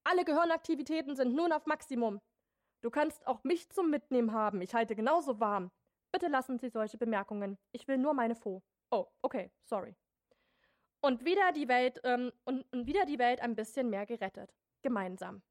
[0.05, 2.21] Alle Gehirnaktivitäten sind nun auf Maximum.
[2.85, 4.61] Du kannst auch mich zum Mitnehmen haben.
[4.61, 5.71] Ich halte genauso warm.
[6.13, 7.57] Bitte lassen Sie solche Bemerkungen.
[7.73, 8.63] Ich will nur meine Faux.
[8.91, 9.97] Oh, okay, sorry.
[11.01, 15.43] Und wieder die Welt, ähm, und, und wieder die Welt ein bisschen mehr gerettet gemeinsam.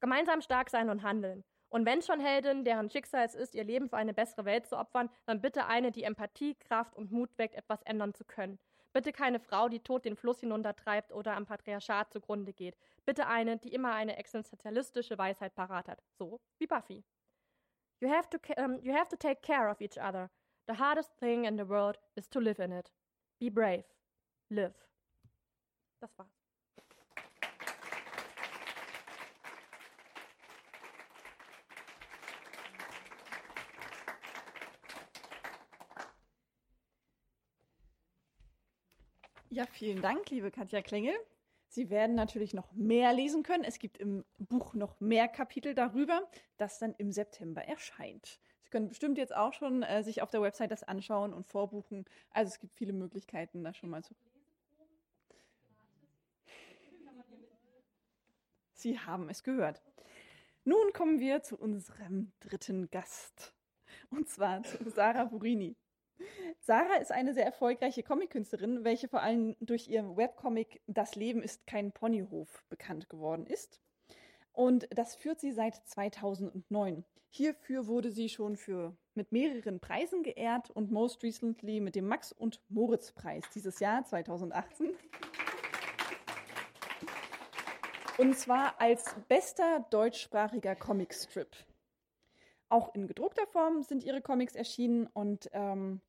[0.00, 1.42] Gemeinsam stark sein und handeln.
[1.70, 4.76] Und wenn schon Heldin, deren Schicksal es ist, ihr Leben für eine bessere Welt zu
[4.76, 8.58] opfern, dann bitte eine, die Empathie, Kraft und Mut weckt, etwas ändern zu können.
[8.92, 12.76] Bitte keine Frau, die tot den Fluss hinuntertreibt oder am Patriarchat zugrunde geht.
[13.04, 16.02] Bitte eine, die immer eine existenzialistische Weisheit parat hat.
[16.18, 17.04] So wie Buffy.
[18.00, 20.30] You have, to, um, you have to take care of each other.
[20.68, 22.92] The hardest thing in the world is to live in it.
[23.40, 23.84] Be brave.
[24.50, 24.74] Live.
[26.00, 26.37] Das war's.
[39.58, 41.14] Ja, vielen Dank, liebe Katja Klengel.
[41.66, 43.64] Sie werden natürlich noch mehr lesen können.
[43.64, 48.38] Es gibt im Buch noch mehr Kapitel darüber, das dann im September erscheint.
[48.62, 52.04] Sie können bestimmt jetzt auch schon äh, sich auf der Website das anschauen und vorbuchen.
[52.30, 54.14] Also es gibt viele Möglichkeiten, da schon mal zu.
[58.74, 59.82] Sie haben es gehört.
[60.62, 63.52] Nun kommen wir zu unserem dritten Gast.
[64.10, 65.74] Und zwar zu Sarah Burini.
[66.60, 71.66] Sarah ist eine sehr erfolgreiche Comic-Künstlerin, welche vor allem durch ihr Webcomic Das Leben ist
[71.66, 73.80] kein Ponyhof bekannt geworden ist.
[74.52, 77.04] Und das führt sie seit 2009.
[77.30, 82.32] Hierfür wurde sie schon für, mit mehreren Preisen geehrt und most recently mit dem Max-
[82.32, 84.94] und Moritz-Preis dieses Jahr 2018.
[88.18, 91.54] Und zwar als bester deutschsprachiger Comicstrip.
[92.68, 96.00] Auch in gedruckter Form sind ihre Comics erschienen und ähm,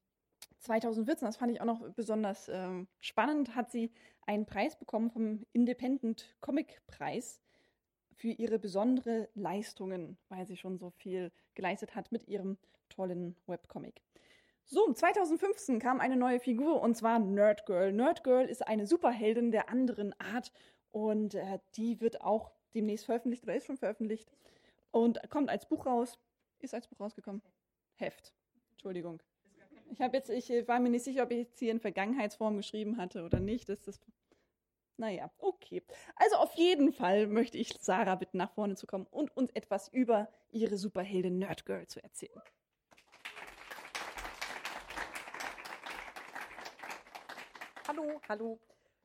[0.60, 3.92] 2014, das fand ich auch noch besonders ähm, spannend, hat sie
[4.26, 7.42] einen Preis bekommen vom Independent Comic Preis
[8.14, 12.58] für ihre besondere Leistungen, weil sie schon so viel geleistet hat mit ihrem
[12.90, 14.02] tollen Webcomic.
[14.66, 17.92] So, 2015 kam eine neue Figur und zwar Nerdgirl.
[17.92, 20.52] Nerdgirl ist eine Superheldin der anderen Art
[20.92, 24.30] und äh, die wird auch demnächst veröffentlicht oder ist schon veröffentlicht
[24.92, 26.20] und kommt als Buch raus.
[26.60, 27.42] Ist als Buch rausgekommen?
[27.96, 28.34] Heft.
[28.74, 29.24] Entschuldigung.
[29.92, 32.58] Ich habe jetzt, ich äh, war mir nicht sicher, ob ich jetzt hier in Vergangenheitsform
[32.58, 33.70] geschrieben hatte oder nicht.
[33.70, 34.02] Das ist,
[34.98, 35.82] naja, okay.
[36.16, 39.88] Also auf jeden Fall möchte ich Sarah bitten, nach vorne zu kommen und uns etwas
[39.88, 42.42] über ihre Superheldin Nerdgirl zu erzählen.
[47.88, 48.60] Hallo, hallo.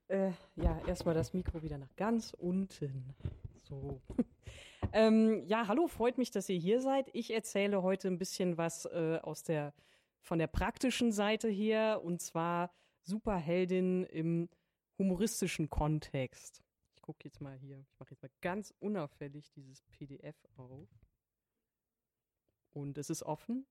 [0.09, 3.15] Äh, ja, erstmal das Mikro wieder nach ganz unten.
[3.63, 4.03] So.
[4.93, 7.09] ähm, ja, hallo, freut mich, dass ihr hier seid.
[7.15, 9.73] Ich erzähle heute ein bisschen was äh, aus der
[10.25, 12.73] von der praktischen Seite her und zwar
[13.03, 14.49] Superheldin im
[14.99, 16.63] humoristischen Kontext.
[16.97, 20.89] Ich gucke jetzt mal hier, ich mache jetzt mal ganz unauffällig dieses PDF auf.
[22.73, 23.67] Und es ist offen.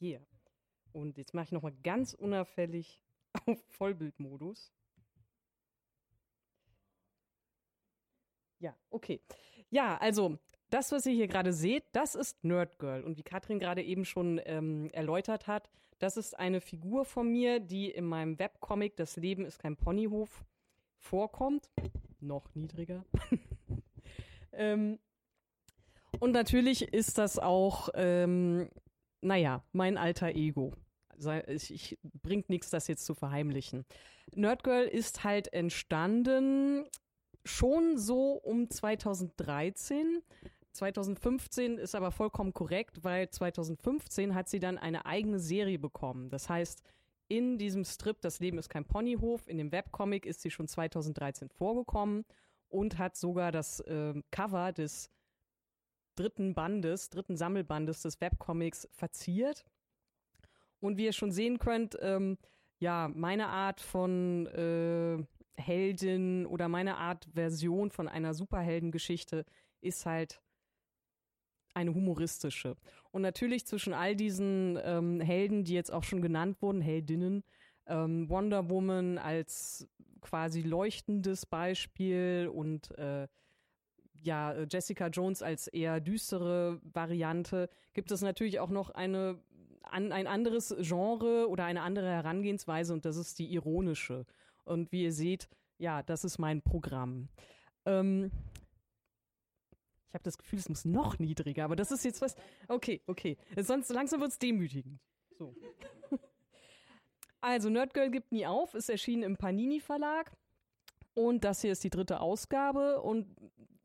[0.00, 0.24] Yeah.
[0.92, 3.02] Und jetzt mache ich nochmal ganz unauffällig
[3.46, 4.72] auf Vollbildmodus.
[8.60, 9.20] Ja, okay.
[9.70, 10.38] Ja, also
[10.70, 13.02] das, was ihr hier gerade seht, das ist Nerd Girl.
[13.02, 15.68] Und wie Katrin gerade eben schon ähm, erläutert hat,
[15.98, 20.44] das ist eine Figur von mir, die in meinem Webcomic Das Leben ist kein Ponyhof
[20.96, 21.68] vorkommt.
[22.20, 23.04] Noch niedriger.
[24.52, 24.98] ähm,
[26.18, 28.70] und natürlich ist das auch, ähm,
[29.20, 30.72] naja, mein alter Ego.
[31.48, 33.84] Ich, ich bringt nichts, das jetzt zu verheimlichen.
[34.34, 36.86] Nerdgirl ist halt entstanden
[37.44, 40.22] schon so um 2013.
[40.72, 46.30] 2015 ist aber vollkommen korrekt, weil 2015 hat sie dann eine eigene Serie bekommen.
[46.30, 46.82] Das heißt,
[47.28, 51.48] in diesem Strip Das Leben ist kein Ponyhof, in dem Webcomic ist sie schon 2013
[51.48, 52.24] vorgekommen
[52.68, 55.10] und hat sogar das äh, Cover des
[56.16, 59.64] dritten Bandes, dritten Sammelbandes des Webcomics verziert.
[60.80, 62.36] Und wie ihr schon sehen könnt, ähm,
[62.78, 65.24] ja, meine Art von äh,
[65.60, 69.44] Heldin oder meine Art Version von einer Superheldengeschichte
[69.80, 70.40] ist halt
[71.74, 72.76] eine humoristische.
[73.10, 77.42] Und natürlich zwischen all diesen ähm, Helden, die jetzt auch schon genannt wurden, Heldinnen,
[77.86, 79.88] ähm, Wonder Woman als
[80.20, 83.26] quasi leuchtendes Beispiel und äh,
[84.22, 89.38] ja, Jessica Jones als eher düstere Variante, gibt es natürlich auch noch eine,
[89.82, 94.26] an, ein anderes Genre oder eine andere Herangehensweise und das ist die ironische.
[94.64, 95.48] Und wie ihr seht,
[95.78, 97.28] ja, das ist mein Programm.
[97.86, 98.30] Ähm,
[100.10, 102.34] ich habe das Gefühl, es muss noch niedriger, aber das ist jetzt was.
[102.66, 103.38] Okay, okay.
[103.56, 104.98] Sonst langsam wird es demütigend.
[105.38, 105.54] So.
[107.40, 110.32] Also, Nerdgirl gibt nie auf, ist erschienen im Panini Verlag.
[111.14, 113.00] Und das hier ist die dritte Ausgabe.
[113.00, 113.34] Und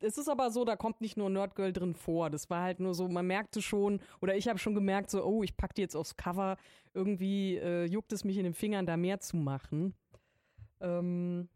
[0.00, 2.28] es ist aber so, da kommt nicht nur Nerdgirl drin vor.
[2.28, 5.42] Das war halt nur so, man merkte schon, oder ich habe schon gemerkt, so, oh,
[5.42, 6.58] ich packe die jetzt aufs Cover.
[6.92, 9.94] Irgendwie äh, juckt es mich in den Fingern, da mehr zu machen.
[10.80, 11.48] Ähm,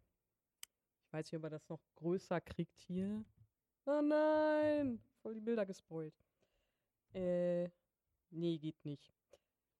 [1.04, 3.24] ich weiß nicht, ob er das noch größer kriegt hier.
[3.86, 5.00] Oh nein!
[5.22, 6.14] Voll die Bilder gespoilt.
[7.14, 7.68] Äh,
[8.30, 9.12] nee, geht nicht.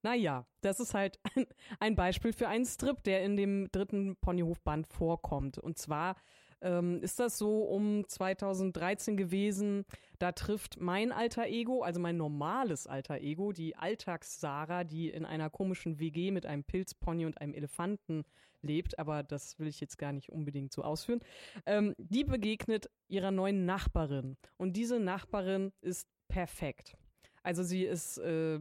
[0.03, 1.21] Naja, das ist halt
[1.81, 5.59] ein, Beispiel für einen Strip, der in dem dritten Ponyhofband vorkommt.
[5.59, 6.17] Und zwar
[6.63, 9.85] ähm, ist das so um 2013 gewesen.
[10.19, 15.51] Da trifft mein alter Ego, also mein normales alter Ego, die Alltags-Sarah, die in einer
[15.51, 18.25] komischen WG mit einem Pilzpony und einem Elefanten
[18.63, 21.21] lebt, aber das will ich jetzt gar nicht unbedingt so ausführen.
[21.67, 24.37] Ähm, die begegnet ihrer neuen Nachbarin.
[24.57, 26.97] Und diese Nachbarin ist perfekt.
[27.43, 28.61] Also sie ist, äh,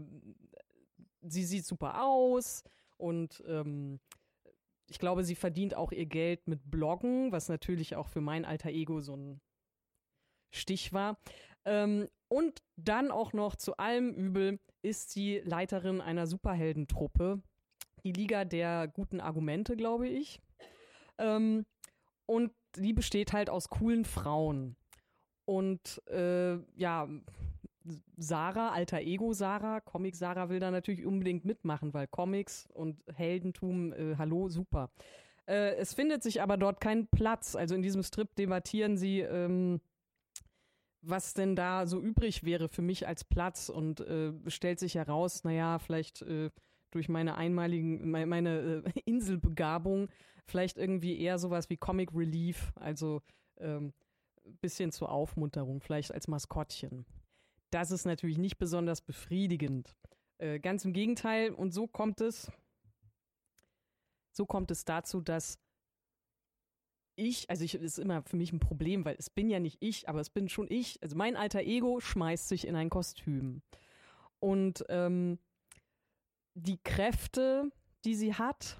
[1.21, 2.63] sie sieht super aus
[2.97, 3.99] und ähm,
[4.89, 8.69] ich glaube, sie verdient auch ihr Geld mit Bloggen, was natürlich auch für mein alter
[8.69, 9.41] Ego so ein
[10.51, 11.19] Stich war.
[11.65, 17.41] Ähm, und dann auch noch zu allem Übel ist sie Leiterin einer Superheldentruppe.
[18.03, 20.39] Die Liga der guten Argumente, glaube ich.
[21.17, 21.65] Ähm,
[22.25, 24.75] und die besteht halt aus coolen Frauen.
[25.45, 27.07] Und äh, ja,
[28.17, 33.93] Sarah, alter Ego Sarah, Comic Sarah will da natürlich unbedingt mitmachen, weil Comics und Heldentum,
[33.93, 34.91] äh, hallo, super.
[35.45, 37.55] Äh, es findet sich aber dort kein Platz.
[37.55, 39.81] Also in diesem Strip debattieren sie, ähm,
[41.01, 45.43] was denn da so übrig wäre für mich als Platz und äh, stellt sich heraus,
[45.43, 46.51] naja, vielleicht äh,
[46.91, 50.09] durch meine einmaligen, meine, meine äh, Inselbegabung,
[50.45, 53.21] vielleicht irgendwie eher sowas wie Comic Relief, also
[53.57, 53.93] ähm,
[54.61, 57.05] bisschen zur Aufmunterung, vielleicht als Maskottchen
[57.71, 59.95] das ist natürlich nicht besonders befriedigend.
[60.37, 62.51] Äh, ganz im Gegenteil, und so kommt es,
[64.31, 65.59] so kommt es dazu, dass
[67.15, 69.77] ich, also ich, das ist immer für mich ein Problem, weil es bin ja nicht
[69.81, 71.01] ich, aber es bin schon ich.
[71.03, 73.61] Also mein alter Ego schmeißt sich in ein Kostüm.
[74.39, 75.37] Und ähm,
[76.53, 77.69] die Kräfte,
[78.05, 78.77] die sie hat,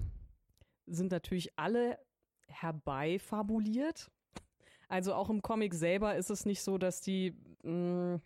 [0.86, 2.00] sind natürlich alle
[2.48, 4.10] herbeifabuliert.
[4.88, 8.22] Also auch im Comic selber ist es nicht so, dass die mh, mm,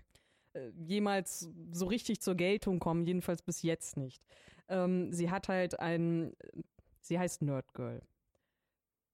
[0.54, 4.24] äh, jemals so richtig zur Geltung kommen, jedenfalls bis jetzt nicht.
[4.68, 6.34] Ähm, sie hat halt ein,
[7.02, 8.02] sie heißt Nerd Girl.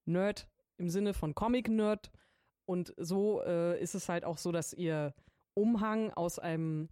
[0.05, 2.11] Nerd im Sinne von Comic-Nerd
[2.65, 5.13] und so äh, ist es halt auch so, dass ihr
[5.53, 6.89] Umhang aus einem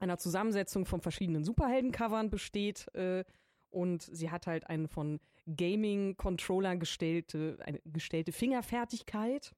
[0.00, 3.24] einer Zusammensetzung von verschiedenen Superhelden-Covern besteht äh,
[3.70, 5.20] und sie hat halt eine von
[5.56, 9.54] Gaming-Controllern gestellte, eine gestellte Fingerfertigkeit.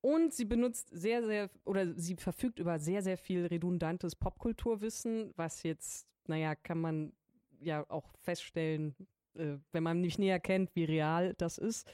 [0.00, 5.62] Und sie benutzt sehr, sehr, oder sie verfügt über sehr, sehr viel redundantes Popkulturwissen, was
[5.62, 7.12] jetzt, naja, kann man
[7.60, 8.94] ja auch feststellen,
[9.34, 11.86] äh, wenn man nicht näher kennt, wie real das ist.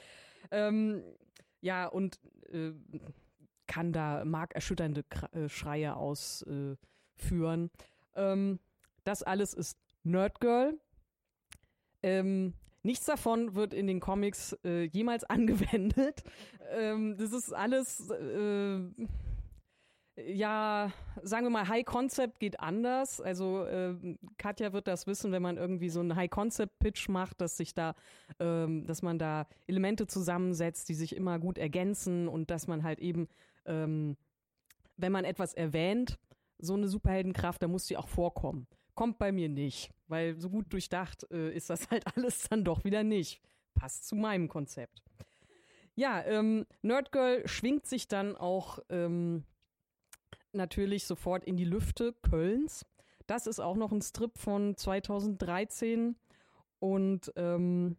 [0.52, 1.02] Ähm,
[1.60, 2.20] ja, und
[2.52, 2.72] äh,
[3.66, 7.70] kann da markerschütternde äh, Schreie ausführen.
[8.14, 8.60] Ähm,
[9.02, 10.78] das alles ist Nerdgirl.
[12.02, 12.54] Ähm,
[12.86, 16.22] nichts davon wird in den Comics äh, jemals angewendet.
[16.70, 18.78] Ähm, das ist alles, äh,
[20.18, 20.90] ja,
[21.22, 23.20] sagen wir mal, High Concept geht anders.
[23.20, 23.94] Also äh,
[24.38, 27.74] Katja wird das wissen, wenn man irgendwie so einen High Concept Pitch macht, dass sich
[27.74, 27.94] da,
[28.40, 32.98] ähm, dass man da Elemente zusammensetzt, die sich immer gut ergänzen und dass man halt
[33.00, 33.28] eben,
[33.66, 34.16] ähm,
[34.96, 36.18] wenn man etwas erwähnt,
[36.58, 38.66] so eine Superheldenkraft, da muss sie auch vorkommen.
[38.96, 42.84] Kommt bei mir nicht, weil so gut durchdacht äh, ist das halt alles dann doch
[42.84, 43.40] wieder nicht.
[43.74, 45.02] Passt zu meinem Konzept.
[45.94, 49.44] Ja, ähm, Nerdgirl schwingt sich dann auch ähm,
[50.52, 52.84] natürlich sofort in die Lüfte Kölns.
[53.26, 56.16] Das ist auch noch ein Strip von 2013
[56.78, 57.96] und ähm,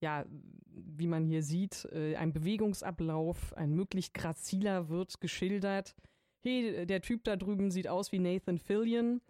[0.00, 0.24] ja,
[0.66, 5.94] wie man hier sieht, äh, ein Bewegungsablauf, ein möglich graziler wird geschildert.
[6.40, 9.20] Hey, der Typ da drüben sieht aus wie Nathan Fillion.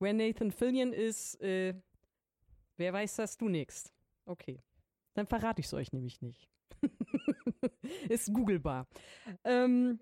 [0.00, 1.74] Wer Nathan Fillion ist, äh,
[2.76, 3.92] wer weiß das du nix.
[4.26, 4.62] Okay.
[5.14, 6.48] Dann verrate ich es euch nämlich nicht.
[8.08, 8.86] ist googlebar.
[9.44, 9.98] Ähm,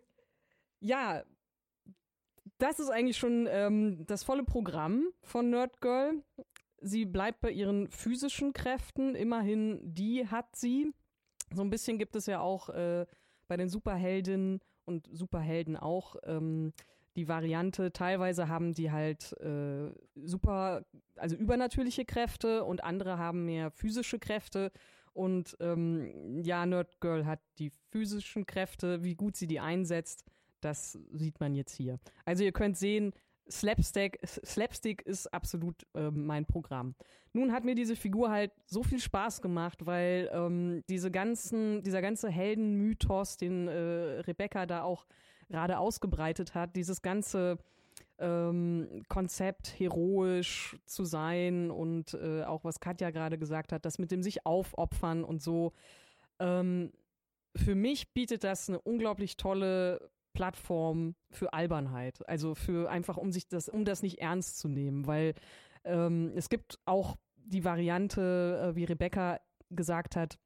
[0.80, 1.24] ja,
[2.58, 6.22] das ist eigentlich schon ähm, das volle Programm von Nerdgirl.
[6.80, 9.14] Sie bleibt bei ihren physischen Kräften.
[9.14, 10.92] Immerhin, die hat sie.
[11.54, 13.06] So ein bisschen gibt es ja auch äh,
[13.48, 16.72] bei den Superheldinnen und Superhelden auch ähm,
[17.16, 20.84] die Variante, teilweise haben die halt äh, super,
[21.16, 24.70] also übernatürliche Kräfte und andere haben mehr physische Kräfte.
[25.12, 30.24] Und ähm, ja, Nerd Girl hat die physischen Kräfte, wie gut sie die einsetzt,
[30.60, 31.98] das sieht man jetzt hier.
[32.26, 33.12] Also ihr könnt sehen,
[33.50, 36.94] Slapstick, Slapstick ist absolut äh, mein Programm.
[37.32, 42.02] Nun hat mir diese Figur halt so viel Spaß gemacht, weil ähm, diese ganzen, dieser
[42.02, 45.06] ganze Heldenmythos, den äh, Rebecca da auch
[45.48, 47.58] gerade ausgebreitet hat, dieses ganze
[48.18, 54.10] ähm, Konzept, heroisch zu sein und äh, auch was Katja gerade gesagt hat, das mit
[54.10, 55.72] dem sich aufopfern und so.
[56.38, 56.92] Ähm,
[57.54, 62.26] für mich bietet das eine unglaublich tolle Plattform für Albernheit.
[62.28, 65.34] Also für einfach, um sich das, um das nicht ernst zu nehmen, weil
[65.84, 69.40] ähm, es gibt auch die Variante, äh, wie Rebecca
[69.70, 70.38] gesagt hat,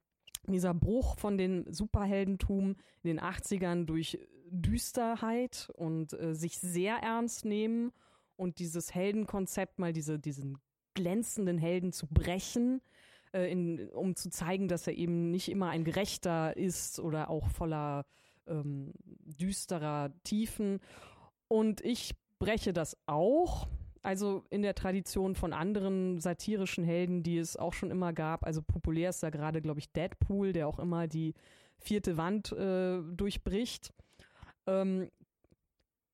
[0.47, 4.17] dieser Bruch von den Superheldentum in den 80ern durch
[4.51, 7.91] Düsterheit und äh, sich sehr ernst nehmen
[8.35, 10.57] und dieses Heldenkonzept mal diese, diesen
[10.93, 12.81] glänzenden Helden zu brechen,
[13.33, 17.49] äh, in, um zu zeigen, dass er eben nicht immer ein Gerechter ist oder auch
[17.49, 18.05] voller
[18.47, 18.93] ähm,
[19.23, 20.79] düsterer Tiefen.
[21.47, 23.67] Und ich breche das auch.
[24.03, 28.43] Also in der Tradition von anderen satirischen Helden, die es auch schon immer gab.
[28.43, 31.35] Also populär ist da gerade, glaube ich, Deadpool, der auch immer die
[31.77, 33.93] vierte Wand äh, durchbricht.
[34.67, 35.09] Ähm,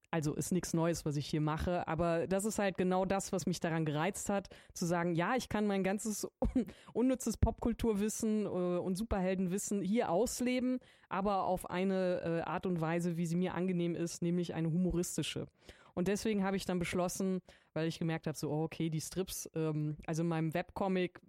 [0.09, 3.45] also ist nichts Neues, was ich hier mache, aber das ist halt genau das, was
[3.45, 8.47] mich daran gereizt hat, zu sagen, ja, ich kann mein ganzes un unnützes Popkulturwissen äh,
[8.47, 10.79] und Superheldenwissen hier ausleben,
[11.09, 15.47] aber auf eine äh, Art und Weise, wie sie mir angenehm ist, nämlich eine humoristische.
[15.93, 17.41] Und deswegen habe ich dann beschlossen,
[17.73, 21.19] weil ich gemerkt habe, so, oh, okay, die Strips, ähm, also in meinem Webcomic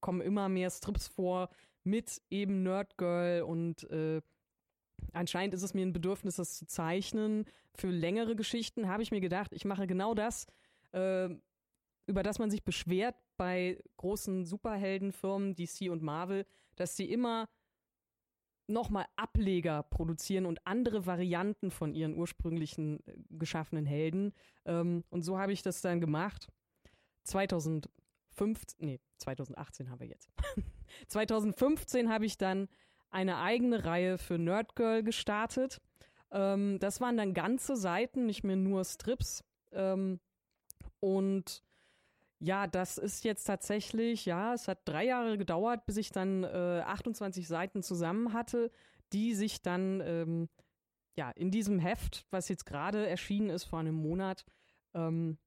[0.00, 1.50] kommen immer mehr Strips vor
[1.84, 4.22] mit eben Nerdgirl und äh,
[5.12, 7.44] anscheinend ist es mir ein Bedürfnis, das zu zeichnen.
[7.74, 10.46] Für längere Geschichten habe ich mir gedacht, ich mache genau das,
[10.92, 11.28] äh,
[12.06, 16.46] über das man sich beschwert bei großen Superheldenfirmen, DC und Marvel,
[16.76, 17.48] dass sie immer
[18.68, 24.32] nochmal Ableger produzieren und andere Varianten von ihren ursprünglichen äh, geschaffenen Helden.
[24.64, 26.48] Ähm, und so habe ich das dann gemacht.
[27.24, 27.90] 2015,
[28.84, 30.30] nee, 2018 haben wir jetzt.
[31.08, 32.68] 2015 habe ich dann
[33.12, 35.80] eine eigene Reihe für Nerdgirl gestartet.
[36.30, 39.44] Ähm, das waren dann ganze Seiten, nicht mehr nur Strips.
[39.72, 40.18] Ähm,
[41.00, 41.62] und
[42.38, 46.82] ja, das ist jetzt tatsächlich, ja, es hat drei Jahre gedauert, bis ich dann äh,
[46.84, 48.72] 28 Seiten zusammen hatte,
[49.12, 50.48] die sich dann ähm,
[51.14, 54.44] ja in diesem Heft, was jetzt gerade erschienen ist vor einem Monat,
[54.94, 55.38] ähm,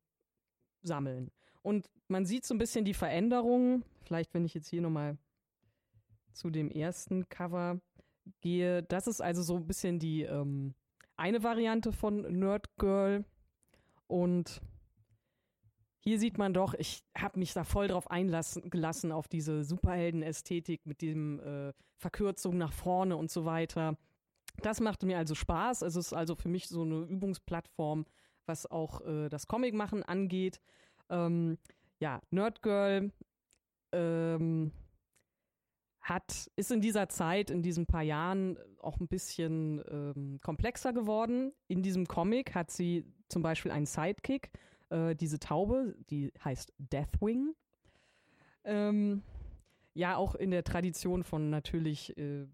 [0.84, 1.32] sammeln.
[1.63, 3.84] Und man sieht so ein bisschen die Veränderungen.
[4.03, 5.18] Vielleicht, wenn ich jetzt hier nochmal
[6.36, 7.80] zu dem ersten Cover
[8.42, 8.84] gehe.
[8.84, 10.76] Das ist also so ein bisschen die ähm,
[11.18, 13.26] eine Variante von Nerd Girl.
[14.08, 14.62] Und
[16.00, 21.02] hier sieht man doch, ich habe mich da voll drauf eingelassen auf diese Superhelden-Ästhetik mit
[21.02, 23.98] dem äh, Verkürzung nach vorne und so weiter.
[24.62, 25.82] Das machte mir also Spaß.
[25.82, 28.06] Es ist also für mich so eine Übungsplattform,
[28.46, 30.62] was auch äh, das Comic-Machen angeht.
[31.10, 31.58] Ähm,
[32.00, 33.12] ja, Nerdgirl
[33.92, 34.72] ähm,
[36.06, 41.51] hat, ist in dieser Zeit, in diesen paar Jahren auch ein bisschen ähm, komplexer geworden.
[41.68, 44.51] In diesem Comic hat sie zum Beispiel einen Sidekick,
[44.91, 47.56] äh, diese Taube, die heißt Deathwing.
[48.64, 49.24] Ähm,
[49.95, 52.45] ja, auch in der Tradition von natürlich äh,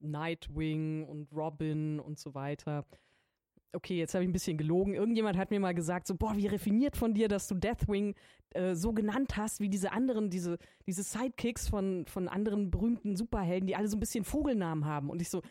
[0.00, 2.84] Nightwing und Robin und so weiter.
[3.72, 4.94] Okay, jetzt habe ich ein bisschen gelogen.
[4.94, 8.14] Irgendjemand hat mir mal gesagt, so, boah, wie refiniert von dir, dass du Deathwing
[8.50, 13.66] äh, so genannt hast, wie diese anderen, diese, diese Sidekicks von, von anderen berühmten Superhelden,
[13.66, 15.10] die alle so ein bisschen Vogelnamen haben.
[15.10, 15.42] Und ich so,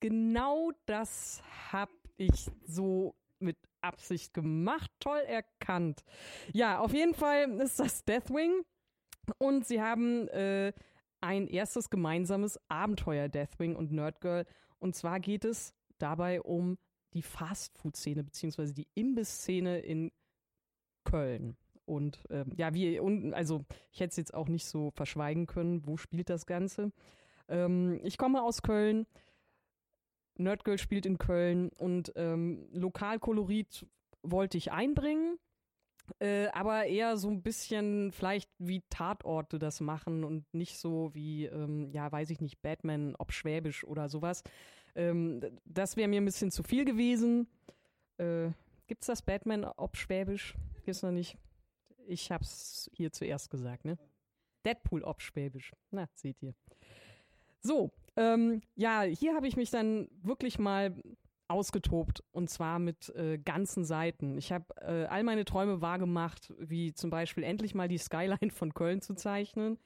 [0.00, 4.90] genau das habe ich so mit Absicht gemacht.
[4.98, 6.02] Toll erkannt.
[6.52, 8.62] Ja, auf jeden Fall ist das Deathwing.
[9.38, 10.72] Und sie haben äh,
[11.20, 14.46] ein erstes gemeinsames Abenteuer, Deathwing und Nerdgirl.
[14.78, 16.78] Und zwar geht es dabei um
[17.16, 20.12] die Fastfood-Szene, beziehungsweise die Imbiss-Szene in
[21.04, 21.56] Köln.
[21.84, 25.86] Und ähm, ja, wie, und, also ich hätte es jetzt auch nicht so verschweigen können,
[25.86, 26.92] wo spielt das Ganze.
[27.48, 29.06] Ähm, ich komme aus Köln.
[30.36, 33.86] Nerdgirl spielt in Köln und ähm, Lokalkolorit
[34.22, 35.38] wollte ich einbringen.
[36.18, 41.46] Äh, aber eher so ein bisschen vielleicht wie Tatorte das machen und nicht so wie,
[41.46, 44.42] ähm, ja, weiß ich nicht, Batman, ob Schwäbisch oder sowas.
[44.96, 47.46] Ähm, das wäre mir ein bisschen zu viel gewesen.
[48.16, 48.50] Äh,
[48.86, 50.54] gibt's das Batman, ob Schwäbisch?
[50.84, 51.36] Gibt's noch nicht.
[52.08, 53.98] Ich hab's hier zuerst gesagt, ne?
[54.64, 55.72] Deadpool, ob Schwäbisch.
[55.90, 56.54] Na, seht ihr.
[57.60, 60.94] So, ähm, ja, hier habe ich mich dann wirklich mal
[61.48, 64.36] ausgetobt und zwar mit äh, ganzen Seiten.
[64.38, 68.74] Ich habe äh, all meine Träume wahrgemacht, wie zum Beispiel endlich mal die Skyline von
[68.74, 69.78] Köln zu zeichnen.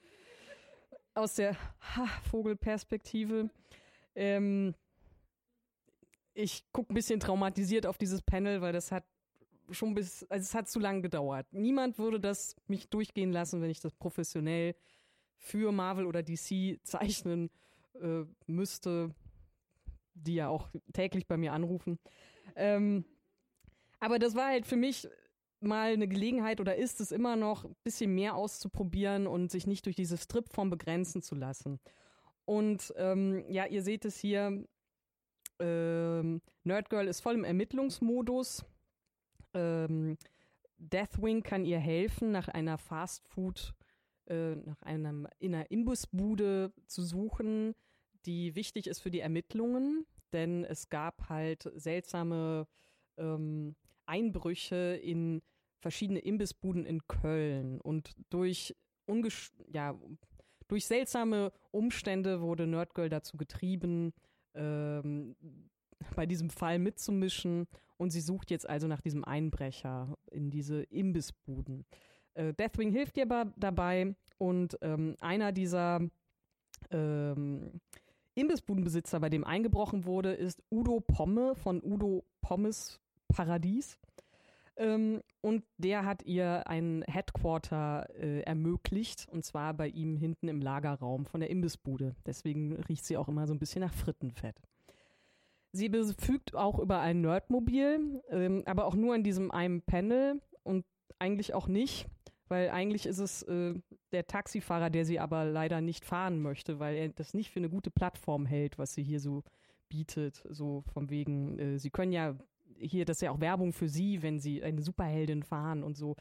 [1.14, 3.50] Aus der ha, Vogelperspektive.
[4.14, 4.74] Ähm,
[6.35, 9.05] ich gucke ein bisschen traumatisiert auf dieses Panel, weil das hat
[9.70, 11.47] schon bis, also es hat zu lange gedauert.
[11.53, 14.74] Niemand würde das mich durchgehen lassen, wenn ich das professionell
[15.37, 17.51] für Marvel oder DC zeichnen
[18.01, 19.14] äh, müsste
[20.14, 21.99] die ja auch täglich bei mir anrufen.
[22.57, 23.05] Ähm,
[23.99, 25.09] aber das war halt für mich
[25.61, 29.85] mal eine Gelegenheit oder ist es immer noch, ein bisschen mehr auszuprobieren und sich nicht
[29.87, 31.81] durch diese Stripform begrenzen zu lassen.
[32.47, 34.64] Und ähm, ja, ihr seht es hier,
[35.61, 38.64] ähm, Nerdgirl ist voll im Ermittlungsmodus.
[39.54, 40.16] Ähm,
[40.78, 43.74] Deathwing kann ihr helfen, nach einer Fastfood,
[44.26, 47.74] äh, nach einem in einer Imbusbude zu suchen,
[48.26, 52.66] die wichtig ist für die Ermittlungen, denn es gab halt seltsame
[53.16, 55.42] ähm, Einbrüche in
[55.80, 58.74] verschiedene Imbissbuden in Köln und durch
[59.72, 59.98] ja,
[60.68, 64.12] durch seltsame Umstände wurde Nerdgirl dazu getrieben,
[64.55, 65.36] ähm,
[66.16, 71.84] bei diesem Fall mitzumischen und sie sucht jetzt also nach diesem Einbrecher in diese Imbissbuden.
[72.34, 73.26] Äh, Deathwing hilft ihr
[73.57, 76.01] dabei und ähm, einer dieser
[76.90, 77.80] ähm,
[78.34, 83.98] Imbissbudenbesitzer, bei dem eingebrochen wurde, ist Udo Pomme von Udo Pommes Paradies.
[84.81, 90.61] Ähm, und der hat ihr ein Headquarter äh, ermöglicht, und zwar bei ihm hinten im
[90.61, 92.16] Lagerraum von der Imbissbude.
[92.26, 94.61] Deswegen riecht sie auch immer so ein bisschen nach Frittenfett.
[95.72, 100.85] Sie verfügt auch über ein Nerdmobil, ähm, aber auch nur in diesem einen Panel und
[101.18, 102.09] eigentlich auch nicht
[102.51, 103.74] weil eigentlich ist es äh,
[104.11, 107.70] der Taxifahrer, der sie aber leider nicht fahren möchte, weil er das nicht für eine
[107.70, 109.45] gute Plattform hält, was sie hier so
[109.89, 110.43] bietet.
[110.49, 112.35] So von wegen, äh, sie können ja
[112.81, 116.16] hier, das ist ja auch Werbung für sie, wenn sie eine Superheldin fahren und so.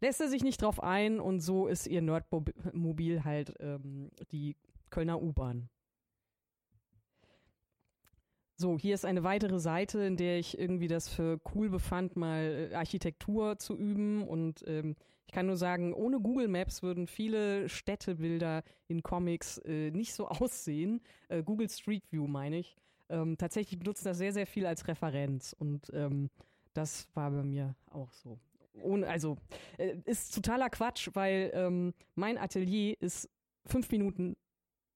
[0.00, 4.56] Lässt er sich nicht drauf ein und so ist ihr Nerdmobil halt ähm, die
[4.90, 5.68] Kölner U-Bahn.
[8.56, 12.68] So, hier ist eine weitere Seite, in der ich irgendwie das für cool befand, mal
[12.70, 14.94] äh, Architektur zu üben und ähm,
[15.26, 20.28] ich kann nur sagen, ohne Google Maps würden viele Städtebilder in Comics äh, nicht so
[20.28, 21.00] aussehen.
[21.28, 22.76] Äh, Google Street View meine ich.
[23.12, 26.30] Ähm, tatsächlich benutzen das sehr, sehr viel als Referenz und ähm,
[26.72, 28.40] das war bei mir auch so.
[28.82, 29.36] Ohne, also
[29.76, 33.28] äh, ist totaler Quatsch, weil ähm, mein Atelier ist
[33.66, 34.34] fünf Minuten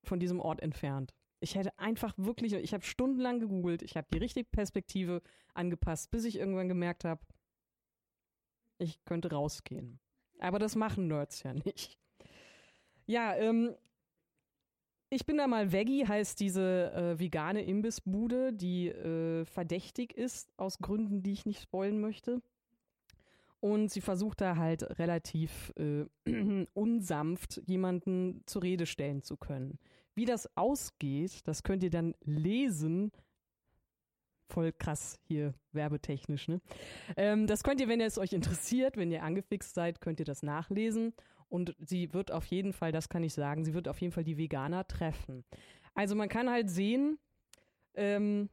[0.02, 1.14] von diesem Ort entfernt.
[1.40, 5.20] Ich hätte einfach wirklich, ich habe stundenlang gegoogelt, ich habe die richtige Perspektive
[5.52, 7.20] angepasst, bis ich irgendwann gemerkt habe,
[8.78, 10.00] ich könnte rausgehen.
[10.38, 11.98] Aber das machen Nerds ja nicht.
[13.04, 13.76] Ja, ähm,
[15.11, 20.78] ich bin da mal Veggie, heißt diese äh, vegane Imbissbude, die äh, verdächtig ist, aus
[20.78, 22.42] Gründen, die ich nicht spoilen möchte.
[23.61, 26.07] und sie versucht da halt relativ äh,
[26.74, 29.78] unsanft jemanden zur Rede stellen zu können.
[30.14, 33.12] Wie das ausgeht, das könnt ihr dann lesen.
[34.48, 36.61] Voll krass hier werbetechnisch, ne?
[37.16, 40.42] Ähm, das könnt ihr, wenn es euch interessiert, wenn ihr angefixt seid, könnt ihr das
[40.42, 41.12] nachlesen.
[41.49, 44.24] Und sie wird auf jeden Fall, das kann ich sagen, sie wird auf jeden Fall
[44.24, 45.44] die Veganer treffen.
[45.94, 47.18] Also man kann halt sehen,
[47.94, 48.51] ähm,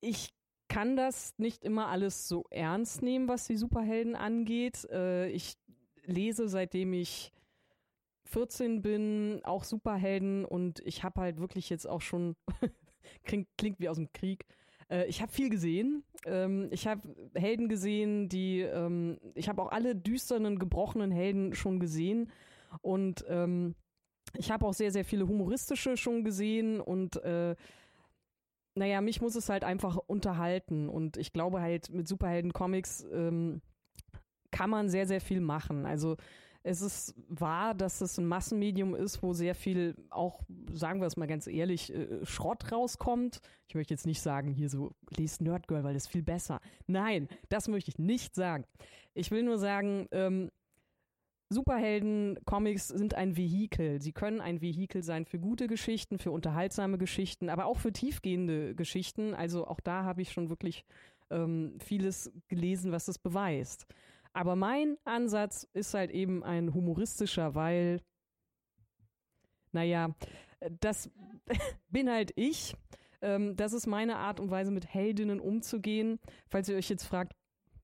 [0.00, 0.30] ich
[0.68, 4.84] kann das nicht immer alles so ernst nehmen, was die Superhelden angeht.
[4.90, 5.54] Äh, ich
[6.04, 7.32] lese, seitdem ich
[8.24, 12.36] 14 bin, auch Superhelden und ich habe halt wirklich jetzt auch schon,
[13.24, 14.44] klingt, klingt wie aus dem Krieg,
[14.90, 16.04] äh, ich habe viel gesehen.
[16.24, 17.02] Ähm, ich habe
[17.34, 22.30] Helden gesehen, die, ähm, ich habe auch alle düsternen, gebrochenen Helden schon gesehen
[22.82, 23.74] und ähm,
[24.36, 27.56] ich habe auch sehr, sehr viele humoristische schon gesehen und äh,
[28.74, 33.60] naja, mich muss es halt einfach unterhalten und ich glaube halt mit Superhelden-Comics ähm,
[34.50, 35.84] kann man sehr, sehr viel machen.
[35.84, 36.16] Also
[36.62, 40.42] es ist wahr, dass es ein Massenmedium ist, wo sehr viel auch,
[40.72, 43.40] sagen wir es mal ganz ehrlich, äh, Schrott rauskommt.
[43.68, 46.60] Ich möchte jetzt nicht sagen, hier so, lest Nerdgirl, weil das ist viel besser.
[46.86, 48.64] Nein, das möchte ich nicht sagen.
[49.14, 50.50] Ich will nur sagen, ähm,
[51.50, 54.02] Superhelden-Comics sind ein Vehikel.
[54.02, 58.74] Sie können ein Vehikel sein für gute Geschichten, für unterhaltsame Geschichten, aber auch für tiefgehende
[58.74, 59.34] Geschichten.
[59.34, 60.84] Also auch da habe ich schon wirklich
[61.30, 63.86] ähm, vieles gelesen, was das beweist.
[64.38, 68.00] Aber mein Ansatz ist halt eben ein humoristischer, weil,
[69.72, 70.14] naja,
[70.78, 71.10] das
[71.90, 72.76] bin halt ich.
[73.20, 76.20] Ähm, das ist meine Art und Weise, mit Heldinnen umzugehen.
[76.46, 77.34] Falls ihr euch jetzt fragt,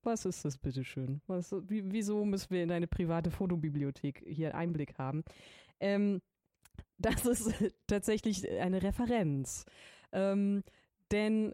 [0.04, 1.20] was ist das bitteschön?
[1.26, 5.24] Was, wie, wieso müssen wir in deine private Fotobibliothek hier Einblick haben?
[5.80, 6.22] Ähm,
[6.98, 7.52] das ist
[7.88, 9.66] tatsächlich eine Referenz.
[10.12, 10.62] Ähm,
[11.10, 11.52] denn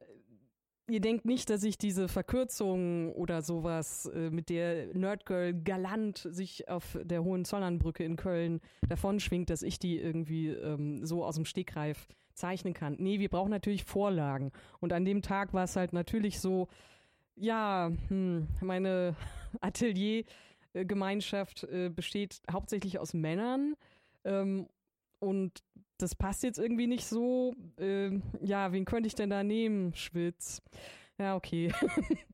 [0.92, 6.68] ihr denkt nicht, dass ich diese Verkürzung oder sowas, äh, mit der Nerdgirl galant sich
[6.68, 12.08] auf der Hohenzollernbrücke in Köln davonschwingt, dass ich die irgendwie ähm, so aus dem Stegreif
[12.34, 12.96] zeichnen kann.
[12.98, 14.50] Nee, wir brauchen natürlich Vorlagen.
[14.80, 16.68] Und an dem Tag war es halt natürlich so,
[17.36, 19.14] ja, hm, meine
[19.60, 23.74] Ateliergemeinschaft äh, besteht hauptsächlich aus Männern.
[24.24, 24.66] Ähm,
[25.20, 25.62] und
[25.98, 27.54] das passt jetzt irgendwie nicht so.
[27.78, 29.94] Äh, ja, wen könnte ich denn da nehmen?
[29.94, 30.62] Schwitz.
[31.18, 31.72] Ja, okay.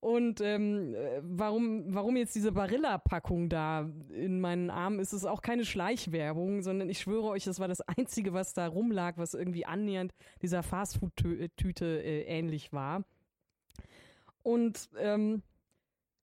[0.00, 5.00] Und ähm, warum, warum jetzt diese Barilla-Packung da in meinen Armen?
[5.00, 8.68] Ist es auch keine Schleichwerbung, sondern ich schwöre euch, das war das Einzige, was da
[8.68, 13.02] rumlag, was irgendwie annähernd dieser Fastfood-Tüte äh, ähnlich war.
[14.44, 15.42] Und ähm,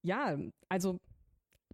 [0.03, 0.37] ja,
[0.69, 0.99] also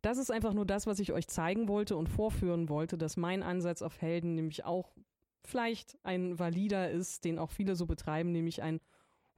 [0.02, 3.44] das ist einfach nur das, was ich euch zeigen wollte und vorführen wollte, dass mein
[3.44, 4.96] Ansatz auf Helden nämlich auch
[5.44, 8.80] vielleicht ein valider ist, den auch viele so betreiben, nämlich ein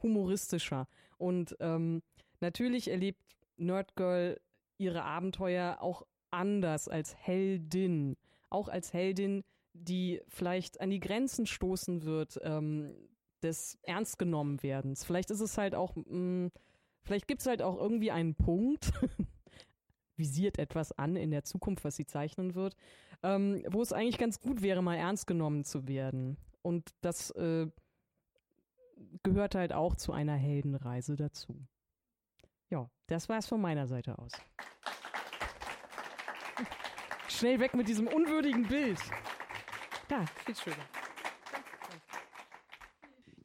[0.01, 0.87] humoristischer.
[1.17, 2.01] Und ähm,
[2.39, 3.21] natürlich erlebt
[3.57, 4.39] Nerdgirl
[4.77, 8.17] ihre Abenteuer auch anders als Heldin.
[8.49, 9.43] Auch als Heldin,
[9.73, 12.93] die vielleicht an die Grenzen stoßen wird ähm,
[13.41, 15.03] des Ernstgenommenwerdens.
[15.03, 16.51] Vielleicht ist es halt auch, mh, mm,
[17.03, 18.91] vielleicht gibt es halt auch irgendwie einen Punkt,
[20.17, 22.75] visiert etwas an in der Zukunft, was sie zeichnen wird,
[23.23, 26.37] ähm, wo es eigentlich ganz gut wäre, mal ernst genommen zu werden.
[26.61, 27.67] Und das äh,
[29.23, 31.67] gehört halt auch zu einer Heldenreise dazu.
[32.69, 34.31] Ja, das war es von meiner Seite aus.
[37.27, 38.99] Schnell weg mit diesem unwürdigen Bild.
[40.07, 40.85] Da, viel schöner.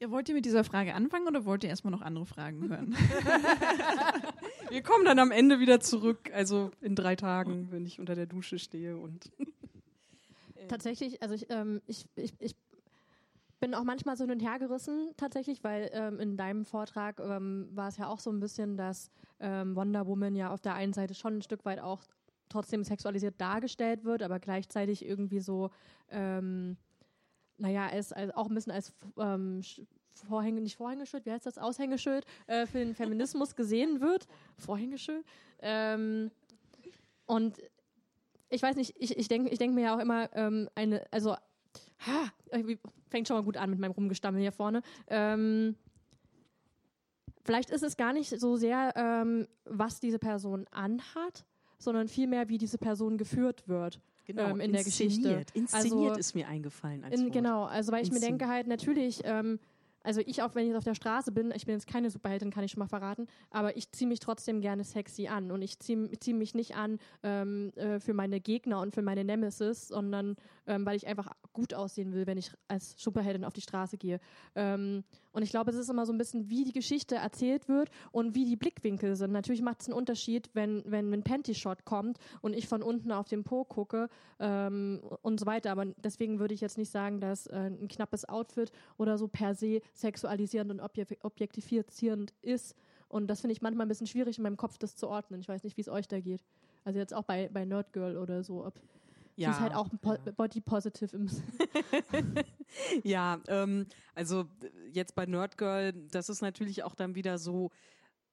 [0.00, 2.96] Ja, wollt ihr mit dieser Frage anfangen oder wollt ihr erstmal noch andere Fragen hören?
[4.70, 8.26] Wir kommen dann am Ende wieder zurück, also in drei Tagen, wenn ich unter der
[8.26, 9.30] Dusche stehe und.
[10.68, 12.54] Tatsächlich, also ich, ähm, ich, ich, ich
[13.60, 17.68] bin auch manchmal so hin und her gerissen, tatsächlich, weil ähm, in deinem Vortrag ähm,
[17.72, 19.10] war es ja auch so ein bisschen, dass
[19.40, 22.02] ähm, Wonder Woman ja auf der einen Seite schon ein Stück weit auch
[22.48, 25.70] trotzdem sexualisiert dargestellt wird, aber gleichzeitig irgendwie so
[26.10, 26.76] ähm,
[27.58, 29.60] naja, als, als, auch ein bisschen als ähm,
[30.26, 34.26] Vorhänge, nicht Vorhängeschild, wie heißt das, Aushängeschild äh, für den Feminismus gesehen wird.
[34.56, 35.24] Vorhängeschild.
[35.60, 36.30] Ähm,
[37.26, 37.58] und
[38.48, 41.32] ich weiß nicht, ich, ich denke ich denk mir ja auch immer, ähm, eine, also,
[41.32, 42.32] ha,
[43.08, 44.82] fängt schon mal gut an mit meinem Rumgestammel hier vorne.
[45.08, 45.76] Ähm,
[47.44, 51.44] vielleicht ist es gar nicht so sehr, ähm, was diese Person anhat,
[51.78, 55.44] sondern vielmehr, wie diese Person geführt wird genau, ähm, in der Geschichte.
[55.54, 57.04] Inszeniert also, ist mir eingefallen.
[57.04, 59.58] Als in, genau, also weil ich mir denke halt natürlich, ähm,
[60.08, 62.64] also ich auch, wenn ich auf der Straße bin, ich bin jetzt keine Superheldin, kann
[62.64, 66.10] ich schon mal verraten, aber ich ziehe mich trotzdem gerne sexy an und ich ziehe
[66.18, 70.36] zieh mich nicht an ähm, äh, für meine Gegner und für meine Nemesis, sondern
[70.68, 74.20] ähm, weil ich einfach gut aussehen will, wenn ich als Superheldin auf die Straße gehe.
[74.54, 75.02] Ähm,
[75.32, 78.34] und ich glaube, es ist immer so ein bisschen, wie die Geschichte erzählt wird und
[78.34, 79.32] wie die Blickwinkel sind.
[79.32, 83.28] Natürlich macht es einen Unterschied, wenn, wenn ein Panty-Shot kommt und ich von unten auf
[83.28, 84.08] den Po gucke
[84.38, 85.72] ähm, und so weiter.
[85.72, 89.54] Aber deswegen würde ich jetzt nicht sagen, dass äh, ein knappes Outfit oder so per
[89.54, 92.76] se sexualisierend und objektifizierend ist.
[93.08, 95.40] Und das finde ich manchmal ein bisschen schwierig in meinem Kopf, das zu ordnen.
[95.40, 96.44] Ich weiß nicht, wie es euch da geht.
[96.84, 98.74] Also jetzt auch bei, bei Nerdgirl oder so, ob
[99.38, 100.32] ja, sie ist halt auch po ja.
[100.32, 101.28] body positive im
[103.04, 104.46] Ja, ähm, also
[104.92, 107.70] jetzt bei Nerdgirl, das ist natürlich auch dann wieder so,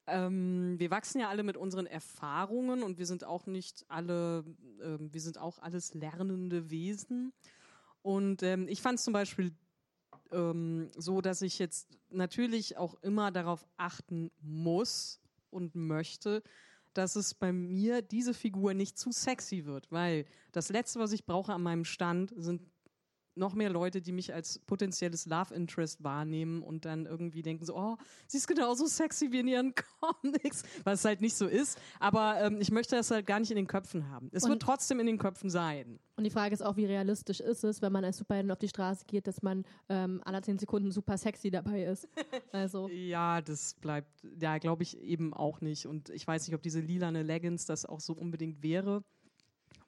[0.07, 4.43] ähm, wir wachsen ja alle mit unseren Erfahrungen und wir sind auch nicht alle,
[4.81, 7.33] ähm, wir sind auch alles lernende Wesen.
[8.01, 9.55] Und ähm, ich fand es zum Beispiel
[10.31, 16.43] ähm, so, dass ich jetzt natürlich auch immer darauf achten muss und möchte,
[16.97, 21.25] dass es bei mir diese Figur nicht zu sexy wird, weil das Letzte, was ich
[21.25, 22.61] brauche an meinem Stand, sind
[23.36, 27.75] noch mehr Leute, die mich als potenzielles Love Interest wahrnehmen und dann irgendwie denken so,
[27.75, 31.79] oh, sie ist genauso sexy wie in ihren Comics, was halt nicht so ist.
[31.99, 34.29] Aber ähm, ich möchte das halt gar nicht in den Köpfen haben.
[34.31, 35.99] Es und wird trotzdem in den Köpfen sein.
[36.17, 38.69] Und die Frage ist auch, wie realistisch ist es, wenn man als Superhelden auf die
[38.69, 42.07] Straße geht, dass man ähm, alle zehn Sekunden super sexy dabei ist.
[42.51, 42.88] Also.
[42.88, 44.09] ja, das bleibt,
[44.39, 45.88] ja, glaube ich eben auch nicht.
[45.88, 49.03] Und ich weiß nicht, ob diese lilane Leggings das auch so unbedingt wäre.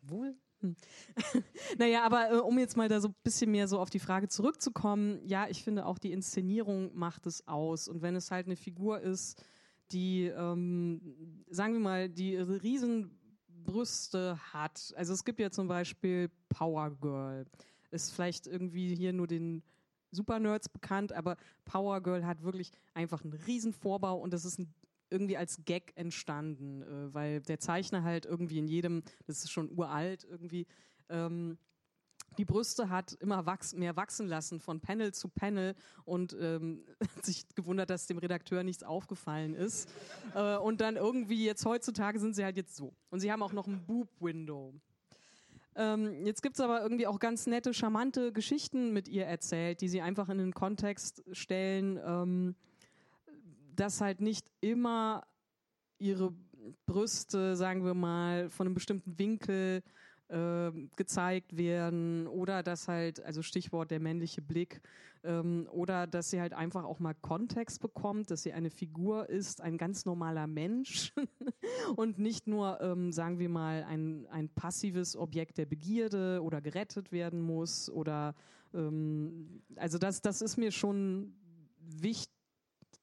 [0.02, 0.76] Wohl, hm.
[1.78, 4.28] naja, aber äh, um jetzt mal da so ein bisschen mehr so auf die Frage
[4.28, 7.88] zurückzukommen, ja, ich finde auch die Inszenierung macht es aus.
[7.88, 9.44] Und wenn es halt eine Figur ist,
[9.92, 11.02] die, ähm,
[11.50, 14.94] sagen wir mal, die Riesenbrüste hat.
[14.98, 17.46] Also es gibt ja zum Beispiel Power Girl.
[17.92, 19.64] Ist vielleicht irgendwie hier nur den
[20.12, 24.60] Super Nerds bekannt, aber Power Girl hat wirklich einfach einen riesen Vorbau und das ist
[24.60, 24.74] ein
[25.10, 29.72] irgendwie als Gag entstanden, äh, weil der Zeichner halt irgendwie in jedem, das ist schon
[29.72, 30.68] uralt irgendwie,
[31.10, 31.58] ähm,
[32.38, 36.84] die Brüste hat immer wachs mehr wachsen lassen von Panel zu Panel und ähm,
[37.24, 39.90] sich gewundert, dass dem Redakteur nichts aufgefallen ist.
[40.36, 42.94] Äh, und dann irgendwie jetzt heutzutage sind sie halt jetzt so.
[43.10, 44.74] Und sie haben auch noch ein Boob-Window.
[45.76, 50.02] Ähm, jetzt gibt's aber irgendwie auch ganz nette, charmante Geschichten mit ihr erzählt, die sie
[50.02, 52.00] einfach in den Kontext stellen.
[52.04, 52.56] Ähm,
[53.80, 55.24] dass halt nicht immer
[56.00, 56.34] ihre
[56.86, 59.84] Brüste, sagen wir mal, von einem bestimmten Winkel
[60.30, 64.82] äh, gezeigt werden oder dass halt, also Stichwort der männliche Blick,
[65.24, 69.62] ähm, oder dass sie halt einfach auch mal Kontext bekommt, dass sie eine Figur ist,
[69.62, 71.14] ein ganz normaler Mensch
[71.96, 77.12] und nicht nur, ähm, sagen wir mal, ein, ein passives Objekt der Begierde oder gerettet
[77.12, 78.36] werden muss oder
[78.74, 81.34] ähm, also das, das ist mir schon
[81.80, 82.37] wichtig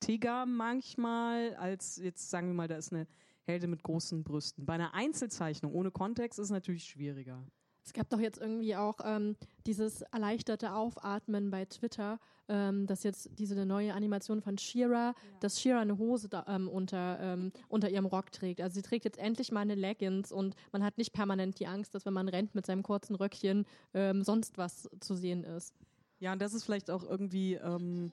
[0.00, 3.06] Tiger manchmal, als jetzt sagen wir mal, da ist eine
[3.44, 4.66] Heldin mit großen Brüsten.
[4.66, 7.44] Bei einer Einzelzeichnung ohne Kontext ist es natürlich schwieriger.
[7.84, 9.36] Es gab doch jetzt irgendwie auch ähm,
[9.66, 12.18] dieses erleichterte Aufatmen bei Twitter,
[12.48, 15.14] ähm, dass jetzt diese neue Animation von Shira, ja.
[15.40, 18.62] dass Shira eine Hose da, ähm, unter, ähm, unter ihrem Rock trägt.
[18.62, 21.94] Also sie trägt jetzt endlich mal eine Leggings und man hat nicht permanent die Angst,
[21.94, 25.74] dass wenn man rennt mit seinem kurzen Röckchen ähm, sonst was zu sehen ist.
[26.20, 28.12] Ja, und das ist vielleicht auch irgendwie ähm,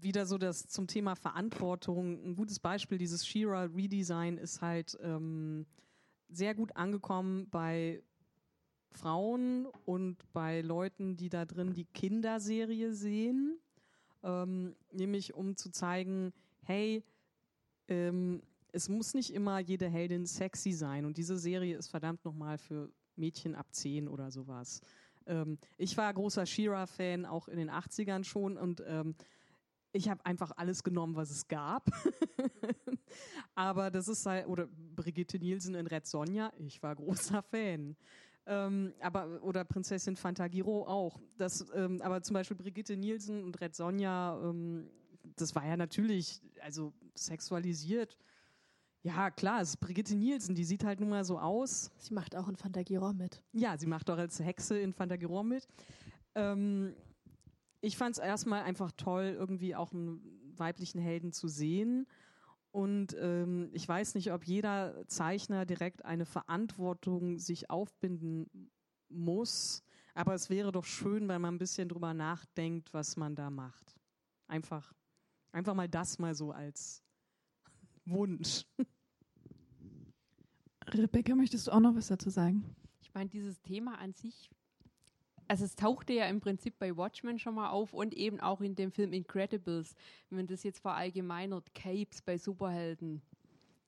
[0.00, 2.24] wieder so das zum Thema Verantwortung.
[2.24, 5.66] Ein gutes Beispiel dieses Shira Redesign ist halt ähm,
[6.28, 8.02] sehr gut angekommen bei
[8.90, 13.58] Frauen und bei Leuten, die da drin die Kinderserie sehen,
[14.22, 16.32] ähm, nämlich um zu zeigen,
[16.62, 17.02] hey,
[17.88, 18.42] ähm,
[18.72, 22.90] es muss nicht immer jede Heldin sexy sein und diese Serie ist verdammt nochmal für
[23.16, 24.80] Mädchen ab 10 oder sowas.
[25.26, 29.14] Ähm, ich war großer Shira-Fan, auch in den 80ern schon und ähm,
[29.94, 31.88] ich habe einfach alles genommen, was es gab.
[33.54, 37.96] Aber das ist halt, oder Brigitte Nielsen in Red Sonja, ich war großer Fan.
[38.46, 41.18] Ähm, aber, oder Prinzessin Fantagiro auch.
[41.38, 44.90] Das, ähm, aber zum Beispiel Brigitte Nielsen und Red Sonja, ähm,
[45.36, 48.18] das war ja natürlich, also sexualisiert.
[49.02, 51.90] Ja, klar, es ist Brigitte Nielsen, die sieht halt nun mal so aus.
[51.96, 53.42] Sie macht auch in Fantagiro mit.
[53.52, 55.66] Ja, sie macht auch als Hexe in Fantagiro mit.
[56.34, 56.94] Ähm,
[57.84, 60.20] ich fand es erstmal einfach toll, irgendwie auch einen
[60.56, 62.06] weiblichen Helden zu sehen.
[62.70, 68.70] Und ähm, ich weiß nicht, ob jeder Zeichner direkt eine Verantwortung sich aufbinden
[69.08, 69.84] muss.
[70.14, 73.94] Aber es wäre doch schön, wenn man ein bisschen drüber nachdenkt, was man da macht.
[74.48, 74.92] Einfach,
[75.52, 77.04] einfach mal das mal so als
[78.06, 78.64] Wunsch.
[80.88, 82.64] Rebecca, möchtest du auch noch was dazu sagen?
[83.02, 84.50] Ich meine, dieses Thema an sich
[85.48, 88.74] also es tauchte ja im Prinzip bei Watchmen schon mal auf und eben auch in
[88.74, 89.94] dem Film Incredibles,
[90.28, 93.22] wenn man das jetzt verallgemeinert, Capes bei Superhelden.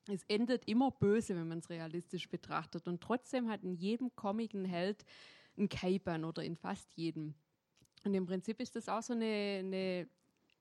[0.09, 2.87] Es endet immer böse, wenn man es realistisch betrachtet.
[2.87, 5.05] Und trotzdem hat in jedem Comic ein Held
[5.59, 7.35] ein Cape an oder in fast jedem.
[8.05, 9.25] Und im Prinzip ist das auch so eine,
[9.65, 10.09] eine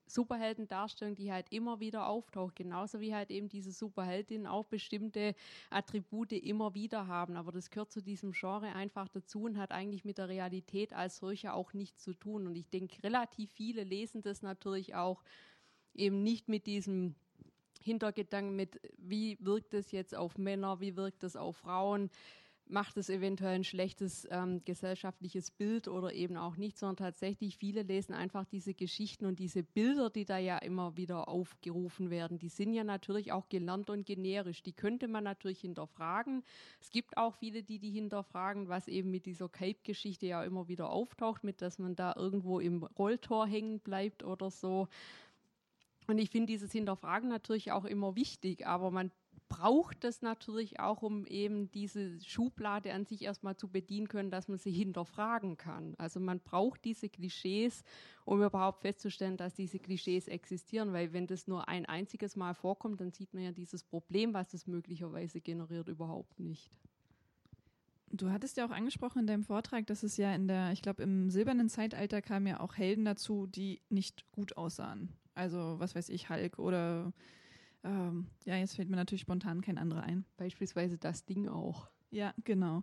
[0.06, 5.34] Superheldendarstellung, die halt immer wieder auftaucht, genauso wie halt eben diese Superheldinnen auch bestimmte
[5.70, 7.36] Attribute immer wieder haben.
[7.36, 11.16] Aber das gehört zu diesem Genre einfach dazu und hat eigentlich mit der Realität als
[11.18, 12.46] solcher auch nichts zu tun.
[12.46, 15.22] Und ich denke, relativ viele lesen das natürlich auch
[15.94, 17.14] eben nicht mit diesem
[17.80, 22.10] Hintergedanken mit, wie wirkt es jetzt auf Männer, wie wirkt es auf Frauen,
[22.68, 27.82] macht es eventuell ein schlechtes ähm, gesellschaftliches Bild oder eben auch nicht, sondern tatsächlich viele
[27.82, 32.48] lesen einfach diese Geschichten und diese Bilder, die da ja immer wieder aufgerufen werden, die
[32.48, 34.62] sind ja natürlich auch gelernt und generisch.
[34.62, 36.42] Die könnte man natürlich hinterfragen.
[36.80, 40.90] Es gibt auch viele, die die hinterfragen, was eben mit dieser Cape-Geschichte ja immer wieder
[40.90, 44.88] auftaucht, mit dass man da irgendwo im Rolltor hängen bleibt oder so.
[46.08, 49.10] Und ich finde dieses Hinterfragen natürlich auch immer wichtig, aber man
[49.48, 54.48] braucht es natürlich auch, um eben diese Schublade an sich erstmal zu bedienen können, dass
[54.48, 55.94] man sie hinterfragen kann.
[55.98, 57.84] Also man braucht diese Klischees,
[58.24, 63.00] um überhaupt festzustellen, dass diese Klischees existieren, weil wenn das nur ein einziges Mal vorkommt,
[63.00, 66.70] dann sieht man ja dieses Problem, was es möglicherweise generiert, überhaupt nicht.
[68.12, 71.02] Du hattest ja auch angesprochen in deinem Vortrag, dass es ja in der, ich glaube,
[71.02, 75.12] im silbernen Zeitalter kamen ja auch Helden dazu, die nicht gut aussahen.
[75.34, 77.12] Also, was weiß ich, Hulk oder
[77.86, 80.24] ähm, ja, jetzt fällt mir natürlich spontan kein anderer ein.
[80.36, 81.88] Beispielsweise das Ding auch.
[82.10, 82.82] Ja, genau.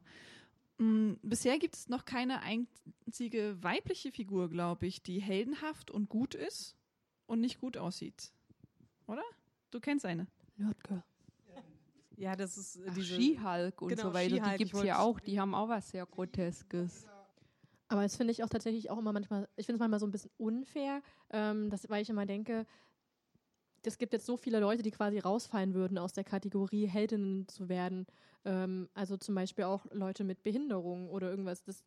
[0.77, 6.35] Mm, bisher gibt es noch keine einzige weibliche Figur, glaube ich, die heldenhaft und gut
[6.35, 6.77] ist
[7.25, 8.31] und nicht gut aussieht.
[9.07, 9.23] Oder?
[9.71, 10.27] Du kennst eine.
[10.55, 11.03] Nerdgirl.
[12.15, 14.51] Ja, das ist äh, diese Ski-Hulk und genau, so weiter.
[14.51, 15.19] Die gibt es ja auch.
[15.19, 17.07] Die haben auch was sehr Groteskes.
[17.87, 20.11] Aber das finde ich auch tatsächlich auch immer manchmal, ich finde es manchmal so ein
[20.11, 21.01] bisschen unfair,
[21.31, 22.65] ähm, dass, weil ich immer denke,
[23.85, 27.69] es gibt jetzt so viele Leute, die quasi rausfallen würden aus der Kategorie Heldinnen zu
[27.69, 28.05] werden.
[28.45, 31.63] Ähm, also zum Beispiel auch Leute mit Behinderung oder irgendwas.
[31.63, 31.83] Das,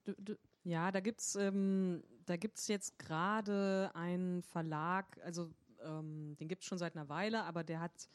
[0.65, 5.51] ja, da gibt's ähm, da gibt's jetzt gerade einen Verlag, also
[5.85, 8.09] ähm, den gibt's schon seit einer Weile, aber der hat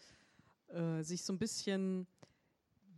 [0.68, 2.08] äh, sich so ein bisschen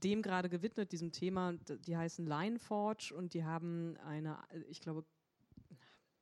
[0.04, 1.54] dem gerade gewidmet, diesem Thema.
[1.54, 4.38] Die heißen Lineforge und die haben eine,
[4.70, 5.06] ich glaube,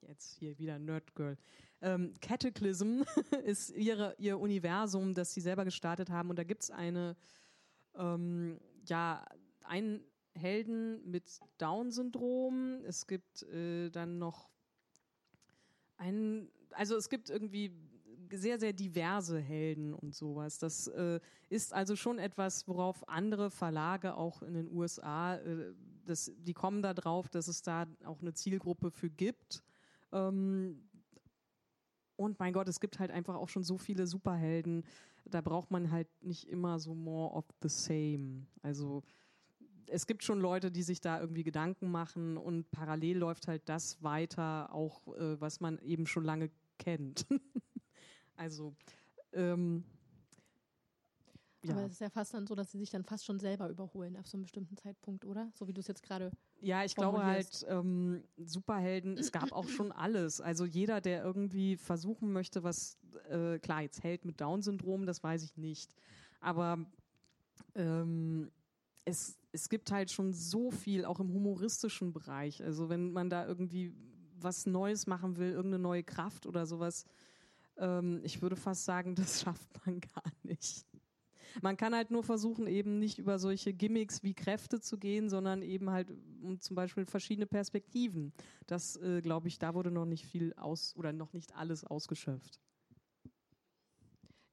[0.07, 1.37] jetzt hier wieder Nerdgirl.
[1.81, 3.03] Ähm, Cataclysm
[3.45, 6.29] ist ihre, ihr Universum, das sie selber gestartet haben.
[6.29, 7.15] Und da gibt es eine,
[7.95, 9.25] ähm, ja,
[9.63, 10.03] einen
[10.33, 12.81] Helden mit Down-Syndrom.
[12.85, 14.49] Es gibt äh, dann noch
[15.97, 17.71] einen, also es gibt irgendwie
[18.31, 20.57] sehr, sehr diverse Helden und sowas.
[20.57, 25.73] Das äh, ist also schon etwas, worauf andere Verlage auch in den USA, äh,
[26.05, 29.63] das, die kommen da drauf, dass es da auch eine Zielgruppe für gibt.
[30.11, 30.81] Ähm,
[32.21, 34.83] und mein Gott, es gibt halt einfach auch schon so viele Superhelden.
[35.25, 38.45] Da braucht man halt nicht immer so more of the same.
[38.61, 39.03] Also
[39.87, 44.01] es gibt schon Leute, die sich da irgendwie Gedanken machen und parallel läuft halt das
[44.01, 46.49] weiter, auch äh, was man eben schon lange
[46.79, 47.25] kennt.
[48.35, 48.73] also
[49.33, 49.83] ähm,
[51.63, 51.73] ja.
[51.73, 54.17] Aber es ist ja fast dann so, dass sie sich dann fast schon selber überholen
[54.17, 55.51] auf so einem bestimmten Zeitpunkt, oder?
[55.53, 56.31] So wie du es jetzt gerade.
[56.59, 60.41] Ja, ich glaube halt, ähm, Superhelden, es gab auch schon alles.
[60.41, 62.97] Also jeder, der irgendwie versuchen möchte, was,
[63.29, 65.93] äh, klar, jetzt Held mit Down-Syndrom, das weiß ich nicht.
[66.39, 66.83] Aber
[67.75, 68.49] ähm,
[69.05, 72.63] es, es gibt halt schon so viel, auch im humoristischen Bereich.
[72.63, 73.93] Also wenn man da irgendwie
[74.39, 77.05] was Neues machen will, irgendeine neue Kraft oder sowas,
[77.77, 80.85] ähm, ich würde fast sagen, das schafft man gar nicht.
[81.61, 85.61] Man kann halt nur versuchen, eben nicht über solche Gimmicks wie Kräfte zu gehen, sondern
[85.61, 86.09] eben halt
[86.41, 88.33] um zum Beispiel verschiedene Perspektiven.
[88.65, 92.59] Das, äh, glaube ich, da wurde noch nicht viel aus oder noch nicht alles ausgeschöpft.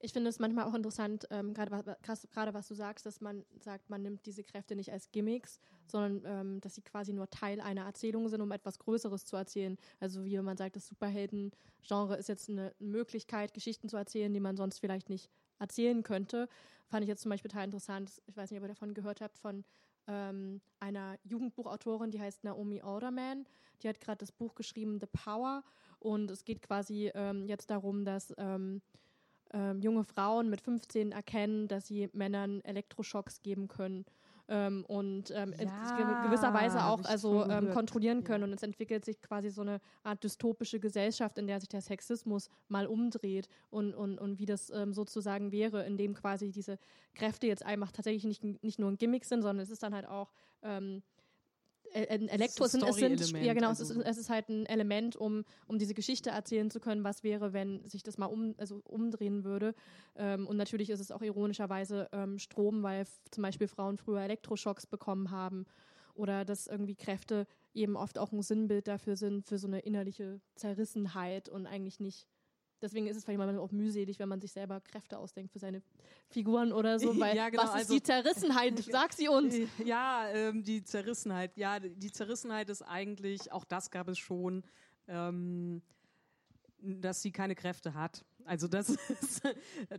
[0.01, 4.01] Ich finde es manchmal auch interessant, ähm, gerade was du sagst, dass man sagt, man
[4.01, 8.29] nimmt diese Kräfte nicht als Gimmicks, sondern ähm, dass sie quasi nur Teil einer Erzählung
[8.29, 9.77] sind, um etwas Größeres zu erzählen.
[9.99, 14.55] Also wie man sagt, das Superhelden-Genre ist jetzt eine Möglichkeit, Geschichten zu erzählen, die man
[14.55, 15.29] sonst vielleicht nicht
[15.59, 16.47] erzählen könnte.
[16.87, 18.21] Fand ich jetzt zum Beispiel total interessant.
[18.25, 19.63] Ich weiß nicht, ob ihr davon gehört habt, von
[20.07, 23.45] ähm, einer Jugendbuchautorin, die heißt Naomi Alderman.
[23.81, 25.63] Die hat gerade das Buch geschrieben, The Power.
[25.99, 28.81] Und es geht quasi ähm, jetzt darum, dass ähm,
[29.53, 34.05] ähm junge Frauen mit 15 erkennen, dass sie Männern Elektroschocks geben können
[34.49, 38.41] ähm, und ähm, ja, gewisser Weise auch also ähm, kontrollieren können.
[38.41, 38.47] Ja.
[38.47, 42.49] Und es entwickelt sich quasi so eine Art dystopische Gesellschaft, in der sich der Sexismus
[42.67, 46.79] mal umdreht und, und, und wie das ähm, sozusagen wäre, in dem quasi diese
[47.13, 50.07] Kräfte jetzt einfach tatsächlich nicht, nicht nur ein Gimmick sind, sondern es ist dann halt
[50.07, 50.31] auch
[50.63, 51.03] ähm,
[51.93, 53.83] Elektro es, es sind ja genau also.
[53.83, 57.23] es, ist, es ist halt ein Element um um diese Geschichte erzählen zu können was
[57.23, 59.73] wäre wenn sich das mal um also umdrehen würde
[60.15, 64.85] ähm, und natürlich ist es auch ironischerweise ähm, Strom weil zum Beispiel Frauen früher Elektroschocks
[64.85, 65.65] bekommen haben
[66.19, 70.41] oder dass irgendwie Kräfte eben oft auch ein Sinnbild dafür sind, für so eine innerliche
[70.55, 72.27] Zerrissenheit und eigentlich nicht.
[72.81, 75.81] Deswegen ist es vielleicht manchmal auch mühselig, wenn man sich selber Kräfte ausdenkt für seine
[76.29, 78.79] Figuren oder so, weil ja, genau, was ist also, die Zerrissenheit?
[78.79, 79.55] Sag sie uns.
[79.85, 81.55] Ja, ähm, die Zerrissenheit.
[81.57, 84.63] Ja, die Zerrissenheit ist eigentlich, auch das gab es schon,
[85.07, 85.81] ähm,
[86.79, 88.25] dass sie keine Kräfte hat.
[88.45, 89.41] Also das ist,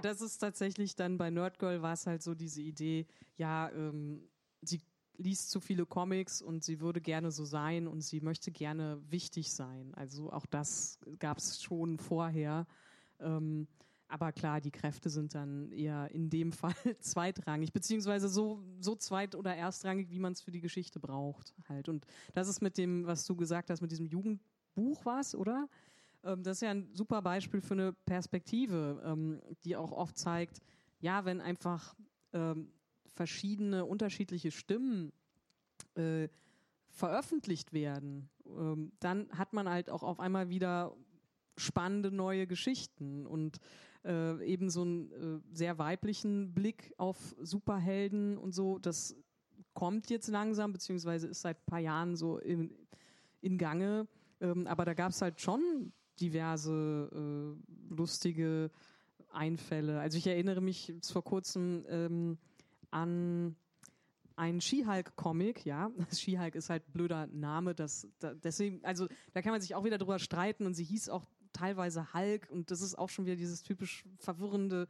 [0.02, 4.28] das ist tatsächlich dann bei Nerdgirl war es halt so diese Idee, ja, ähm,
[4.62, 4.80] sie
[5.20, 9.52] liest zu viele Comics und sie würde gerne so sein und sie möchte gerne wichtig
[9.52, 9.94] sein.
[9.94, 12.66] Also auch das gab es schon vorher.
[13.20, 13.68] Ähm,
[14.08, 19.36] aber klar, die Kräfte sind dann eher in dem Fall zweitrangig, beziehungsweise so, so zweit-
[19.36, 21.88] oder erstrangig, wie man es für die Geschichte braucht halt.
[21.88, 25.68] Und das ist mit dem, was du gesagt hast, mit diesem Jugendbuch was, oder?
[26.24, 30.60] Ähm, das ist ja ein super Beispiel für eine Perspektive, ähm, die auch oft zeigt,
[30.98, 31.94] ja, wenn einfach
[32.32, 32.72] ähm,
[33.14, 35.12] verschiedene unterschiedliche Stimmen
[35.94, 36.28] äh,
[36.88, 40.96] veröffentlicht werden, ähm, dann hat man halt auch auf einmal wieder
[41.56, 43.58] spannende neue Geschichten und
[44.04, 48.78] äh, eben so einen äh, sehr weiblichen Blick auf Superhelden und so.
[48.78, 49.16] Das
[49.74, 52.74] kommt jetzt langsam, beziehungsweise ist seit ein paar Jahren so in,
[53.40, 54.08] in Gange.
[54.40, 58.70] Ähm, aber da gab es halt schon diverse äh, lustige
[59.30, 60.00] Einfälle.
[60.00, 62.38] Also ich erinnere mich vor kurzem ähm,
[62.90, 63.56] an
[64.36, 65.90] einen She-Hulk-Comic, ja.
[66.16, 69.98] She-Hulk ist halt blöder Name, das, da, deswegen, also da kann man sich auch wieder
[69.98, 73.62] drüber streiten und sie hieß auch teilweise Hulk und das ist auch schon wieder dieses
[73.62, 74.88] typisch verwirrende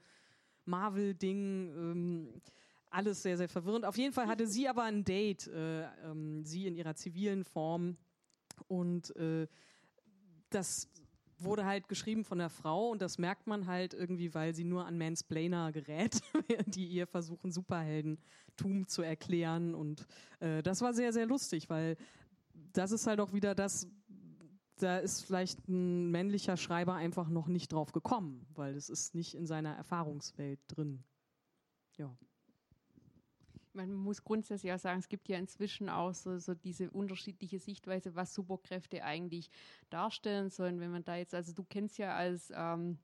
[0.66, 1.68] Marvel-Ding.
[1.74, 2.40] Ähm,
[2.90, 3.85] alles sehr, sehr verwirrend.
[3.85, 7.97] Auf jeden Fall hatte sie aber ein Date, äh, ähm, sie in ihrer zivilen Form
[8.68, 9.47] und äh,
[10.51, 10.89] das
[11.42, 14.86] wurde halt geschrieben von der Frau und das merkt man halt irgendwie, weil sie nur
[14.86, 16.20] an Mansplainer gerät,
[16.66, 19.74] die ihr versuchen, Superheldentum zu erklären.
[19.74, 20.06] Und
[20.40, 21.96] äh, das war sehr, sehr lustig, weil
[22.72, 23.88] das ist halt auch wieder das,
[24.76, 29.34] da ist vielleicht ein männlicher Schreiber einfach noch nicht drauf gekommen, weil es ist nicht
[29.34, 31.04] in seiner Erfahrungswelt drin.
[31.96, 32.16] Ja
[33.86, 38.15] man muss grundsätzlich auch sagen, es gibt ja inzwischen auch so, so diese unterschiedliche Sichtweise,
[38.15, 39.51] was Superkräfte eigentlich
[39.89, 40.81] darstellen sollen.
[40.81, 42.98] Wenn man da jetzt, also du kennst ja als ähm,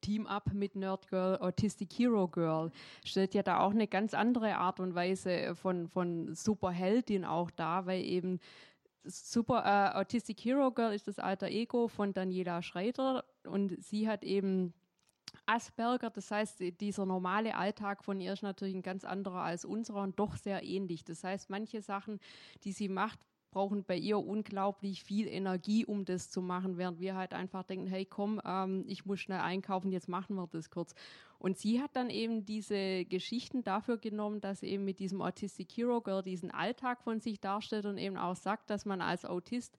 [0.00, 2.70] Team-Up mit Nerd Girl, Autistic Hero Girl,
[3.04, 7.86] stellt ja da auch eine ganz andere Art und Weise von, von Superheldin auch dar,
[7.86, 8.38] weil eben
[9.04, 14.22] Super äh, Autistic Hero Girl ist das alter Ego von Daniela Schreiter und sie hat
[14.22, 14.74] eben
[15.52, 20.02] Asperger, das heißt, dieser normale Alltag von ihr ist natürlich ein ganz anderer als unserer
[20.02, 21.04] und doch sehr ähnlich.
[21.04, 22.20] Das heißt, manche Sachen,
[22.64, 23.18] die sie macht,
[23.50, 27.86] brauchen bei ihr unglaublich viel Energie, um das zu machen, während wir halt einfach denken,
[27.86, 30.94] hey komm, ähm, ich muss schnell einkaufen, jetzt machen wir das kurz.
[31.38, 36.00] Und sie hat dann eben diese Geschichten dafür genommen, dass eben mit diesem Autistic Hero
[36.00, 39.76] Girl diesen Alltag von sich darstellt und eben auch sagt, dass man als Autist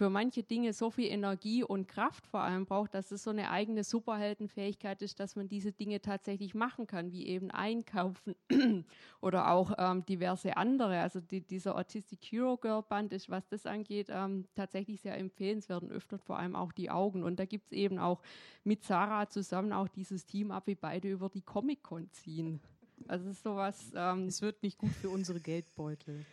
[0.00, 3.50] für manche Dinge so viel Energie und Kraft vor allem braucht, dass es so eine
[3.50, 8.34] eigene Superheldenfähigkeit ist, dass man diese Dinge tatsächlich machen kann, wie eben einkaufen
[9.20, 11.00] oder auch ähm, diverse andere.
[11.00, 15.82] Also die, dieser Autistic Hero Girl Band ist, was das angeht, ähm, tatsächlich sehr empfehlenswert
[15.82, 17.22] und öffnet vor allem auch die Augen.
[17.22, 18.22] Und da gibt es eben auch
[18.64, 22.58] mit Sarah zusammen auch dieses Team ab, wie beide über die Comic-Con ziehen.
[23.06, 23.92] Also es ist sowas.
[23.94, 26.24] Ähm, es wird nicht gut für unsere Geldbeutel.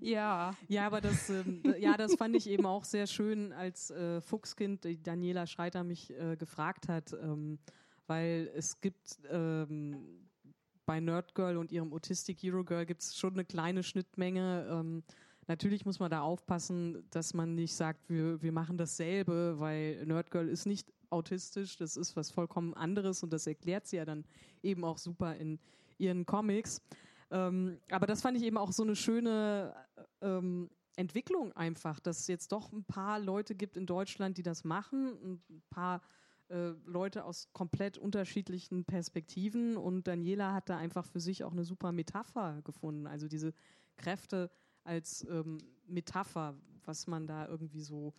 [0.00, 0.54] Ja.
[0.68, 4.86] Ja, aber das, ähm, ja, das fand ich eben auch sehr schön, als äh, Fuchskind
[5.06, 7.58] Daniela Schreiter mich äh, gefragt hat, ähm,
[8.06, 10.28] weil es gibt ähm,
[10.86, 14.66] bei Nerdgirl und ihrem Autistic Hero Girl gibt es schon eine kleine Schnittmenge.
[14.70, 15.02] Ähm,
[15.46, 20.48] natürlich muss man da aufpassen, dass man nicht sagt, wir, wir machen dasselbe, weil Nerdgirl
[20.48, 24.24] ist nicht autistisch, das ist was vollkommen anderes und das erklärt sie ja dann
[24.62, 25.58] eben auch super in
[25.98, 26.80] ihren Comics.
[27.30, 29.74] Ähm, aber das fand ich eben auch so eine schöne
[30.20, 34.64] ähm, Entwicklung einfach, dass es jetzt doch ein paar Leute gibt in Deutschland, die das
[34.64, 36.02] machen, ein paar
[36.48, 39.76] äh, Leute aus komplett unterschiedlichen Perspektiven.
[39.76, 43.52] Und Daniela hat da einfach für sich auch eine super Metapher gefunden, also diese
[43.96, 44.50] Kräfte
[44.84, 48.14] als ähm, Metapher, was man da irgendwie so,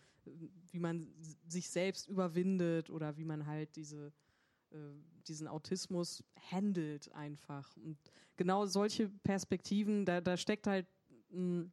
[0.70, 1.12] wie man
[1.48, 4.12] sich selbst überwindet oder wie man halt diese äh,
[5.26, 7.76] diesen Autismus handelt einfach.
[7.76, 7.98] Und
[8.36, 10.86] genau solche Perspektiven, da, da steckt halt,
[11.30, 11.72] mh, hm,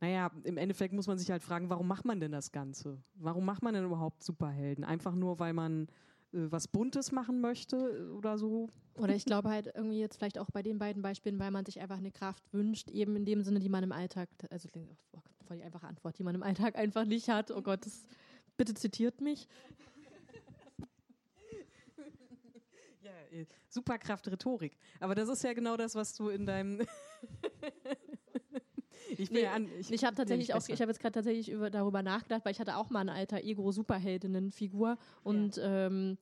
[0.00, 3.02] naja, im Endeffekt muss man sich halt fragen, warum macht man denn das Ganze?
[3.14, 4.84] Warum macht man denn überhaupt Superhelden?
[4.84, 5.88] Einfach nur, weil man
[6.34, 8.68] äh, was Buntes machen möchte äh, oder so?
[8.96, 11.80] Oder ich glaube halt irgendwie jetzt vielleicht auch bei den beiden Beispielen, weil man sich
[11.80, 14.68] einfach eine Kraft wünscht, eben in dem Sinne, die man im Alltag, also
[15.12, 17.50] oh, voll die einfache Antwort, die man im Alltag einfach nicht hat.
[17.50, 18.06] Oh Gott, das,
[18.56, 19.48] bitte zitiert mich.
[23.02, 23.23] Ja, äh,
[23.68, 24.76] Superkraft Rhetorik.
[25.00, 26.80] Aber das ist ja genau das, was du in deinem
[29.18, 32.02] ich nee, an, ich, ich habe tatsächlich auch, ich habe jetzt gerade tatsächlich über, darüber
[32.02, 35.86] nachgedacht, weil ich hatte auch mal ein alter Ego-Superheldinnen-Figur und ja.
[35.86, 36.18] ähm,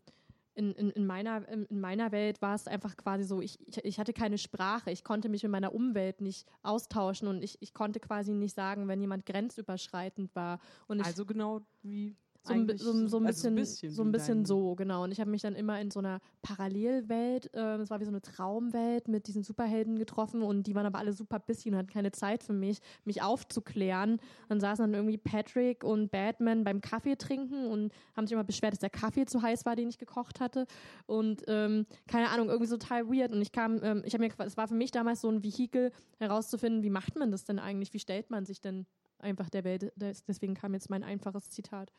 [0.55, 3.98] in, in, in, meiner, in meiner Welt war es einfach quasi so, ich, ich, ich,
[3.98, 8.01] hatte keine Sprache, ich konnte mich mit meiner Umwelt nicht austauschen und ich, ich konnte
[8.01, 10.60] quasi nicht sagen, wenn jemand grenzüberschreitend war.
[10.89, 14.10] Und ich, also genau wie so, ein, so, so, ein also bisschen, bisschen, so ein
[14.10, 15.05] bisschen so, genau.
[15.05, 18.10] Und ich habe mich dann immer in so einer Parallelwelt, äh, es war wie so
[18.10, 21.89] eine Traumwelt mit diesen Superhelden getroffen und die waren aber alle super busy und hatten
[21.89, 24.19] keine Zeit für mich, mich aufzuklären.
[24.48, 28.73] Dann saßen dann irgendwie Patrick und Batman beim Kaffee trinken und haben sich immer beschwert,
[28.73, 30.66] dass der Kaffee zu heiß war, den ich gekocht hatte.
[31.06, 33.32] Und ähm, keine Ahnung, irgendwie so total weird.
[33.32, 35.93] Und ich kam, ähm, ich habe mir, es war für mich damals so ein Vehikel
[36.19, 37.93] herauszufinden, wie macht man das denn eigentlich?
[37.93, 38.86] Wie stellt man sich denn
[39.19, 39.93] einfach der Welt?
[39.97, 41.93] Deswegen kam jetzt mein einfaches Zitat.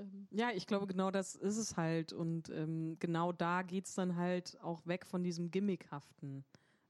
[0.00, 2.12] Ähm, ja, ich glaube, genau das ist es halt.
[2.12, 6.44] Und ähm, genau da geht es dann halt auch weg von diesem Gimmickhaften.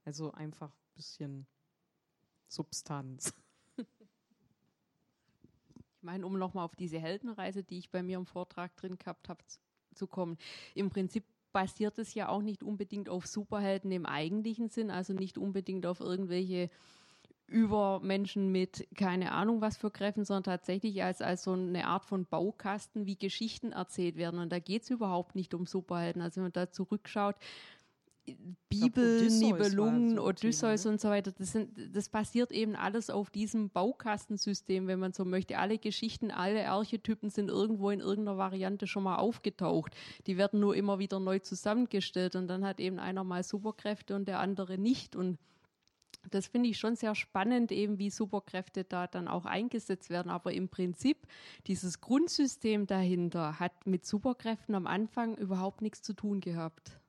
[0.05, 1.47] Also einfach ein bisschen
[2.47, 3.33] Substanz.
[5.97, 9.29] Ich meine, um nochmal auf diese Heldenreise, die ich bei mir im Vortrag drin gehabt
[9.29, 9.43] habe,
[9.93, 10.35] zu kommen.
[10.73, 15.37] Im Prinzip basiert es ja auch nicht unbedingt auf Superhelden im eigentlichen Sinn, also nicht
[15.37, 16.71] unbedingt auf irgendwelche
[17.51, 22.05] über Menschen mit keine Ahnung was für Kräften, sondern tatsächlich als, als so eine Art
[22.05, 24.39] von Baukasten, wie Geschichten erzählt werden.
[24.39, 26.21] Und da geht es überhaupt nicht um Superhelden.
[26.21, 27.35] Also wenn man da zurückschaut,
[28.69, 30.91] Bibel, Nibelungen, so Odysseus ne?
[30.91, 35.25] und so weiter, das, sind, das basiert eben alles auf diesem Baukastensystem, wenn man so
[35.25, 35.57] möchte.
[35.57, 39.93] Alle Geschichten, alle Archetypen sind irgendwo in irgendeiner Variante schon mal aufgetaucht.
[40.27, 44.27] Die werden nur immer wieder neu zusammengestellt und dann hat eben einer mal Superkräfte und
[44.27, 45.15] der andere nicht.
[45.15, 45.37] Und
[46.29, 50.29] das finde ich schon sehr spannend, eben wie Superkräfte da dann auch eingesetzt werden.
[50.29, 51.27] Aber im Prinzip,
[51.67, 57.01] dieses Grundsystem dahinter hat mit Superkräften am Anfang überhaupt nichts zu tun gehabt.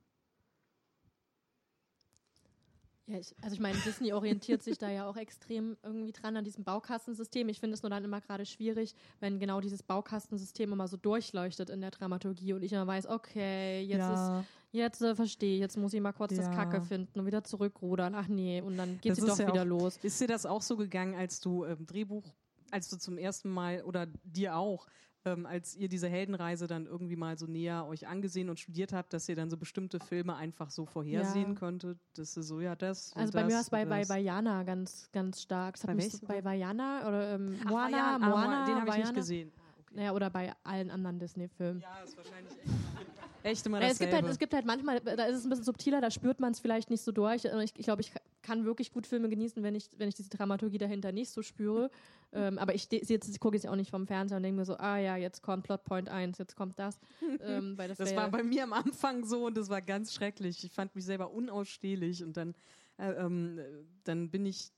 [3.07, 6.45] Ja, ich, also ich meine, Disney orientiert sich da ja auch extrem irgendwie dran an
[6.45, 7.49] diesem Baukastensystem.
[7.49, 11.69] Ich finde es nur dann immer gerade schwierig, wenn genau dieses Baukastensystem immer so durchleuchtet
[11.69, 14.39] in der Dramaturgie und ich immer weiß, okay, jetzt ja.
[14.41, 16.39] ist jetzt äh, verstehe ich, jetzt muss ich mal kurz ja.
[16.39, 18.15] das Kacke finden und wieder zurückrudern.
[18.15, 19.99] Ach nee, und dann geht es doch ja wieder auch, los.
[20.03, 22.25] Ist dir das auch so gegangen, als du ähm, Drehbuch,
[22.71, 24.87] als du zum ersten Mal oder dir auch,
[25.25, 29.13] ähm, als ihr diese Heldenreise dann irgendwie mal so näher euch angesehen und studiert habt,
[29.13, 31.55] dass ihr dann so bestimmte Filme einfach so vorhersehen ja.
[31.55, 33.13] könntet, dass ihr so, ja, das.
[33.15, 35.77] Also bei das, mir war es bei, bei, bei Jana ganz, ganz stark.
[35.81, 39.53] Das bei, so, bei Vajana oder ähm, Moana, Moana, den habe ich nicht gesehen.
[39.95, 41.81] Naja, oder bei allen anderen Disney-Filmen.
[41.81, 43.93] Ja, ist wahrscheinlich echt echt immer dasselbe.
[43.93, 46.41] Es gibt, halt, es gibt halt manchmal, da ist es ein bisschen subtiler, da spürt
[46.41, 47.45] man es vielleicht nicht so durch.
[47.45, 48.13] Ich, ich glaube, ich
[48.43, 51.91] kann wirklich gut Filme genießen, wenn ich, wenn ich diese Dramaturgie dahinter nicht so spüre.
[52.33, 54.99] ähm, aber ich jetzt, gucke ich auch nicht vom Fernseher und denke mir so, ah
[54.99, 56.99] ja, jetzt kommt Plotpoint 1, jetzt kommt das.
[57.45, 60.65] Ähm, das, das war bei mir am Anfang so und das war ganz schrecklich.
[60.65, 62.55] Ich fand mich selber unausstehlich und dann,
[62.99, 63.59] äh, ähm,
[64.05, 64.71] dann bin ich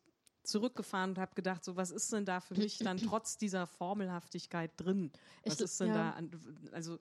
[0.45, 4.71] zurückgefahren und habe gedacht, so was ist denn da für mich dann trotz dieser Formelhaftigkeit
[4.77, 5.11] drin?
[5.45, 5.95] Was ich, ist denn ja.
[5.95, 6.11] da?
[6.11, 6.31] An,
[6.73, 6.99] also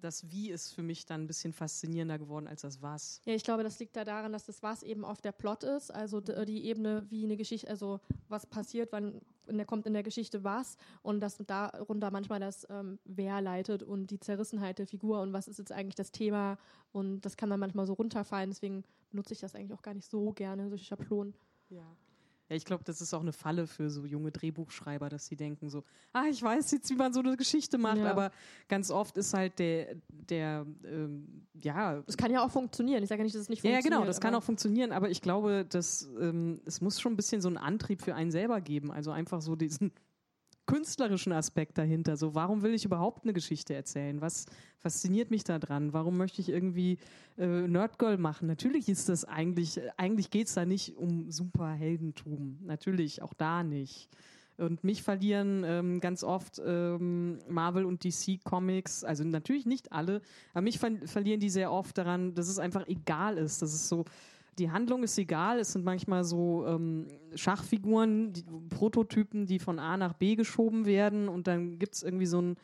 [0.00, 3.20] das Wie ist für mich dann ein bisschen faszinierender geworden als das Was.
[3.24, 5.90] Ja, ich glaube, das liegt da daran, dass das Was eben oft der Plot ist,
[5.90, 10.02] also die Ebene, wie eine Geschichte, also was passiert, wann in der, kommt in der
[10.02, 15.20] Geschichte was und dass darunter manchmal das ähm, Wer leitet und die Zerrissenheit der Figur
[15.20, 16.58] und was ist jetzt eigentlich das Thema
[16.92, 20.08] und das kann dann manchmal so runterfallen, deswegen benutze ich das eigentlich auch gar nicht
[20.08, 21.34] so gerne, solche Schablonen.
[21.70, 21.96] Ja.
[22.52, 25.70] Ja, ich glaube, das ist auch eine Falle für so junge Drehbuchschreiber, dass sie denken
[25.70, 28.10] so, ah, ich weiß jetzt, wie man so eine Geschichte macht, ja.
[28.10, 28.30] aber
[28.68, 32.02] ganz oft ist halt der, der, ähm, ja.
[32.02, 33.02] Das kann ja auch funktionieren.
[33.02, 33.84] Ich sage ja nicht, dass es nicht funktioniert.
[33.84, 37.16] Ja, genau, das kann auch funktionieren, aber ich glaube, dass ähm, es muss schon ein
[37.16, 38.92] bisschen so einen Antrieb für einen selber geben.
[38.92, 39.92] Also einfach so diesen
[40.72, 42.16] künstlerischen Aspekt dahinter.
[42.16, 44.22] So, warum will ich überhaupt eine Geschichte erzählen?
[44.22, 44.46] Was
[44.78, 45.92] fasziniert mich da dran?
[45.92, 46.96] Warum möchte ich irgendwie
[47.36, 48.48] äh, Nerdgirl machen?
[48.48, 52.58] Natürlich ist das eigentlich, eigentlich geht es da nicht um Superheldentum.
[52.62, 54.08] Natürlich, auch da nicht.
[54.56, 60.22] Und mich verlieren ähm, ganz oft ähm, Marvel und DC Comics, also natürlich nicht alle,
[60.52, 63.60] aber mich ver verlieren die sehr oft daran, dass es einfach egal ist.
[63.60, 64.04] Das ist so,
[64.58, 65.58] die Handlung ist egal.
[65.58, 71.28] Es sind manchmal so ähm, Schachfiguren, die, Prototypen, die von A nach B geschoben werden
[71.28, 72.56] und dann gibt es irgendwie so ein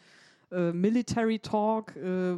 [0.51, 2.36] äh, Military Talk äh,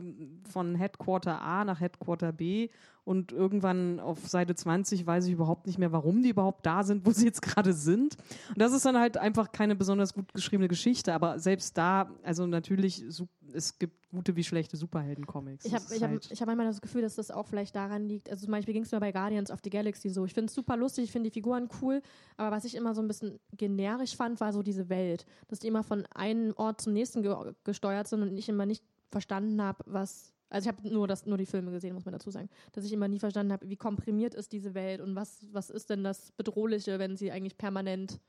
[0.50, 2.68] von Headquarter A nach Headquarter B
[3.04, 7.04] und irgendwann auf Seite 20 weiß ich überhaupt nicht mehr, warum die überhaupt da sind,
[7.06, 8.16] wo sie jetzt gerade sind.
[8.48, 12.46] Und das ist dann halt einfach keine besonders gut geschriebene Geschichte, aber selbst da, also
[12.46, 13.04] natürlich,
[13.54, 15.64] es gibt gute wie schlechte Superhelden-Comics.
[15.64, 18.30] Ich habe ich hab, halt hab manchmal das Gefühl, dass das auch vielleicht daran liegt,
[18.30, 20.54] also zum Beispiel ging es mir bei Guardians of the Galaxy so, ich finde es
[20.54, 22.02] super lustig, ich finde die Figuren cool,
[22.36, 25.68] aber was ich immer so ein bisschen generisch fand, war so diese Welt, dass die
[25.68, 29.84] immer von einem Ort zum nächsten ge gesteuert sind und ich immer nicht verstanden habe,
[29.86, 32.48] was also ich habe nur, nur die Filme gesehen, muss man dazu sagen.
[32.72, 35.90] Dass ich immer nie verstanden habe, wie komprimiert ist diese Welt und was, was ist
[35.90, 38.20] denn das Bedrohliche, wenn sie eigentlich permanent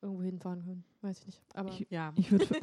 [0.00, 0.84] irgendwo hinfahren können.
[1.02, 1.42] Weiß ich nicht.
[1.54, 2.12] Aber ich, ja.
[2.16, 2.46] Ich würde.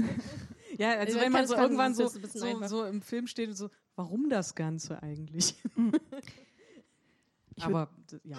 [0.77, 4.29] ja, also wenn man so irgendwann so, so, so, im Film steht und so, warum
[4.29, 5.55] das Ganze eigentlich?
[7.59, 7.89] Aber
[8.23, 8.37] ja.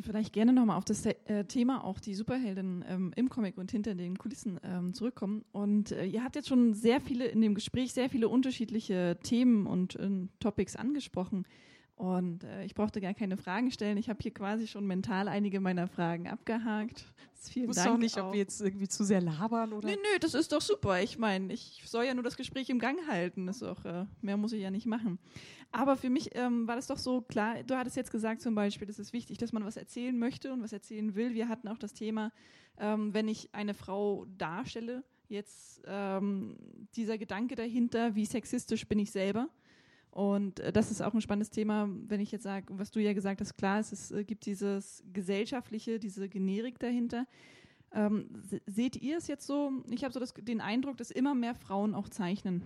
[0.00, 3.94] Vielleicht gerne nochmal auf das äh, Thema auch die Superhelden ähm, im Comic und hinter
[3.94, 5.44] den Kulissen ähm, zurückkommen.
[5.50, 9.66] Und äh, ihr habt jetzt schon sehr viele in dem Gespräch, sehr viele unterschiedliche Themen
[9.66, 11.46] und äh, Topics angesprochen.
[11.98, 13.96] Und äh, ich brauchte gar keine Fragen stellen.
[13.96, 17.04] Ich habe hier quasi schon mental einige meiner Fragen abgehakt.
[17.34, 19.88] Vielen ich wusste auch nicht, ob wir jetzt irgendwie zu sehr labern oder.
[19.88, 21.02] Nö, nö, das ist doch super.
[21.02, 23.46] Ich meine, ich soll ja nur das Gespräch im Gang halten.
[23.46, 25.18] Das ist auch, äh, mehr muss ich ja nicht machen.
[25.72, 27.64] Aber für mich ähm, war das doch so klar.
[27.64, 30.62] Du hattest jetzt gesagt zum Beispiel, das ist wichtig, dass man was erzählen möchte und
[30.62, 31.34] was erzählen will.
[31.34, 32.30] Wir hatten auch das Thema,
[32.78, 36.56] ähm, wenn ich eine Frau darstelle, jetzt ähm,
[36.94, 39.48] dieser Gedanke dahinter, wie sexistisch bin ich selber
[40.10, 43.12] und äh, das ist auch ein spannendes Thema, wenn ich jetzt sage, was du ja
[43.12, 47.26] gesagt hast, klar, es ist, äh, gibt dieses gesellschaftliche, diese Generik dahinter.
[47.92, 48.28] Ähm,
[48.66, 49.72] seht ihr es jetzt so?
[49.90, 52.62] Ich habe so das, den Eindruck, dass immer mehr Frauen auch zeichnen.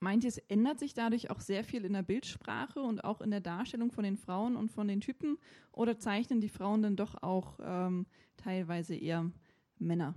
[0.00, 3.30] Meint ihr, es ändert sich dadurch auch sehr viel in der Bildsprache und auch in
[3.30, 5.38] der Darstellung von den Frauen und von den Typen?
[5.72, 8.06] Oder zeichnen die Frauen dann doch auch ähm,
[8.36, 9.30] teilweise eher
[9.78, 10.14] Männer?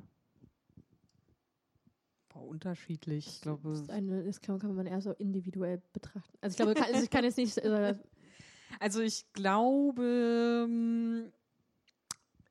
[2.39, 3.27] Unterschiedlich.
[3.27, 6.37] Ich glaube, das, eine, das kann, kann, man eher so individuell betrachten.
[6.41, 7.57] Also ich glaube, kann, also ich kann jetzt nicht.
[7.57, 7.95] Äh,
[8.79, 11.31] also ich glaube, ähm,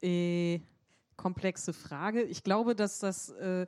[0.00, 0.60] äh,
[1.16, 2.22] komplexe Frage.
[2.22, 3.66] Ich glaube, dass das, äh,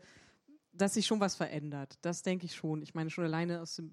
[0.73, 1.99] dass sich schon was verändert.
[2.03, 2.83] Das denke ich schon.
[2.83, 3.91] Ich meine schon alleine aus dem,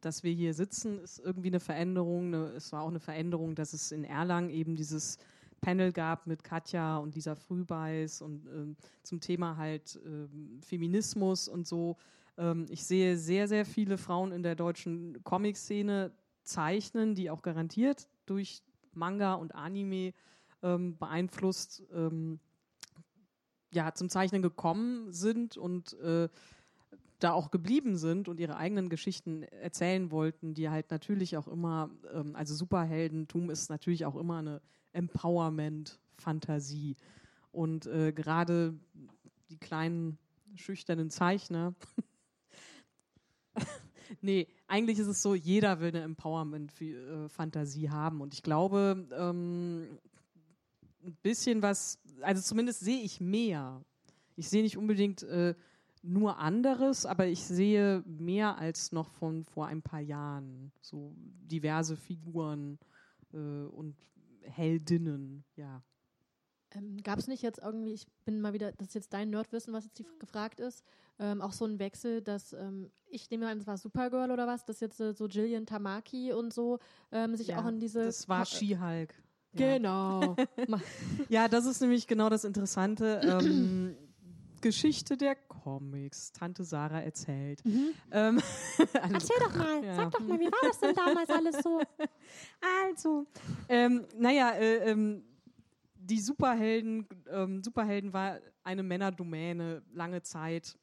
[0.00, 2.26] dass wir hier sitzen, ist irgendwie eine Veränderung.
[2.26, 5.18] Eine, es war auch eine Veränderung, dass es in Erlangen eben dieses
[5.62, 11.66] Panel gab mit Katja und Lisa Frühbeiß und ähm, zum Thema halt ähm, Feminismus und
[11.66, 11.96] so.
[12.36, 16.12] Ähm, ich sehe sehr, sehr viele Frauen in der deutschen Comic-Szene
[16.42, 18.62] zeichnen, die auch garantiert durch
[18.92, 20.12] Manga und Anime
[20.62, 22.40] ähm, beeinflusst ähm,
[23.72, 26.28] ja, zum Zeichnen gekommen sind und äh,
[27.20, 31.88] da auch geblieben sind und ihre eigenen Geschichten erzählen wollten, die halt natürlich auch immer,
[32.12, 34.60] ähm, also Superheldentum ist natürlich auch immer eine
[34.92, 36.96] Empowerment-Fantasie.
[37.50, 38.78] Und äh, gerade
[39.50, 40.18] die kleinen,
[40.54, 41.74] schüchternen Zeichner.
[44.20, 48.20] nee, eigentlich ist es so, jeder will eine Empowerment-Fantasie haben.
[48.20, 49.98] Und ich glaube, ähm,
[51.04, 53.84] ein bisschen was, also zumindest sehe ich mehr.
[54.36, 55.54] Ich sehe nicht unbedingt äh,
[56.02, 60.72] nur anderes, aber ich sehe mehr als noch von vor ein paar Jahren.
[60.80, 62.78] So diverse Figuren
[63.32, 63.96] äh, und
[64.44, 65.82] Heldinnen, ja.
[66.74, 69.72] Ähm, Gab es nicht jetzt irgendwie, ich bin mal wieder, das ist jetzt dein Nerdwissen,
[69.72, 70.84] was jetzt die, gefragt ist,
[71.18, 74.64] ähm, auch so ein Wechsel, dass ähm, ich nehme an, es war Supergirl oder was,
[74.64, 76.78] dass jetzt äh, so Jillian Tamaki und so
[77.10, 78.04] ähm, sich ja, auch in diese.
[78.04, 79.14] Das war She-Hulk.
[79.54, 80.34] Genau.
[81.28, 83.96] ja, das ist nämlich genau das Interessante.
[84.62, 86.32] Geschichte der Comics.
[86.32, 87.62] Tante Sarah erzählt.
[87.64, 87.90] Mhm.
[88.10, 88.40] Ähm,
[88.78, 89.94] also, Erzähl doch mal, ja.
[89.96, 91.80] sag doch mal, wie war das denn damals alles so?
[92.88, 93.26] Also,
[93.68, 95.24] ähm, naja, äh, ähm,
[95.94, 100.78] die Superhelden, ähm, Superhelden war eine Männerdomäne lange Zeit.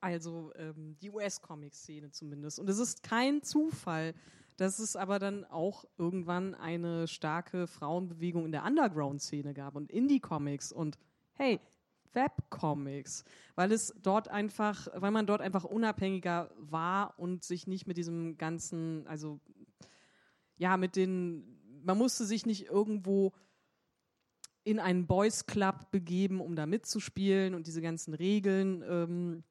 [0.00, 2.58] Also ähm, die US-Comic-Szene zumindest.
[2.58, 4.14] Und es ist kein Zufall,
[4.56, 10.72] dass es aber dann auch irgendwann eine starke Frauenbewegung in der Underground-Szene gab und Indie-Comics
[10.72, 10.98] und
[11.34, 11.60] hey,
[12.16, 13.24] Webcomics,
[13.54, 18.36] weil es dort einfach, weil man dort einfach unabhängiger war und sich nicht mit diesem
[18.36, 19.38] ganzen, also
[20.56, 23.32] ja, mit den, man musste sich nicht irgendwo
[24.64, 29.44] in einen Boys Club begeben, um da mitzuspielen und diese ganzen Regeln, ähm,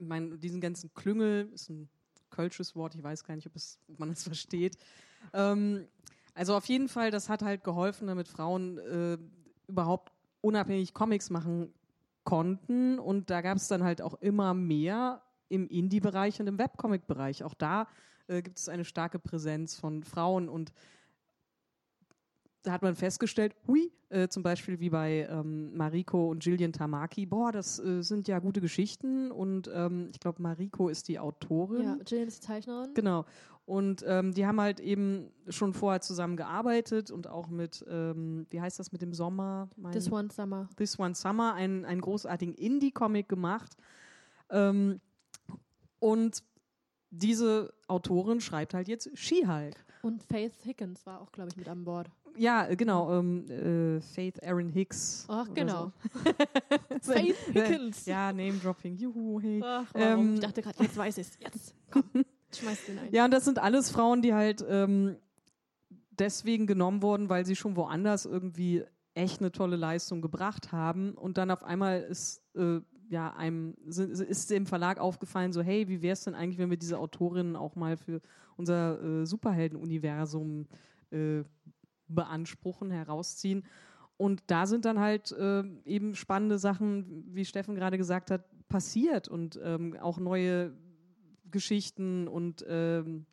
[0.00, 1.88] mein, diesen ganzen Klüngel, ist ein
[2.30, 4.76] kölsches Wort, ich weiß gar nicht, ob, es, ob man es versteht.
[5.32, 5.86] Ähm,
[6.34, 9.18] also auf jeden Fall, das hat halt geholfen, damit Frauen äh,
[9.68, 11.72] überhaupt unabhängig Comics machen
[12.28, 12.98] konnten.
[12.98, 17.42] Und da gab es dann halt auch immer mehr im Indie-Bereich und im Webcomic-Bereich.
[17.42, 17.88] Auch da
[18.26, 20.74] äh, gibt es eine starke Präsenz von Frauen und
[22.62, 27.24] da hat man festgestellt, hui, äh, zum Beispiel wie bei ähm, Mariko und Jillian Tamaki,
[27.24, 31.82] boah, das äh, sind ja gute Geschichten und ähm, ich glaube, Mariko ist die Autorin.
[31.82, 32.92] Ja, Jillian ist die Zeichnerin.
[32.92, 33.24] Genau.
[33.68, 38.62] Und ähm, die haben halt eben schon vorher zusammen gearbeitet und auch mit, ähm, wie
[38.62, 39.68] heißt das mit dem Sommer?
[39.76, 40.70] Mein, This One Summer.
[40.76, 43.76] This One Summer, einen, einen großartigen Indie-Comic gemacht.
[44.48, 45.02] Ähm,
[45.98, 46.42] und
[47.10, 49.76] diese Autorin schreibt halt jetzt She-Hulk.
[50.00, 52.10] Und Faith Higgins war auch, glaube ich, mit an Bord.
[52.38, 53.18] Ja, genau.
[53.18, 55.26] Ähm, äh, Faith Aaron Hicks.
[55.28, 55.92] Ach, genau.
[57.02, 57.12] So.
[57.12, 58.06] Faith Higgins.
[58.06, 58.96] Ja, Name-Dropping.
[58.96, 59.60] Juhu, hey.
[59.62, 61.38] Ach, ähm, ich dachte gerade, jetzt weiß ich es.
[61.38, 62.04] Jetzt, komm.
[62.52, 63.12] Schmeiß den ein.
[63.12, 65.16] Ja, und das sind alles Frauen, die halt ähm,
[66.10, 68.84] deswegen genommen wurden, weil sie schon woanders irgendwie
[69.14, 71.12] echt eine tolle Leistung gebracht haben.
[71.14, 76.02] Und dann auf einmal ist äh, ja einem ist dem Verlag aufgefallen, so hey, wie
[76.02, 78.20] wäre es denn eigentlich, wenn wir diese Autorinnen auch mal für
[78.56, 80.66] unser äh, Superhelden-Universum
[81.10, 81.42] äh,
[82.08, 83.64] beanspruchen, herausziehen.
[84.16, 89.28] Und da sind dann halt äh, eben spannende Sachen, wie Steffen gerade gesagt hat, passiert
[89.28, 90.72] und ähm, auch neue
[91.50, 93.26] Geschichten und ähm,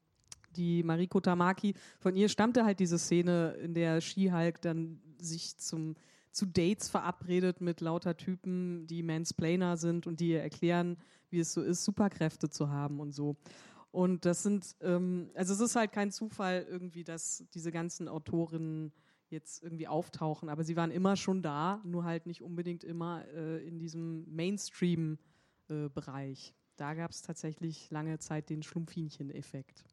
[0.55, 5.95] die Mariko Tamaki, von ihr stammte halt diese Szene, in der She-Hulk dann sich zum,
[6.31, 10.97] zu Dates verabredet mit lauter Typen, die Mansplainer sind und die ihr erklären,
[11.29, 13.35] wie es so ist, Superkräfte zu haben und so.
[13.91, 18.91] Und das sind, ähm, also es ist halt kein Zufall irgendwie, dass diese ganzen Autorinnen
[19.29, 23.65] jetzt irgendwie auftauchen, aber sie waren immer schon da, nur halt nicht unbedingt immer äh,
[23.65, 26.49] in diesem Mainstream-Bereich.
[26.49, 29.83] Äh, da gab es tatsächlich lange Zeit den Schlumpfinchen-Effekt.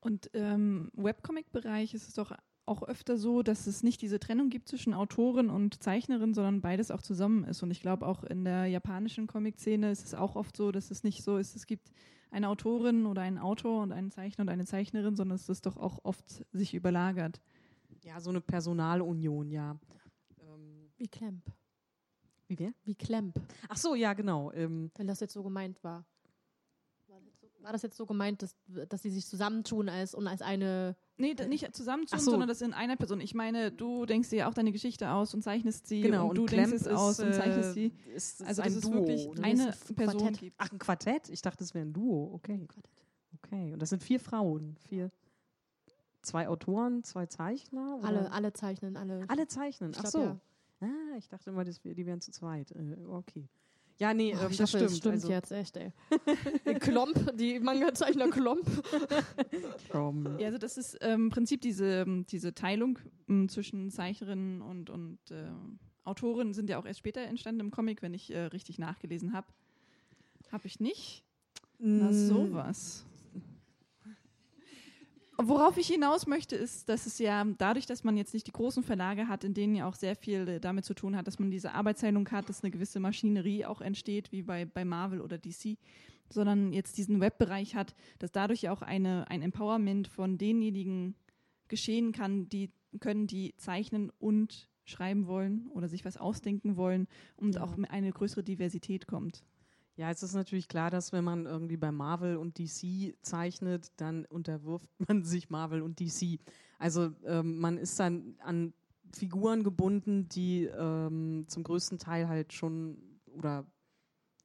[0.00, 2.32] Und im Webcomic-Bereich ist es doch
[2.66, 6.90] auch öfter so, dass es nicht diese Trennung gibt zwischen Autorin und Zeichnerin, sondern beides
[6.90, 7.62] auch zusammen ist.
[7.62, 11.02] Und ich glaube, auch in der japanischen Comic-Szene ist es auch oft so, dass es
[11.02, 11.90] nicht so ist, es gibt
[12.30, 15.78] eine Autorin oder einen Autor und einen Zeichner und eine Zeichnerin, sondern es ist doch
[15.78, 17.40] auch oft sich überlagert.
[18.02, 19.78] Ja, so eine Personalunion, ja.
[20.40, 21.42] Ähm Wie Klemp.
[22.48, 22.72] Wie wer?
[22.84, 23.38] Wie Klemp.
[23.68, 24.50] Ach so, ja, genau.
[24.52, 26.04] Ähm Wenn das jetzt so gemeint war.
[27.60, 28.56] War das jetzt so gemeint, dass,
[28.88, 30.96] dass sie sich zusammentun als und als eine.
[31.16, 32.30] Nee, nicht zusammentun, so.
[32.30, 33.20] sondern das in einer Person.
[33.20, 36.34] Ich meine, du denkst dir auch deine Geschichte aus und zeichnest sie genau, und, und
[36.36, 37.92] du Clamp denkst es aus und zeichnest sie.
[38.06, 39.42] Äh, ist, also dass es Duo, wirklich ne?
[39.42, 40.40] eine ein Person Quartett.
[40.40, 40.56] gibt.
[40.58, 41.28] Ach, ein Quartett?
[41.30, 42.32] Ich dachte, es wäre ein Duo.
[42.34, 42.66] Okay.
[43.42, 43.72] Okay.
[43.72, 44.76] Und das sind vier Frauen.
[44.88, 45.10] Vier.
[46.22, 47.98] Zwei Autoren, zwei Zeichner?
[48.02, 49.24] Alle, alle zeichnen, alle.
[49.28, 50.20] Alle zeichnen, ach glaub, so.
[50.20, 50.40] Ja.
[50.80, 52.70] Ah, ich dachte immer, das, die wären zu zweit.
[52.72, 53.48] Äh, okay.
[53.98, 54.84] Ja, nee, ähm, das stimmt.
[54.84, 55.30] Das stimmt also.
[55.30, 55.92] jetzt echt, ey.
[56.80, 58.64] Klomp, die Manga-Zeichner Klomp.
[60.38, 65.18] ja, also das ist ähm, im Prinzip diese, diese Teilung ähm, zwischen Zeichnerinnen und, und
[65.30, 65.50] äh,
[66.04, 69.48] Autoren sind ja auch erst später entstanden im Comic, wenn ich äh, richtig nachgelesen habe.
[70.52, 71.24] Habe ich nicht.
[71.78, 72.12] Na, mm.
[72.12, 73.04] sowas.
[75.40, 78.82] Worauf ich hinaus möchte, ist, dass es ja dadurch, dass man jetzt nicht die großen
[78.82, 81.48] Verlage hat, in denen ja auch sehr viel äh, damit zu tun hat, dass man
[81.48, 85.78] diese Arbeitsteilung hat, dass eine gewisse Maschinerie auch entsteht, wie bei, bei Marvel oder DC,
[86.28, 91.14] sondern jetzt diesen Webbereich hat, dass dadurch ja auch eine, ein Empowerment von denjenigen
[91.68, 97.06] geschehen kann, die können, die zeichnen und schreiben wollen oder sich was ausdenken wollen
[97.36, 97.62] und ja.
[97.62, 99.44] auch eine größere Diversität kommt.
[99.98, 104.26] Ja, es ist natürlich klar, dass wenn man irgendwie bei Marvel und DC zeichnet, dann
[104.26, 106.38] unterwirft man sich Marvel und DC.
[106.78, 108.74] Also ähm, man ist dann an
[109.12, 113.66] Figuren gebunden, die ähm, zum größten Teil halt schon oder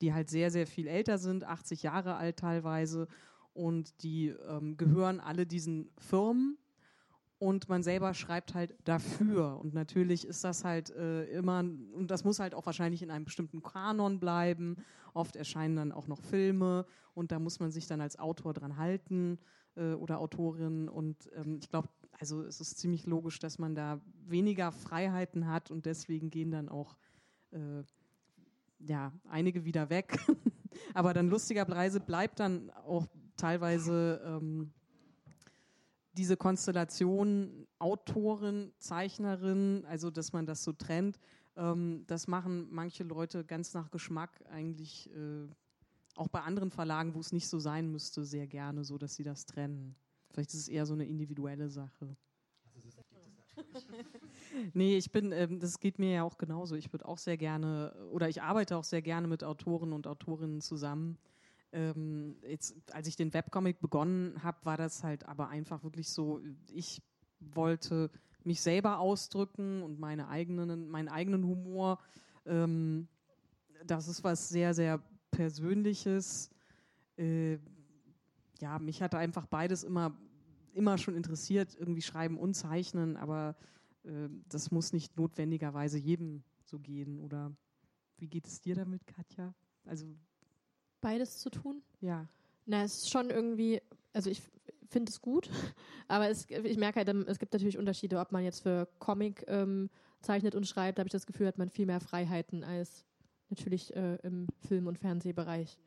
[0.02, 3.08] die halt sehr, sehr viel älter sind, 80 Jahre alt teilweise
[3.54, 6.58] und die ähm, gehören alle diesen Firmen
[7.44, 9.60] und man selber schreibt halt dafür.
[9.60, 13.26] Und natürlich ist das halt äh, immer, und das muss halt auch wahrscheinlich in einem
[13.26, 14.78] bestimmten Kanon bleiben.
[15.14, 18.78] Oft erscheinen dann auch noch Filme und da muss man sich dann als Autor dran
[18.78, 19.40] halten
[19.76, 20.88] äh, oder Autorin.
[20.88, 25.70] Und ähm, ich glaube, also es ist ziemlich logisch, dass man da weniger Freiheiten hat
[25.70, 26.96] und deswegen gehen dann auch
[27.52, 27.84] äh,
[28.80, 30.18] ja, einige wieder weg.
[30.94, 33.06] Aber dann lustigerweise bleibt dann auch
[33.36, 34.72] teilweise ähm,
[36.14, 41.20] diese Konstellation Autorin, Zeichnerin, also dass man das so trennt,
[41.56, 45.48] ähm, das machen manche Leute ganz nach Geschmack eigentlich äh,
[46.16, 49.24] auch bei anderen Verlagen, wo es nicht so sein müsste, sehr gerne so, dass sie
[49.24, 49.96] das trennen.
[50.32, 52.16] Vielleicht ist es eher so eine individuelle Sache.
[54.74, 56.76] nee, ich bin, ähm, das geht mir ja auch genauso.
[56.76, 60.62] Ich würde auch sehr gerne, oder ich arbeite auch sehr gerne mit Autoren und Autorinnen
[60.62, 61.18] zusammen
[61.74, 66.40] ähm, jetzt, als ich den Webcomic begonnen habe, war das halt aber einfach wirklich so,
[66.72, 67.02] ich
[67.40, 68.10] wollte
[68.44, 72.00] mich selber ausdrücken und meine eigenen, meinen eigenen Humor.
[72.46, 73.08] Ähm,
[73.86, 75.02] das ist was sehr, sehr
[75.32, 76.52] Persönliches.
[77.18, 77.58] Äh,
[78.60, 80.16] ja, mich hatte einfach beides immer,
[80.74, 83.56] immer schon interessiert, irgendwie schreiben und zeichnen, aber
[84.04, 87.20] äh, das muss nicht notwendigerweise jedem so gehen.
[87.20, 87.52] Oder
[88.18, 89.54] wie geht es dir damit, Katja?
[89.86, 90.06] Also
[91.04, 91.84] beides zu tun?
[92.02, 92.28] Ja.
[92.66, 93.82] Na, es ist schon irgendwie,
[94.14, 94.42] also ich
[94.90, 95.50] finde es gut,
[96.08, 99.90] aber es, ich merke halt, es gibt natürlich Unterschiede, ob man jetzt für Comic ähm,
[100.22, 103.06] zeichnet und schreibt, da habe ich das Gefühl, hat man viel mehr Freiheiten als
[103.50, 105.78] natürlich äh, im Film- und Fernsehbereich.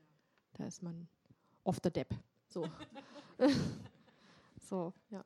[0.53, 1.09] Da ist man
[1.65, 2.15] off the Depp.
[2.49, 2.69] So.
[4.69, 5.25] so, ja.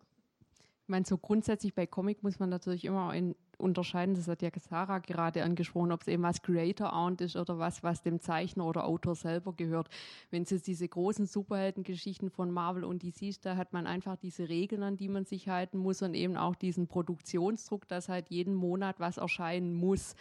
[0.82, 4.50] Ich meine, so grundsätzlich bei Comic muss man natürlich immer in unterscheiden, das hat ja
[4.58, 8.84] Sarah gerade angesprochen, ob es eben was Creator-owned ist oder was, was dem Zeichner oder
[8.84, 9.88] Autor selber gehört.
[10.30, 14.16] Wenn es jetzt diese großen Superheldengeschichten von Marvel und DC ist, da hat man einfach
[14.16, 18.30] diese Regeln, an die man sich halten muss und eben auch diesen Produktionsdruck, dass halt
[18.30, 20.14] jeden Monat was erscheinen muss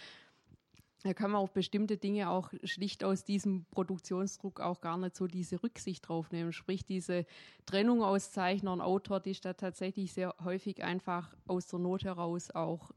[1.03, 5.27] da kann man auf bestimmte Dinge auch schlicht aus diesem Produktionsdruck auch gar nicht so
[5.27, 6.51] diese Rücksicht drauf nehmen.
[6.51, 7.25] Sprich, diese
[7.65, 12.03] Trennung aus Zeichner und Autor, die ist da tatsächlich sehr häufig einfach aus der Not
[12.03, 12.91] heraus auch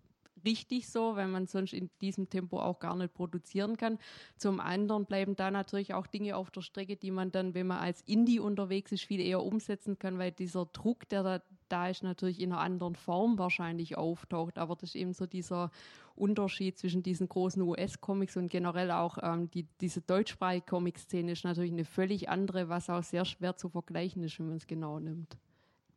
[0.44, 3.98] richtig so, weil man sonst in diesem Tempo auch gar nicht produzieren kann.
[4.36, 7.78] Zum anderen bleiben da natürlich auch Dinge auf der Strecke, die man dann, wenn man
[7.78, 12.02] als Indie unterwegs ist, viel eher umsetzen kann, weil dieser Druck, der da, da ist,
[12.02, 14.59] natürlich in einer anderen Form wahrscheinlich auftaucht.
[14.59, 15.70] Aber das ist eben so dieser
[16.14, 21.73] Unterschied zwischen diesen großen US-Comics und generell auch ähm, die, diese deutschsprachige Comic-Szene ist natürlich
[21.73, 25.39] eine völlig andere, was auch sehr schwer zu vergleichen ist, wenn man es genau nimmt.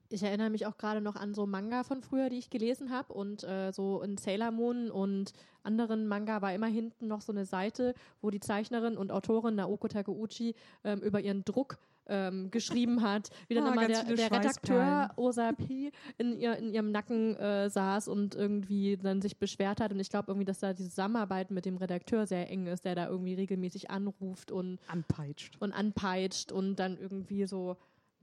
[0.09, 3.13] Ich erinnere mich auch gerade noch an so Manga von früher, die ich gelesen habe.
[3.13, 5.33] Und äh, so in Sailor Moon und
[5.63, 9.87] anderen Manga war immer hinten noch so eine Seite, wo die Zeichnerin und Autorin Naoko
[9.87, 11.77] Takeuchi ähm, über ihren Druck
[12.07, 16.91] ähm, geschrieben hat, wie dann ah, immer der, der Redakteur Osapi in, ihr, in ihrem
[16.91, 19.91] Nacken äh, saß und irgendwie dann sich beschwert hat.
[19.91, 22.95] Und ich glaube irgendwie, dass da die Zusammenarbeit mit dem Redakteur sehr eng ist, der
[22.95, 25.57] da irgendwie regelmäßig anruft und anpeitscht.
[25.59, 27.77] Und anpeitscht und dann irgendwie so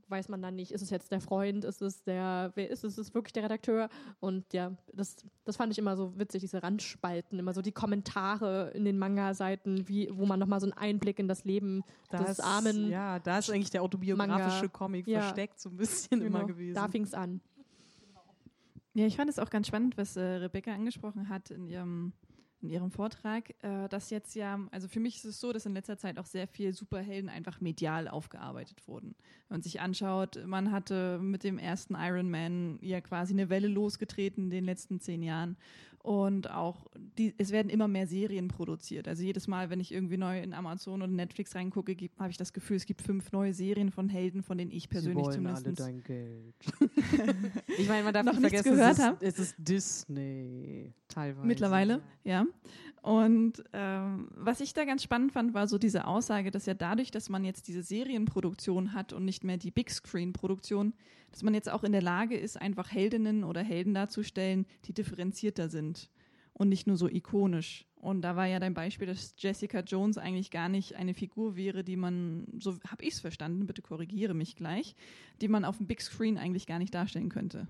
[0.09, 2.97] weiß man dann nicht, ist es jetzt der Freund, ist es der, wer ist es,
[2.97, 3.89] ist es wirklich der Redakteur?
[4.19, 8.71] Und ja, das, das fand ich immer so witzig, diese Randspalten, immer so die Kommentare
[8.73, 12.39] in den Manga-Seiten, wie, wo man nochmal so einen Einblick in das Leben das, des
[12.39, 12.89] armen.
[12.89, 14.67] Ja, da ist eigentlich der autobiografische Manga.
[14.69, 15.21] Comic ja.
[15.21, 16.75] versteckt, so ein bisschen genau, immer gewesen.
[16.75, 17.41] Da fing es an.
[18.95, 22.13] Ja, ich fand es auch ganz spannend, was äh, Rebecca angesprochen hat in ihrem
[22.63, 25.73] in ihrem Vortrag, äh, dass jetzt ja, also für mich ist es so, dass in
[25.73, 29.15] letzter Zeit auch sehr viel Superhelden einfach medial aufgearbeitet wurden.
[29.47, 33.67] Wenn man sich anschaut, man hatte mit dem ersten Iron Man ja quasi eine Welle
[33.67, 35.57] losgetreten in den letzten zehn Jahren
[36.03, 36.85] und auch
[37.17, 39.07] die, es werden immer mehr Serien produziert.
[39.07, 42.51] Also jedes Mal, wenn ich irgendwie neu in Amazon oder Netflix reingucke, habe ich das
[42.51, 45.81] Gefühl, es gibt fünf neue Serien von Helden, von denen ich persönlich Sie wollen zumindest.
[45.81, 46.55] alle dein Geld.
[47.77, 51.47] ich meine, man darf noch nicht vergessen, gehört es, ist, es ist Disney teilweise.
[51.47, 52.45] Mittlerweile, ja.
[53.01, 57.11] Und ähm, was ich da ganz spannend fand, war so diese Aussage, dass ja dadurch,
[57.11, 60.93] dass man jetzt diese Serienproduktion hat und nicht mehr die Big Screen Produktion,
[61.33, 65.67] dass man jetzt auch in der Lage ist, einfach Heldinnen oder Helden darzustellen, die differenzierter
[65.67, 66.11] sind
[66.53, 67.87] und nicht nur so ikonisch.
[67.95, 71.83] Und da war ja dein Beispiel, dass Jessica Jones eigentlich gar nicht eine Figur wäre,
[71.83, 74.95] die man, so habe ich es verstanden, bitte korrigiere mich gleich,
[75.41, 77.67] die man auf dem Big Screen eigentlich gar nicht darstellen könnte.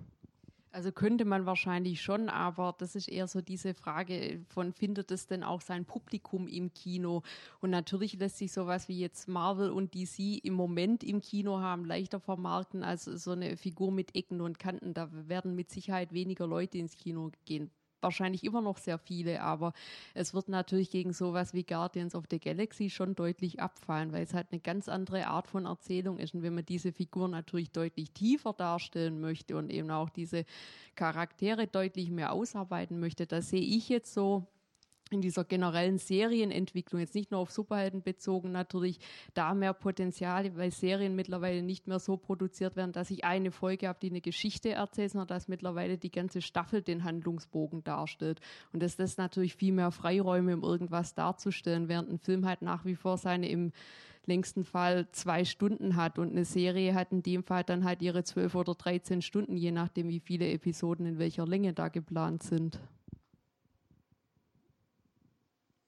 [0.73, 5.27] Also könnte man wahrscheinlich schon, aber das ist eher so diese Frage von, findet es
[5.27, 7.21] denn auch sein Publikum im Kino?
[7.61, 11.85] Und natürlich lässt sich sowas wie jetzt Marvel und DC im Moment im Kino haben
[11.85, 14.95] leichter vermarkten als so eine Figur mit Ecken und Kanten.
[14.95, 17.69] Da werden mit Sicherheit weniger Leute ins Kino gehen
[18.03, 19.73] wahrscheinlich immer noch sehr viele, aber
[20.13, 24.33] es wird natürlich gegen sowas wie Guardians of the Galaxy schon deutlich abfallen, weil es
[24.33, 26.35] halt eine ganz andere Art von Erzählung ist.
[26.35, 30.45] Und wenn man diese Figuren natürlich deutlich tiefer darstellen möchte und eben auch diese
[30.95, 34.45] Charaktere deutlich mehr ausarbeiten möchte, da sehe ich jetzt so
[35.09, 38.99] in dieser generellen Serienentwicklung, jetzt nicht nur auf Superhelden bezogen, natürlich
[39.33, 43.87] da mehr Potenzial, weil Serien mittlerweile nicht mehr so produziert werden, dass ich eine Folge
[43.87, 48.39] habe, die eine Geschichte erzählt, sondern dass mittlerweile die ganze Staffel den Handlungsbogen darstellt.
[48.71, 52.85] Und dass das natürlich viel mehr Freiräume, um irgendwas darzustellen, während ein Film halt nach
[52.85, 53.71] wie vor seine im
[54.25, 58.23] längsten Fall zwei Stunden hat und eine Serie hat in dem Fall dann halt ihre
[58.23, 62.79] zwölf oder dreizehn Stunden, je nachdem, wie viele Episoden in welcher Länge da geplant sind.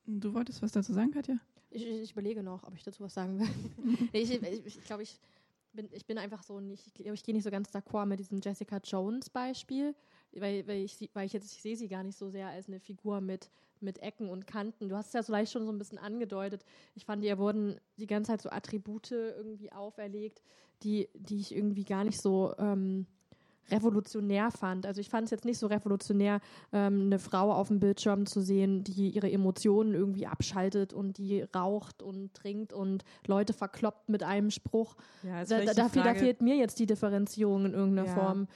[0.07, 1.37] Du wolltest was dazu sagen, Katja?
[1.71, 3.47] Ich, ich, überlege noch, ob ich dazu was sagen will.
[4.13, 5.19] ich glaube, ich, ich, glaub, ich,
[5.73, 8.19] bin, ich bin einfach so nicht, ich glaube, ich gehe nicht so ganz d'accord mit
[8.19, 9.95] diesem Jessica Jones Beispiel,
[10.31, 12.79] weil, weil, ich, weil ich jetzt, ich sehe sie gar nicht so sehr als eine
[12.79, 13.49] Figur mit,
[13.81, 14.89] mit Ecken und Kanten.
[14.89, 16.63] Du hast es ja vielleicht schon so ein bisschen angedeutet.
[16.93, 20.41] Ich fand, ihr wurden die ganze Zeit so Attribute irgendwie auferlegt,
[20.83, 23.05] die, die ich irgendwie gar nicht so ähm,
[23.71, 24.85] revolutionär fand.
[24.85, 26.39] Also ich fand es jetzt nicht so revolutionär,
[26.71, 31.41] ähm, eine Frau auf dem Bildschirm zu sehen, die ihre Emotionen irgendwie abschaltet und die
[31.55, 34.95] raucht und trinkt und Leute verkloppt mit einem Spruch.
[35.23, 38.13] Ja, da, da, da, da, fehlt mir jetzt die Differenzierung in irgendeiner ja.
[38.13, 38.47] Form.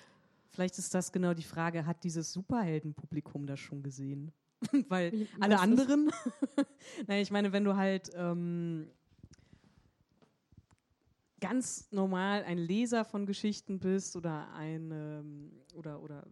[0.50, 4.32] Vielleicht ist das genau die Frage, hat dieses Superheldenpublikum das schon gesehen?
[4.90, 6.12] Weil alle anderen,
[7.08, 8.90] nein, ich meine, wenn du halt ähm,
[11.40, 16.26] ganz normal ein Leser von Geschichten bist oder ein ähm, oder oder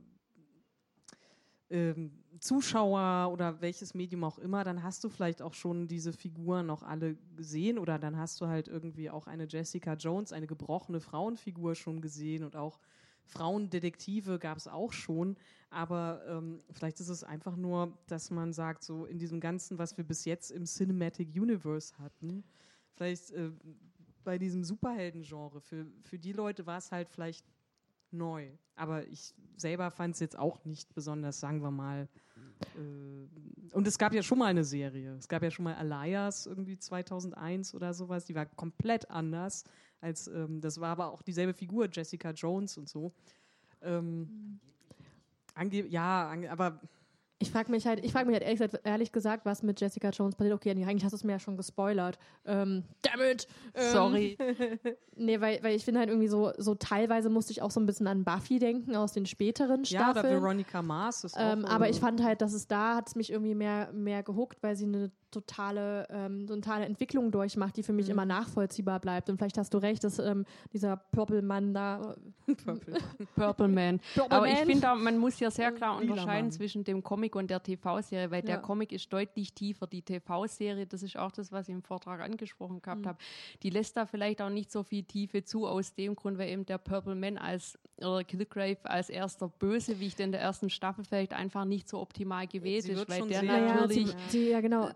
[1.69, 6.67] ähm, Zuschauer oder welches Medium auch immer, dann hast du vielleicht auch schon diese Figuren
[6.67, 11.01] noch alle gesehen oder dann hast du halt irgendwie auch eine Jessica Jones, eine gebrochene
[11.01, 12.79] Frauenfigur schon gesehen und auch
[13.25, 15.35] Frauendetektive gab es auch schon,
[15.69, 19.97] aber ähm, vielleicht ist es einfach nur, dass man sagt, so in diesem Ganzen, was
[19.97, 22.45] wir bis jetzt im Cinematic Universe hatten,
[22.93, 23.51] vielleicht äh,
[24.27, 27.45] bei diesem Superhelden-Genre, für, für die Leute war es halt vielleicht
[28.11, 28.49] neu.
[28.75, 32.09] Aber ich selber fand es jetzt auch nicht besonders, sagen wir mal.
[32.75, 35.15] Äh, und es gab ja schon mal eine Serie.
[35.15, 38.25] Es gab ja schon mal Elias irgendwie 2001 oder sowas.
[38.25, 39.63] Die war komplett anders
[40.01, 43.13] als ähm, das war aber auch dieselbe Figur, Jessica Jones und so.
[43.81, 44.59] Ähm,
[45.71, 46.81] ja, aber
[47.39, 50.35] ich frage mich halt, ich frage mich halt ehrlich, ehrlich, gesagt, was mit Jessica Jones
[50.35, 50.55] passiert.
[50.55, 52.18] Okay, eigentlich hast du es mir ja schon gespoilert.
[52.45, 53.47] Ähm, damn it!
[53.76, 54.38] Ähm, Sorry.
[55.15, 57.85] nee, weil, weil ich finde halt irgendwie so, so teilweise musste ich auch so ein
[57.85, 60.15] bisschen an Buffy denken aus den späteren Staffeln.
[60.15, 63.07] Ja, oder Veronica Mars ist ähm, auch, Aber ich fand halt, dass es da hat
[63.09, 67.83] es mich irgendwie mehr, mehr gehuckt, weil sie eine totale, ähm, totale Entwicklung durchmacht, die
[67.83, 68.13] für mich mhm.
[68.13, 69.29] immer nachvollziehbar bleibt.
[69.29, 72.15] Und vielleicht hast du recht, dass ähm, dieser Purple Mann da.
[72.63, 72.97] Purple,
[73.35, 73.99] Purple Man.
[74.13, 74.55] Purple Aber Man.
[74.55, 78.41] ich finde, man muss ja sehr klar unterscheiden zwischen dem Comic und der TV-Serie, weil
[78.41, 78.45] ja.
[78.45, 79.87] der Comic ist deutlich tiefer.
[79.87, 83.07] Die TV-Serie, das ist auch das, was ich im Vortrag angesprochen gehabt mhm.
[83.07, 83.17] habe,
[83.63, 86.65] die lässt da vielleicht auch nicht so viel Tiefe zu, aus dem Grund, weil eben
[86.65, 91.65] der Purple Man als oder Killgrave als erster Bösewicht in der ersten Staffel vielleicht einfach
[91.65, 94.07] nicht so optimal gewählt ist, weil der natürlich.
[94.07, 94.89] Ja, sie, ja, genau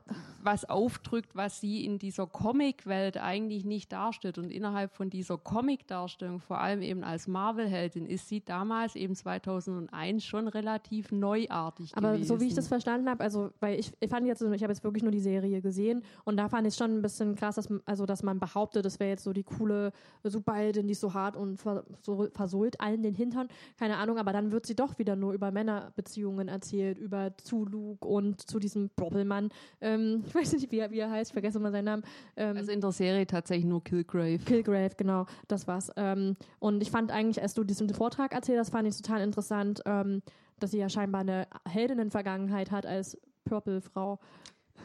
[0.44, 4.38] was aufdrückt, was sie in dieser Comic-Welt eigentlich nicht darstellt.
[4.38, 10.24] Und innerhalb von dieser Comic-Darstellung, vor allem eben als Marvel-Heldin, ist sie damals eben 2001
[10.24, 12.28] schon relativ neuartig Aber gewesen.
[12.28, 14.84] so wie ich das verstanden habe, also weil ich, ich fand jetzt, ich habe jetzt
[14.84, 18.06] wirklich nur die Serie gesehen und da fand ich schon ein bisschen krass, dass, also,
[18.06, 19.92] dass man behauptet, das wäre jetzt so die coole
[20.24, 23.48] Superheldin, die ist so hart und ver, so, versohlt allen den Hintern.
[23.78, 28.08] Keine Ahnung, aber dann wird sie doch wieder nur über Männerbeziehungen erzählt, über zu Luke
[28.08, 29.50] und zu diesem Doppelmann.
[29.80, 32.04] Ähm, ich weiß nicht, wie er, wie er heißt, vergesse mal seinen Namen.
[32.36, 34.40] Ähm, also in der Serie tatsächlich nur Killgrave.
[34.40, 35.92] Killgrave, genau, das war's.
[35.96, 39.82] Ähm, und ich fand eigentlich, als du diesen Vortrag erzählt hast, fand ich total interessant,
[39.86, 40.22] ähm,
[40.60, 44.20] dass sie ja scheinbar eine Heldinnen-Vergangenheit hat als Purple-Frau.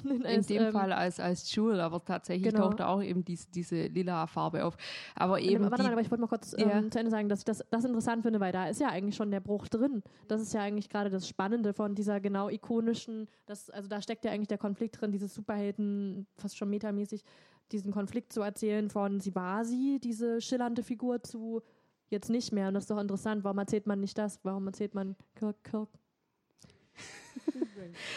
[0.04, 2.68] In dem ähm, Fall als, als Jewel, aber tatsächlich genau.
[2.68, 4.76] taucht auch eben diese, diese lila Farbe auf.
[5.14, 5.70] Aber eben.
[5.70, 6.90] Warte mal, aber ich wollte mal kurz ähm, ja.
[6.90, 9.30] zu Ende sagen, dass ich das, das interessant finde, weil da ist ja eigentlich schon
[9.30, 10.02] der Bruch drin.
[10.28, 14.24] Das ist ja eigentlich gerade das Spannende von dieser genau ikonischen, das, also da steckt
[14.24, 17.24] ja eigentlich der Konflikt drin, dieses Superhelden, fast schon metamäßig,
[17.72, 21.62] diesen Konflikt zu erzählen von sie war sie, diese schillernde Figur, zu
[22.08, 22.68] jetzt nicht mehr.
[22.68, 23.44] Und das ist doch interessant.
[23.44, 24.38] Warum erzählt man nicht das?
[24.42, 25.88] Warum erzählt man Kirk, Kirk,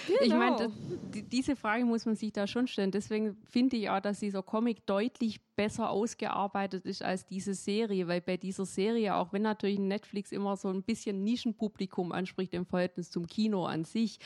[0.08, 0.22] genau.
[0.22, 0.72] Ich meine,
[1.32, 2.92] diese Frage muss man sich da schon stellen.
[2.92, 8.22] Deswegen finde ich auch, dass dieser Comic deutlich besser ausgearbeitet ist als diese Serie, weil
[8.22, 13.12] bei dieser Serie, auch wenn natürlich Netflix immer so ein bisschen Nischenpublikum anspricht im Verhältnis
[13.12, 14.20] zum Kino an sich,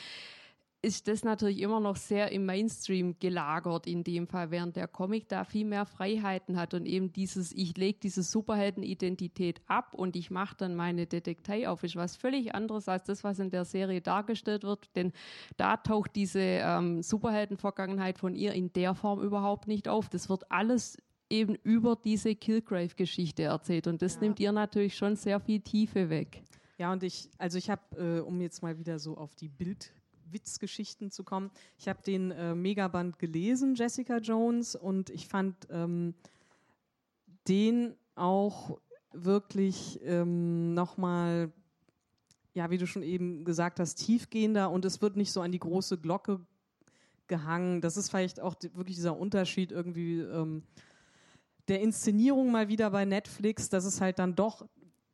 [0.84, 5.28] ist das natürlich immer noch sehr im Mainstream gelagert in dem Fall, während der Comic
[5.28, 10.30] da viel mehr Freiheiten hat und eben dieses, ich lege diese Superheldenidentität ab und ich
[10.30, 14.02] mache dann meine Detektei auf, ist was völlig anderes als das, was in der Serie
[14.02, 15.12] dargestellt wird, denn
[15.56, 20.10] da taucht diese ähm, Superheldenvergangenheit von ihr in der Form überhaupt nicht auf.
[20.10, 20.98] Das wird alles
[21.30, 24.20] eben über diese Killgrave-Geschichte erzählt und das ja.
[24.20, 26.42] nimmt ihr natürlich schon sehr viel Tiefe weg.
[26.76, 29.94] Ja, und ich, also ich habe, äh, um jetzt mal wieder so auf die Bild
[30.30, 31.50] Witzgeschichten zu kommen.
[31.78, 36.14] Ich habe den äh, Megaband gelesen, Jessica Jones, und ich fand ähm,
[37.48, 38.78] den auch
[39.12, 41.52] wirklich ähm, nochmal,
[42.54, 45.58] ja, wie du schon eben gesagt hast, tiefgehender und es wird nicht so an die
[45.58, 46.40] große Glocke
[47.26, 47.80] gehangen.
[47.80, 50.62] Das ist vielleicht auch wirklich dieser Unterschied irgendwie ähm,
[51.68, 54.66] der Inszenierung mal wieder bei Netflix, dass es halt dann doch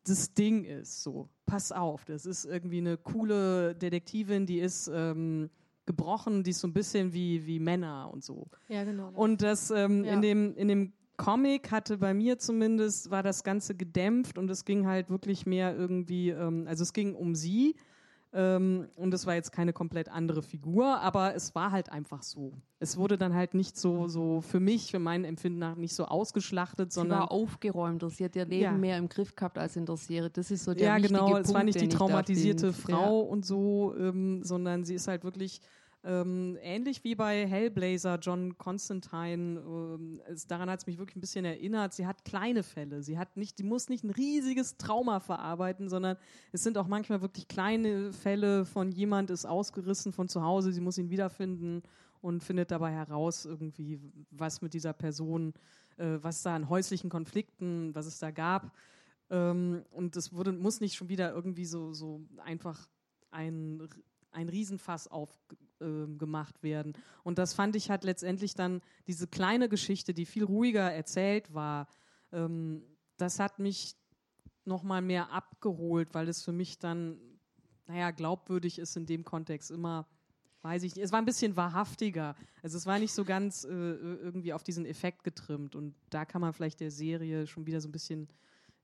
[0.04, 1.02] das Ding ist.
[1.02, 5.50] So, pass auf, das ist irgendwie eine coole Detektivin, die ist ähm,
[5.84, 8.46] gebrochen, die ist so ein bisschen wie, wie Männer und so.
[8.68, 9.10] Ja, genau.
[9.14, 10.12] Und das ähm, ja.
[10.12, 14.64] in, dem, in dem Comic hatte bei mir zumindest, war das Ganze gedämpft und es
[14.64, 17.74] ging halt wirklich mehr irgendwie, ähm, also es ging um sie
[18.32, 22.52] ähm, und es war jetzt keine komplett andere Figur, aber es war halt einfach so.
[22.78, 26.04] Es wurde dann halt nicht so, so für mich, für mein Empfinden nach, nicht so
[26.04, 27.18] ausgeschlachtet, sondern.
[27.18, 28.08] Sie war aufgeräumter.
[28.08, 28.72] Sie hat ihr Leben ja.
[28.72, 30.30] mehr im Griff gehabt als in der Serie.
[30.30, 31.26] Das ist so der Ja, genau.
[31.26, 33.28] Punkt, es war nicht die traumatisierte Frau ja.
[33.28, 35.60] und so, ähm, sondern sie ist halt wirklich
[36.02, 41.20] ähm, ähnlich wie bei Hellblazer, John Constantine, ähm, es, daran hat es mich wirklich ein
[41.20, 41.92] bisschen erinnert.
[41.92, 43.02] Sie hat kleine Fälle.
[43.02, 46.16] Sie hat nicht, die muss nicht ein riesiges Trauma verarbeiten, sondern
[46.52, 50.80] es sind auch manchmal wirklich kleine Fälle von jemand ist ausgerissen von zu Hause, sie
[50.80, 51.82] muss ihn wiederfinden
[52.22, 54.00] und findet dabei heraus irgendwie,
[54.30, 55.52] was mit dieser Person,
[55.98, 58.74] äh, was da an häuslichen Konflikten, was es da gab.
[59.28, 62.88] Ähm, und es wurde, muss nicht schon wieder irgendwie so, so einfach
[63.30, 63.86] ein
[64.32, 66.94] ein Riesenfass aufgemacht äh, werden.
[67.22, 71.88] Und das fand ich halt letztendlich dann diese kleine Geschichte, die viel ruhiger erzählt war.
[72.32, 72.82] Ähm,
[73.16, 73.96] das hat mich
[74.64, 77.18] noch mal mehr abgeholt, weil es für mich dann,
[77.86, 80.06] naja, glaubwürdig ist in dem Kontext immer,
[80.62, 81.04] weiß ich nicht.
[81.04, 82.36] Es war ein bisschen wahrhaftiger.
[82.62, 85.74] Also es war nicht so ganz äh, irgendwie auf diesen Effekt getrimmt.
[85.74, 88.28] Und da kann man vielleicht der Serie schon wieder so ein bisschen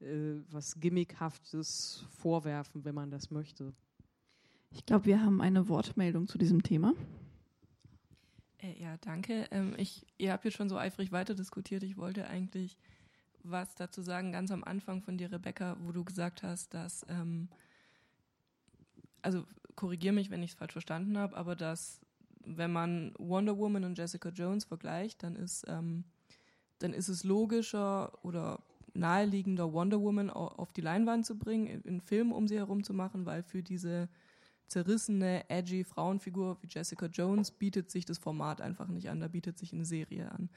[0.00, 3.74] äh, was Gimmickhaftes vorwerfen, wenn man das möchte.
[4.76, 6.92] Ich glaube, wir haben eine Wortmeldung zu diesem Thema.
[8.58, 9.48] Äh, ja, danke.
[9.50, 11.82] Ähm, ich, ihr habt jetzt schon so eifrig weiter diskutiert.
[11.82, 12.76] Ich wollte eigentlich
[13.42, 17.48] was dazu sagen, ganz am Anfang von dir, Rebecca, wo du gesagt hast, dass, ähm,
[19.22, 19.44] also
[19.76, 22.00] korrigier mich, wenn ich es falsch verstanden habe, aber dass,
[22.44, 26.04] wenn man Wonder Woman und Jessica Jones vergleicht, dann ist, ähm,
[26.80, 28.62] dann ist es logischer oder
[28.92, 32.92] naheliegender, Wonder Woman auf die Leinwand zu bringen, in, in Film um sie herum zu
[32.92, 34.10] machen, weil für diese
[34.68, 39.58] zerrissene, edgy Frauenfigur wie Jessica Jones bietet sich das Format einfach nicht an, da bietet
[39.58, 40.50] sich eine Serie an.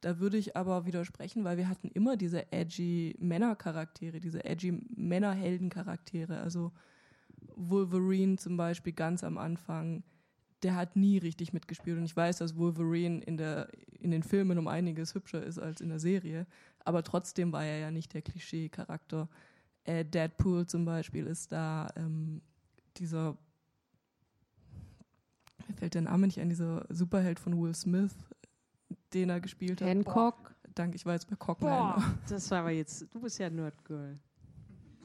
[0.00, 6.38] Da würde ich aber widersprechen, weil wir hatten immer diese edgy Männercharaktere, diese edgy Männerheldencharaktere.
[6.40, 6.72] Also
[7.56, 10.04] Wolverine zum Beispiel ganz am Anfang,
[10.62, 11.98] der hat nie richtig mitgespielt.
[11.98, 13.68] Und ich weiß, dass Wolverine in, der,
[13.98, 16.46] in den Filmen um einiges hübscher ist als in der Serie.
[16.84, 19.28] Aber trotzdem war er ja nicht der Klischee-Charakter.
[19.84, 22.42] Äh, Deadpool zum Beispiel ist da ähm,
[22.96, 23.36] dieser
[25.68, 28.14] mir fällt der Name nicht ein, dieser Superheld von Will Smith,
[29.12, 29.88] den er gespielt hat.
[29.88, 30.42] Hancock.
[30.42, 30.52] Boah.
[30.74, 31.70] Danke, ich war jetzt bei Cockman.
[31.70, 34.18] Boah, das war aber jetzt, du bist ja Nerdgirl.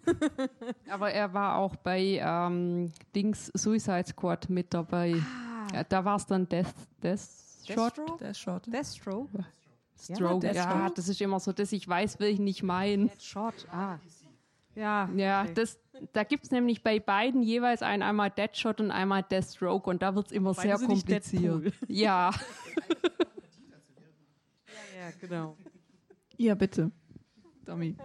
[0.90, 5.16] aber er war auch bei ähm, Dings Suicide Squad mit dabei.
[5.16, 5.68] Ah.
[5.74, 7.20] Ja, da war es dann Death, Death
[7.66, 8.20] Shot.
[8.20, 8.68] Deathshot.
[8.68, 9.46] Deathstroke.
[10.02, 13.08] Stroke, ja, ja, das ist immer so, dass ich weiß, will ich nicht meinen.
[13.08, 14.00] Deadshot, ah.
[14.76, 15.54] Ja, ja okay.
[15.54, 15.80] das,
[16.14, 20.16] da gibt es nämlich bei beiden jeweils einen, einmal Deadshot und einmal Deathstroke und da
[20.16, 21.74] wird es immer Beide sehr kompliziert.
[21.88, 22.32] Ja.
[24.98, 25.58] ja, genau.
[26.38, 26.92] Ja, bitte.
[27.66, 27.96] Dummy.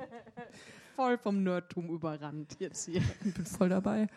[0.96, 3.02] Voll vom Nerdtum überrannt jetzt hier.
[3.24, 4.08] Ich bin voll dabei.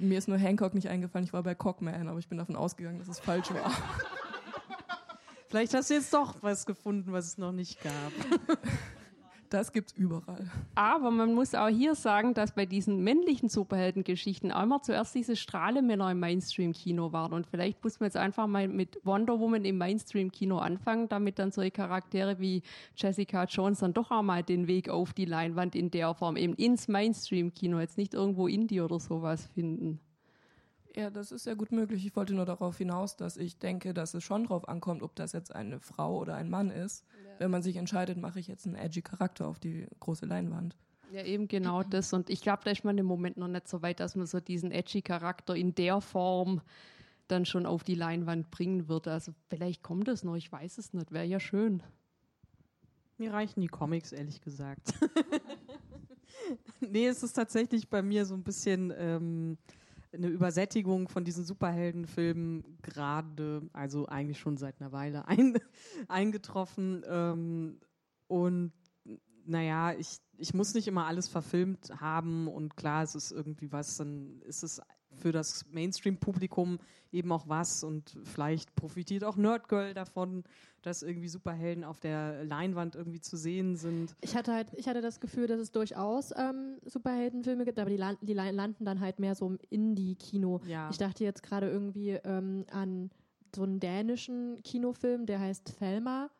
[0.00, 2.98] Mir ist nur Hancock nicht eingefallen, ich war bei Cockman, aber ich bin davon ausgegangen,
[2.98, 3.70] dass es falsch war.
[5.48, 8.12] Vielleicht hast du jetzt doch was gefunden, was es noch nicht gab.
[9.52, 10.50] Das gibt's überall.
[10.74, 16.10] Aber man muss auch hier sagen, dass bei diesen männlichen Superheldengeschichten immer zuerst diese Strahlemänner
[16.10, 17.34] im Mainstream-Kino waren.
[17.34, 21.52] Und vielleicht muss man jetzt einfach mal mit Wonder Woman im Mainstream-Kino anfangen, damit dann
[21.52, 22.62] solche Charaktere wie
[22.96, 26.54] Jessica Jones dann doch auch mal den Weg auf die Leinwand in der Form eben
[26.54, 30.00] ins Mainstream-Kino, jetzt nicht irgendwo Indie oder sowas finden.
[30.94, 32.04] Ja, das ist ja gut möglich.
[32.04, 35.32] Ich wollte nur darauf hinaus, dass ich denke, dass es schon darauf ankommt, ob das
[35.32, 37.04] jetzt eine Frau oder ein Mann ist.
[37.24, 37.30] Ja.
[37.38, 40.76] Wenn man sich entscheidet, mache ich jetzt einen edgy Charakter auf die große Leinwand.
[41.10, 42.12] Ja, eben genau das.
[42.12, 44.40] Und ich glaube, da ist man im Moment noch nicht so weit, dass man so
[44.40, 46.60] diesen edgy Charakter in der Form
[47.26, 49.08] dann schon auf die Leinwand bringen wird.
[49.08, 51.10] Also vielleicht kommt es noch, ich weiß es nicht.
[51.10, 51.82] Wäre ja schön.
[53.16, 54.92] Mir reichen die Comics, ehrlich gesagt.
[56.80, 58.92] nee, es ist tatsächlich bei mir so ein bisschen.
[58.94, 59.56] Ähm,
[60.12, 65.58] eine Übersättigung von diesen Superheldenfilmen gerade, also eigentlich schon seit einer Weile ein,
[66.08, 67.02] eingetroffen.
[67.08, 67.80] Ähm,
[68.28, 68.72] und
[69.44, 73.96] naja, ich, ich muss nicht immer alles verfilmt haben und klar, es ist irgendwie was,
[73.96, 74.80] dann ist es
[75.14, 76.78] für das Mainstream-Publikum
[77.10, 80.44] eben auch was und vielleicht profitiert auch Nerdgirl davon,
[80.82, 84.14] dass irgendwie Superhelden auf der Leinwand irgendwie zu sehen sind.
[84.20, 87.96] Ich hatte halt, ich hatte das Gefühl, dass es durchaus ähm, Superheldenfilme gibt, aber die,
[87.96, 90.60] land, die landen dann halt mehr so im Indie-Kino.
[90.66, 90.90] Ja.
[90.90, 93.10] Ich dachte jetzt gerade irgendwie ähm, an
[93.54, 96.30] so einen dänischen Kinofilm, der heißt Thelma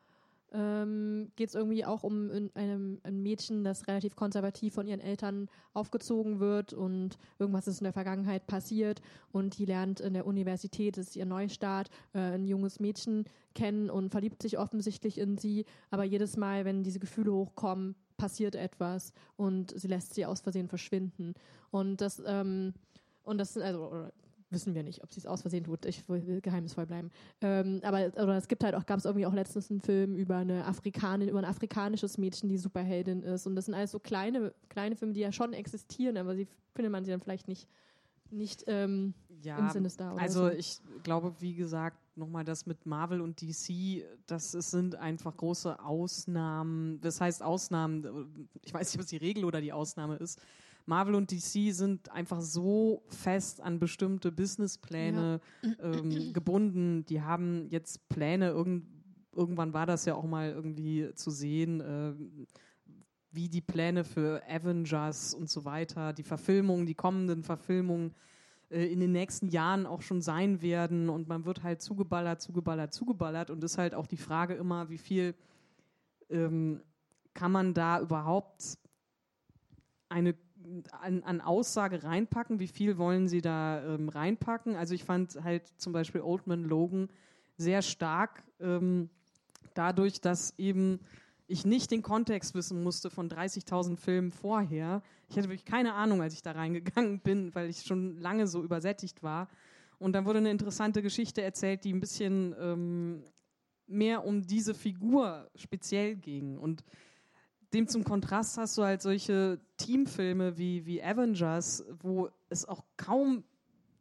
[0.53, 5.49] ähm, geht es irgendwie auch um einem, ein Mädchen, das relativ konservativ von ihren Eltern
[5.73, 9.01] aufgezogen wird und irgendwas ist in der Vergangenheit passiert
[9.33, 13.24] und die lernt in der Universität, das ist ihr Neustart, äh, ein junges Mädchen
[13.55, 18.55] kennen und verliebt sich offensichtlich in sie, aber jedes Mal, wenn diese Gefühle hochkommen, passiert
[18.55, 21.35] etwas und sie lässt sie aus Versehen verschwinden.
[21.70, 22.74] Und das, ähm,
[23.24, 24.11] und das sind also,
[24.53, 25.85] wissen wir nicht, ob sie es aus Versehen tut.
[25.87, 27.11] Ich will geheimnisvoll bleiben.
[27.41, 30.37] Ähm, aber oder es gibt halt auch, gab es irgendwie auch letztens einen Film über
[30.37, 33.47] eine Afrikanin, über ein afrikanisches Mädchen, die Superheldin ist.
[33.47, 36.93] Und das sind alles so kleine, kleine Filme, die ja schon existieren, aber sie findet
[36.93, 37.69] man sie dann vielleicht nicht,
[38.31, 40.16] nicht ähm, ja, im Sinne Star.
[40.16, 40.51] also so.
[40.51, 47.01] ich glaube, wie gesagt, nochmal das mit Marvel und DC, das sind einfach große Ausnahmen.
[47.01, 50.41] Das heißt Ausnahmen, ich weiß nicht, was die Regel oder die Ausnahme ist.
[50.86, 55.70] Marvel und DC sind einfach so fest an bestimmte Businesspläne ja.
[55.80, 57.04] ähm, gebunden.
[57.06, 58.86] Die haben jetzt Pläne, irgend,
[59.32, 62.14] irgendwann war das ja auch mal irgendwie zu sehen, äh,
[63.30, 68.14] wie die Pläne für Avengers und so weiter, die Verfilmungen, die kommenden Verfilmungen
[68.72, 72.92] äh, in den nächsten Jahren auch schon sein werden und man wird halt zugeballert, zugeballert,
[72.92, 75.34] zugeballert und ist halt auch die Frage immer, wie viel
[76.28, 76.82] ähm,
[77.34, 78.78] kann man da überhaupt
[80.09, 80.34] eine
[81.01, 84.76] an, an, Aussage reinpacken, wie viel wollen sie da ähm, reinpacken.
[84.76, 87.09] Also ich fand halt zum Beispiel Oldman Logan
[87.56, 89.10] sehr stark ähm,
[89.74, 91.01] dadurch, dass eben
[91.47, 95.02] ich nicht den Kontext wissen musste von 30.000 Filmen vorher.
[95.28, 98.62] Ich hatte wirklich keine Ahnung, als ich da reingegangen bin, weil ich schon lange so
[98.62, 99.48] übersättigt war.
[99.98, 103.24] Und dann wurde eine interessante Geschichte erzählt, die ein bisschen ähm,
[103.86, 106.59] mehr um diese Figur speziell ging.
[106.59, 106.84] Und
[107.74, 113.44] dem zum Kontrast hast du halt solche Teamfilme wie, wie Avengers, wo es auch kaum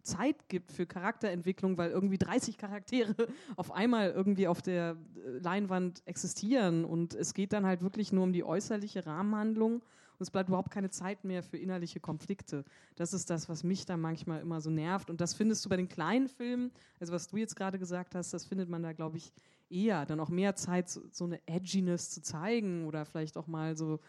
[0.03, 3.15] Zeit gibt für Charakterentwicklung, weil irgendwie 30 Charaktere
[3.55, 8.23] auf einmal irgendwie auf der äh, Leinwand existieren und es geht dann halt wirklich nur
[8.23, 12.63] um die äußerliche Rahmenhandlung und es bleibt überhaupt keine Zeit mehr für innerliche Konflikte.
[12.95, 15.77] Das ist das, was mich da manchmal immer so nervt und das findest du bei
[15.77, 19.17] den kleinen Filmen, also was du jetzt gerade gesagt hast, das findet man da glaube
[19.17, 19.31] ich
[19.71, 23.75] eher, dann auch mehr Zeit so, so eine Edginess zu zeigen oder vielleicht auch mal
[23.75, 23.99] so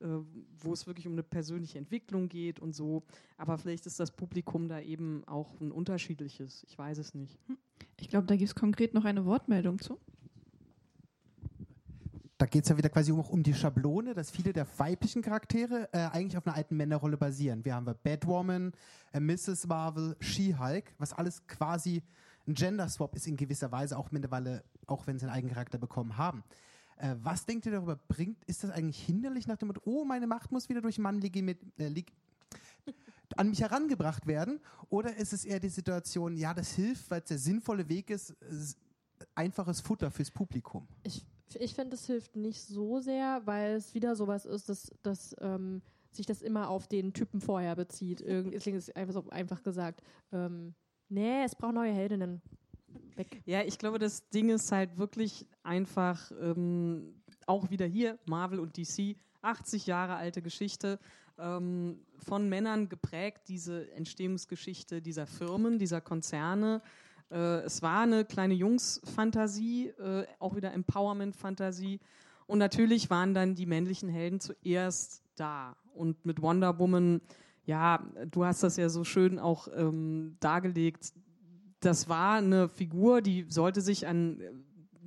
[0.00, 0.06] äh,
[0.60, 3.02] wo es wirklich um eine persönliche Entwicklung geht und so.
[3.36, 6.64] Aber vielleicht ist das Publikum da eben auch ein unterschiedliches.
[6.68, 7.36] Ich weiß es nicht.
[7.48, 7.58] Hm.
[7.98, 9.98] Ich glaube, da gibt es konkret noch eine Wortmeldung zu.
[12.38, 15.88] Da geht es ja wieder quasi auch um die Schablone, dass viele der weiblichen Charaktere
[15.92, 17.64] äh, eigentlich auf einer alten Männerrolle basieren.
[17.64, 18.70] Wir haben Batwoman,
[19.12, 19.66] äh, Mrs.
[19.66, 22.04] Marvel, She-Hulk, was alles quasi
[22.48, 26.16] ein Gender-Swap ist in gewisser Weise, auch mittlerweile, auch wenn sie einen eigenen Charakter bekommen
[26.16, 26.42] haben.
[26.96, 27.96] Äh, was denkt ihr darüber?
[27.96, 31.20] Bringt, ist das eigentlich hinderlich nach dem Motto, oh, meine Macht muss wieder durch Mann
[31.20, 32.12] legit, äh, leg,
[33.36, 34.60] an mich herangebracht werden?
[34.88, 38.34] Oder ist es eher die Situation, ja, das hilft, weil es der sinnvolle Weg ist,
[39.34, 40.88] einfaches Futter fürs Publikum?
[41.02, 45.36] Ich, ich finde, es hilft nicht so sehr, weil es wieder sowas ist, dass, dass
[45.40, 48.20] ähm, sich das immer auf den Typen vorher bezieht.
[48.20, 50.02] Deswegen ist es einfach so einfach gesagt.
[50.32, 50.74] Ähm,
[51.08, 52.42] nee, es braucht neue Heldinnen
[53.18, 53.42] weg.
[53.44, 57.14] Ja, ich glaube, das Ding ist halt wirklich einfach ähm,
[57.46, 60.98] auch wieder hier, Marvel und DC, 80 Jahre alte Geschichte,
[61.38, 66.82] ähm, von Männern geprägt, diese Entstehungsgeschichte dieser Firmen, dieser Konzerne.
[67.30, 72.00] Äh, es war eine kleine Jungs-Fantasie, äh, auch wieder Empowerment-Fantasie.
[72.46, 75.76] Und natürlich waren dann die männlichen Helden zuerst da.
[75.94, 77.20] Und mit Wonder Woman,
[77.68, 81.12] ja, du hast das ja so schön auch ähm, dargelegt,
[81.80, 84.50] das war eine Figur, die sollte sich an äh,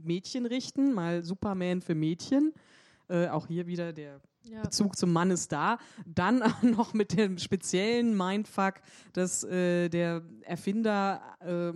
[0.04, 2.54] Mädchen richten, mal Superman für Mädchen.
[3.10, 4.62] Äh, auch hier wieder der ja.
[4.62, 5.80] Bezug zum Mann ist da.
[6.06, 8.76] Dann noch mit dem speziellen Mindfuck,
[9.14, 11.74] dass äh, der Erfinder äh,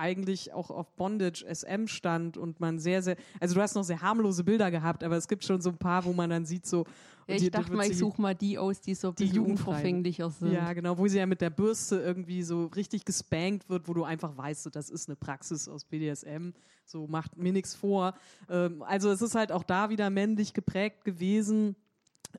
[0.00, 4.00] eigentlich auch auf Bondage SM stand und man sehr, sehr, also du hast noch sehr
[4.00, 6.84] harmlose Bilder gehabt, aber es gibt schon so ein paar, wo man dann sieht so.
[7.26, 10.52] Ja, ich die, dachte mal, ich suche mal die aus, die so die jugendverfänglicher sind.
[10.52, 14.02] Ja, genau, wo sie ja mit der Bürste irgendwie so richtig gespankt wird, wo du
[14.02, 16.50] einfach weißt, so, das ist eine Praxis aus BDSM,
[16.84, 18.14] so macht mir nichts vor.
[18.48, 21.76] Ähm, also es ist halt auch da wieder männlich geprägt gewesen.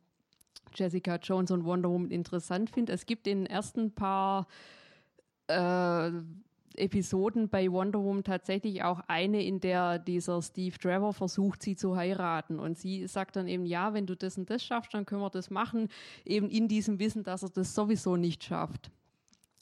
[0.74, 4.48] Jessica Jones und Wonder Woman interessant finde, es gibt in den ersten paar
[5.48, 6.12] äh,
[6.78, 11.95] Episoden bei Wonder Woman tatsächlich auch eine, in der dieser Steve Trevor versucht, sie zu
[11.95, 12.60] heiraten.
[12.60, 15.30] Und sie sagt dann eben, ja, wenn du das und das schaffst, dann können wir
[15.30, 15.90] das machen,
[16.26, 18.91] eben in diesem Wissen, dass er das sowieso nicht schafft.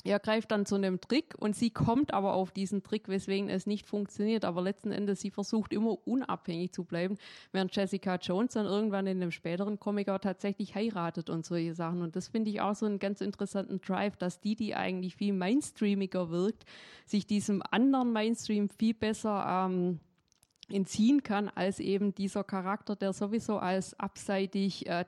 [0.05, 3.65] Er greift dann zu einem Trick und sie kommt aber auf diesen Trick, weswegen es
[3.65, 4.45] nicht funktioniert.
[4.45, 7.17] Aber letzten Endes, sie versucht immer unabhängig zu bleiben,
[7.51, 12.03] während Jessica Jones dann irgendwann in einem späteren Comic auch tatsächlich heiratet und solche Sachen.
[12.03, 15.33] Und das finde ich auch so einen ganz interessanten Drive, dass die, die eigentlich viel
[15.33, 16.65] mainstreamiger wirkt,
[17.07, 19.99] sich diesem anderen Mainstream viel besser ähm,
[20.69, 25.05] entziehen kann als eben dieser Charakter, der sowieso als abseitig äh,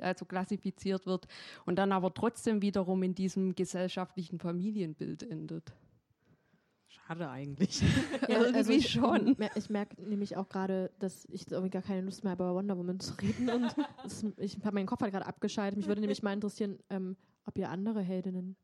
[0.00, 1.26] also klassifiziert wird
[1.66, 5.72] und dann aber trotzdem wiederum in diesem gesellschaftlichen Familienbild endet.
[6.88, 7.82] Schade eigentlich.
[8.28, 9.36] Ja, irgendwie ich, schon.
[9.54, 12.76] Ich merke nämlich auch gerade, dass ich irgendwie gar keine Lust mehr habe, über Wonder
[12.76, 13.48] Woman zu reden.
[13.48, 15.78] Und das, ich habe meinen Kopf halt gerade abgeschaltet.
[15.78, 17.16] Mich würde nämlich mal interessieren, ähm,
[17.46, 18.56] ob ihr andere Heldinnen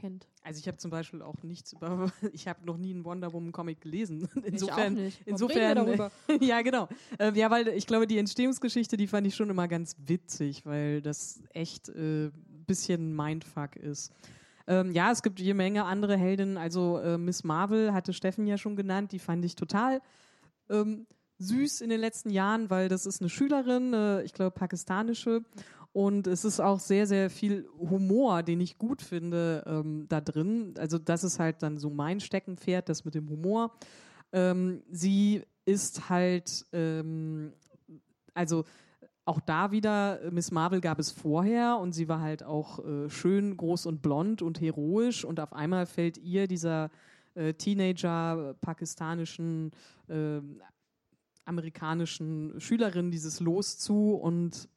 [0.00, 0.26] kennt.
[0.42, 3.52] Also ich habe zum Beispiel auch nichts über, ich habe noch nie einen Wonder Woman
[3.52, 4.28] Comic gelesen.
[4.34, 5.20] ich auch Insofern, nicht.
[5.26, 6.10] Insofern, darüber?
[6.40, 6.88] ja genau.
[7.18, 11.02] Äh, ja, weil ich glaube, die Entstehungsgeschichte, die fand ich schon immer ganz witzig, weil
[11.02, 12.30] das echt äh,
[12.66, 14.12] bisschen Mindfuck ist.
[14.66, 16.56] Ähm, ja, es gibt jede Menge andere Heldinnen.
[16.56, 20.00] Also äh, Miss Marvel hatte Steffen ja schon genannt, die fand ich total
[20.68, 21.06] ähm,
[21.38, 25.42] süß in den letzten Jahren, weil das ist eine Schülerin, äh, ich glaube pakistanische.
[25.92, 30.74] Und es ist auch sehr, sehr viel Humor, den ich gut finde, ähm, da drin.
[30.78, 33.72] Also das ist halt dann so mein Steckenpferd, das mit dem Humor.
[34.32, 37.52] Ähm, sie ist halt, ähm,
[38.34, 38.64] also
[39.24, 43.56] auch da wieder, Miss Marvel gab es vorher und sie war halt auch äh, schön,
[43.56, 46.90] groß und blond und heroisch und auf einmal fällt ihr dieser
[47.34, 49.72] äh, Teenager pakistanischen,
[50.08, 50.40] äh,
[51.44, 54.68] amerikanischen Schülerin dieses Los zu und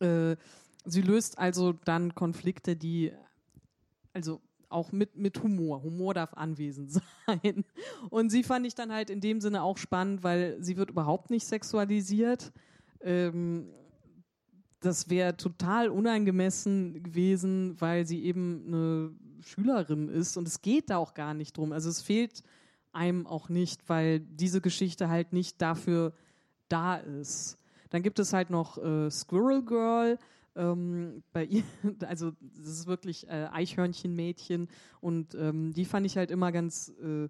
[0.00, 0.36] äh,
[0.84, 3.12] sie löst also dann Konflikte, die
[4.12, 5.82] also auch mit, mit Humor.
[5.82, 6.92] Humor darf anwesend
[7.26, 7.64] sein.
[8.10, 11.30] Und sie fand ich dann halt in dem Sinne auch spannend, weil sie wird überhaupt
[11.30, 12.52] nicht sexualisiert.
[13.00, 13.68] Ähm,
[14.80, 19.12] das wäre total unangemessen gewesen, weil sie eben eine
[19.42, 21.72] Schülerin ist und es geht da auch gar nicht drum.
[21.72, 22.42] Also es fehlt
[22.92, 26.12] einem auch nicht, weil diese Geschichte halt nicht dafür
[26.68, 27.58] da ist.
[27.90, 30.18] Dann gibt es halt noch äh, Squirrel Girl.
[30.56, 31.64] Ähm, bei ihr,
[32.06, 34.68] also das ist wirklich äh, Eichhörnchenmädchen
[35.00, 37.28] und ähm, die fand ich halt immer ganz äh,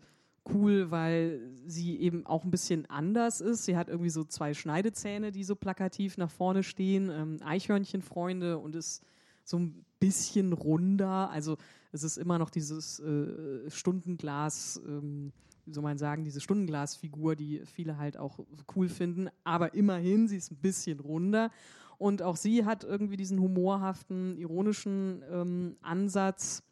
[0.53, 3.65] cool, weil sie eben auch ein bisschen anders ist.
[3.65, 8.75] Sie hat irgendwie so zwei Schneidezähne, die so plakativ nach vorne stehen, ähm, Eichhörnchenfreunde und
[8.75, 9.03] ist
[9.43, 11.31] so ein bisschen runder.
[11.31, 11.57] Also
[11.93, 15.33] es ist immer noch dieses äh, Stundenglas, ähm,
[15.66, 18.39] wie soll man sagen, diese Stundenglasfigur, die viele halt auch
[18.77, 19.28] cool finden.
[19.45, 21.51] Aber immerhin, sie ist ein bisschen runder.
[21.99, 26.62] Und auch sie hat irgendwie diesen humorhaften, ironischen ähm, Ansatz.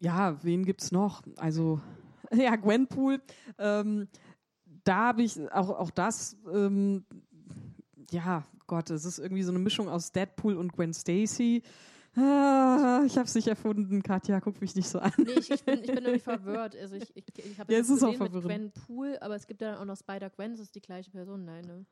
[0.00, 1.22] Ja, wen gibt's noch?
[1.36, 1.80] Also,
[2.34, 3.20] ja, Gwenpool.
[3.58, 4.08] Ähm,
[4.84, 7.04] da habe ich auch, auch das, ähm,
[8.10, 11.62] ja, Gott, es ist irgendwie so eine Mischung aus Deadpool und Gwen Stacy.
[12.14, 15.12] Ah, ich habe es nicht erfunden, Katja, guck mich nicht so an.
[15.16, 16.76] Nee, ich, ich, bin, ich bin nämlich verwirrt.
[16.76, 18.32] Also ich, ich, ich habe Ja, auch gesehen mit.
[18.32, 21.44] Gwen Pool, aber es gibt ja dann auch noch Spider-Gwen, das ist die gleiche Person.
[21.44, 21.86] Nein, ne?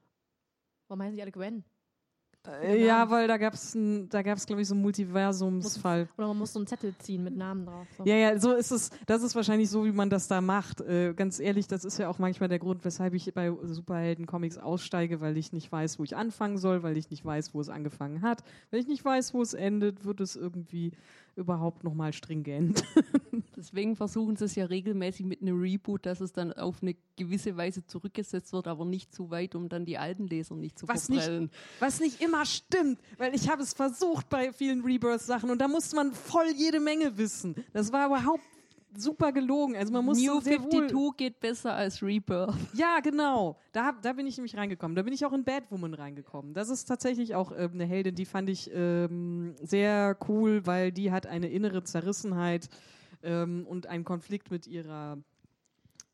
[0.89, 1.65] Warum heißen die alle Gwen?
[2.63, 6.09] Äh, ja, weil da gab's ein, da gab's glaube ich so einen Multiversumsfall.
[6.17, 7.87] Oder man muss so einen Zettel ziehen mit Namen drauf.
[7.99, 8.05] So.
[8.05, 8.91] Ja, ja, so ist es.
[9.07, 10.81] Das ist wahrscheinlich so, wie man das da macht.
[10.81, 15.21] Äh, ganz ehrlich, das ist ja auch manchmal der Grund, weshalb ich bei Superhelden-Comics aussteige,
[15.21, 18.23] weil ich nicht weiß, wo ich anfangen soll, weil ich nicht weiß, wo es angefangen
[18.23, 18.43] hat.
[18.71, 20.93] Wenn ich nicht weiß, wo es endet, wird es irgendwie
[21.37, 22.85] überhaupt nochmal stringent.
[23.57, 27.57] Deswegen versuchen sie es ja regelmäßig mit einem Reboot, dass es dann auf eine gewisse
[27.57, 31.09] Weise zurückgesetzt wird, aber nicht zu weit, um dann die alten Leser nicht zu Was
[31.09, 31.51] nicht- verprellen.
[31.79, 35.97] Was nicht immer stimmt, weil ich habe es versucht bei vielen Rebirth-Sachen und da musste
[35.97, 37.55] man voll jede Menge wissen.
[37.73, 38.43] Das war überhaupt
[38.97, 39.77] super gelogen.
[39.77, 42.55] Also man muss New sehr wohl 52 geht besser als Rebirth.
[42.75, 43.57] Ja, genau.
[43.73, 44.95] Da, da bin ich nämlich reingekommen.
[44.95, 46.55] Da bin ich auch in Batwoman reingekommen.
[46.55, 51.13] Das ist tatsächlich auch ähm, eine Heldin, die fand ich ähm, sehr cool, weil die
[51.13, 52.69] hat eine innere Zerrissenheit
[53.23, 55.19] ähm, und einen Konflikt mit ihrer.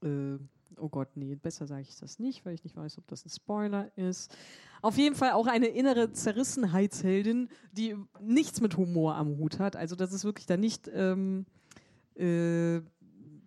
[0.03, 0.39] Äh,
[0.79, 3.31] oh Gott, nee, besser sage ich das nicht, weil ich nicht weiß, ob das ein
[3.31, 4.37] Spoiler ist.
[4.83, 9.77] Auf jeden Fall auch eine innere Zerrissenheitsheldin, die nichts mit Humor am Hut hat.
[9.77, 10.91] Also, das ist wirklich da nicht.
[10.93, 11.47] Ähm,
[12.17, 12.81] äh,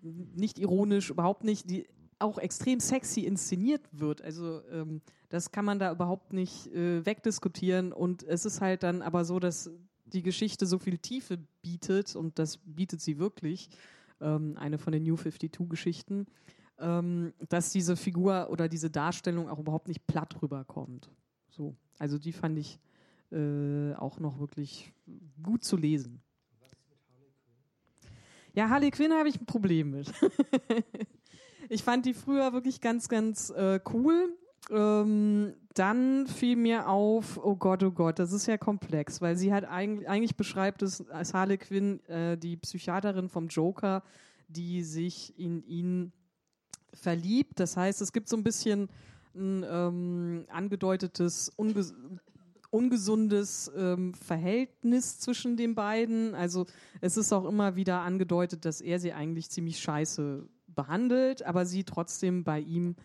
[0.01, 1.87] nicht ironisch, überhaupt nicht, die
[2.19, 4.21] auch extrem sexy inszeniert wird.
[4.21, 7.93] Also ähm, das kann man da überhaupt nicht äh, wegdiskutieren.
[7.93, 9.71] Und es ist halt dann aber so, dass
[10.05, 13.69] die Geschichte so viel Tiefe bietet, und das bietet sie wirklich,
[14.21, 16.25] ähm, eine von den New 52-Geschichten,
[16.79, 21.09] ähm, dass diese Figur oder diese Darstellung auch überhaupt nicht platt rüberkommt.
[21.49, 21.75] So.
[21.99, 22.79] Also die fand ich
[23.31, 24.91] äh, auch noch wirklich
[25.43, 26.21] gut zu lesen.
[28.53, 30.11] Ja, Harley Quinn habe ich ein Problem mit.
[31.69, 34.35] ich fand die früher wirklich ganz, ganz äh, cool.
[34.71, 39.53] Ähm, dann fiel mir auf, oh Gott, oh Gott, das ist ja komplex, weil sie
[39.53, 44.03] hat eigentlich, eigentlich beschreibt es als Harley Quinn äh, die Psychiaterin vom Joker,
[44.47, 46.11] die sich in ihn
[46.93, 47.59] verliebt.
[47.59, 48.89] Das heißt, es gibt so ein bisschen
[49.35, 51.49] ein ähm, angedeutetes,
[52.71, 56.35] ungesundes ähm, Verhältnis zwischen den beiden.
[56.35, 56.65] Also
[57.01, 61.83] es ist auch immer wieder angedeutet, dass er sie eigentlich ziemlich scheiße behandelt, aber sie
[61.83, 62.95] trotzdem bei ihm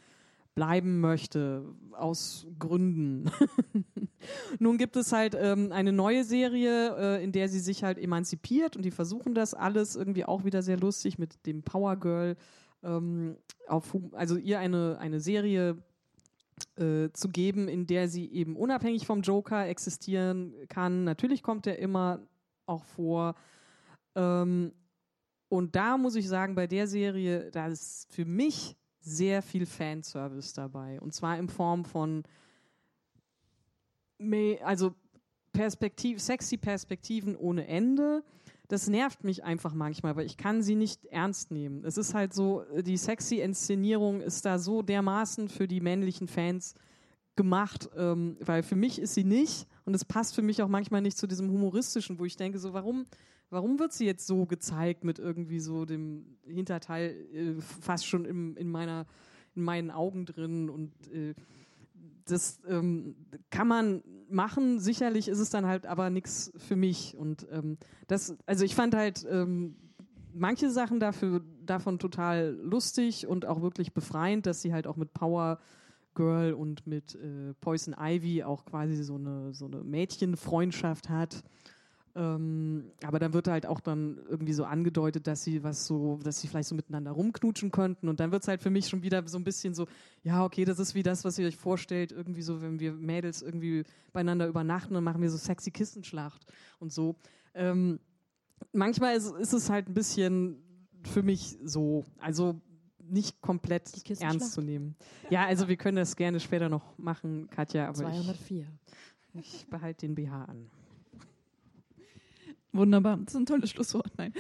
[0.55, 3.31] bleiben möchte, aus Gründen.
[4.59, 8.77] Nun gibt es halt ähm, eine neue Serie, äh, in der sie sich halt emanzipiert
[8.77, 12.37] und die versuchen das alles irgendwie auch wieder sehr lustig mit dem Power Girl.
[12.83, 13.37] Ähm,
[13.67, 15.83] auf, also ihr eine, eine Serie
[16.77, 21.05] äh, zu geben, in der sie eben unabhängig vom Joker existieren kann.
[21.05, 22.21] Natürlich kommt er immer
[22.67, 23.35] auch vor.
[24.15, 24.73] Ähm,
[25.49, 30.53] und da muss ich sagen, bei der Serie, da ist für mich sehr viel Fanservice
[30.55, 31.01] dabei.
[31.01, 32.25] Und zwar in Form von
[34.63, 34.95] also
[35.53, 38.25] Perspektiv, sexy Perspektiven ohne Ende.
[38.75, 41.85] Das nervt mich einfach manchmal, weil ich kann sie nicht ernst nehmen.
[41.85, 46.75] Es ist halt so, die sexy Inszenierung ist da so dermaßen für die männlichen Fans
[47.37, 51.03] gemacht, ähm, weil für mich ist sie nicht und es passt für mich auch manchmal
[51.03, 53.05] nicht zu diesem humoristischen, wo ich denke so, warum,
[53.49, 58.57] warum wird sie jetzt so gezeigt mit irgendwie so dem Hinterteil äh, fast schon im,
[58.57, 59.07] in meiner
[59.55, 61.35] in meinen Augen drin und äh,
[62.25, 63.17] das ähm,
[63.51, 64.81] kann man machen.
[64.81, 67.17] Sicherlich ist es dann halt aber nichts für mich.
[67.17, 69.77] Und ähm, das, also ich fand halt ähm,
[70.33, 75.13] manche Sachen dafür davon total lustig und auch wirklich befreiend, dass sie halt auch mit
[75.15, 75.59] Power
[76.15, 81.43] Girl und mit äh, Poison Ivy auch quasi so eine so eine Mädchenfreundschaft hat.
[82.17, 86.41] Ähm, aber dann wird halt auch dann irgendwie so angedeutet, dass sie was so, dass
[86.41, 88.09] sie vielleicht so miteinander rumknutschen könnten.
[88.09, 89.87] Und dann wird es halt für mich schon wieder so ein bisschen so,
[90.23, 93.43] ja, okay, das ist wie das, was ihr euch vorstellt, irgendwie so, wenn wir Mädels
[93.43, 96.47] irgendwie beieinander übernachten, dann machen wir so sexy Kissenschlacht
[96.79, 97.17] und so.
[97.53, 97.99] Ähm,
[98.73, 100.63] manchmal ist, ist es halt ein bisschen
[101.03, 102.61] für mich so, also
[102.99, 104.97] nicht komplett ernst zu nehmen.
[105.31, 108.67] Ja, also wir können das gerne später noch machen, Katja, aber 204.
[109.35, 110.71] Ich, ich behalte den BH an.
[112.75, 113.19] Wunderbar.
[113.19, 114.11] Das ist ein tolles Schlusswort.
[114.19, 114.33] Nein.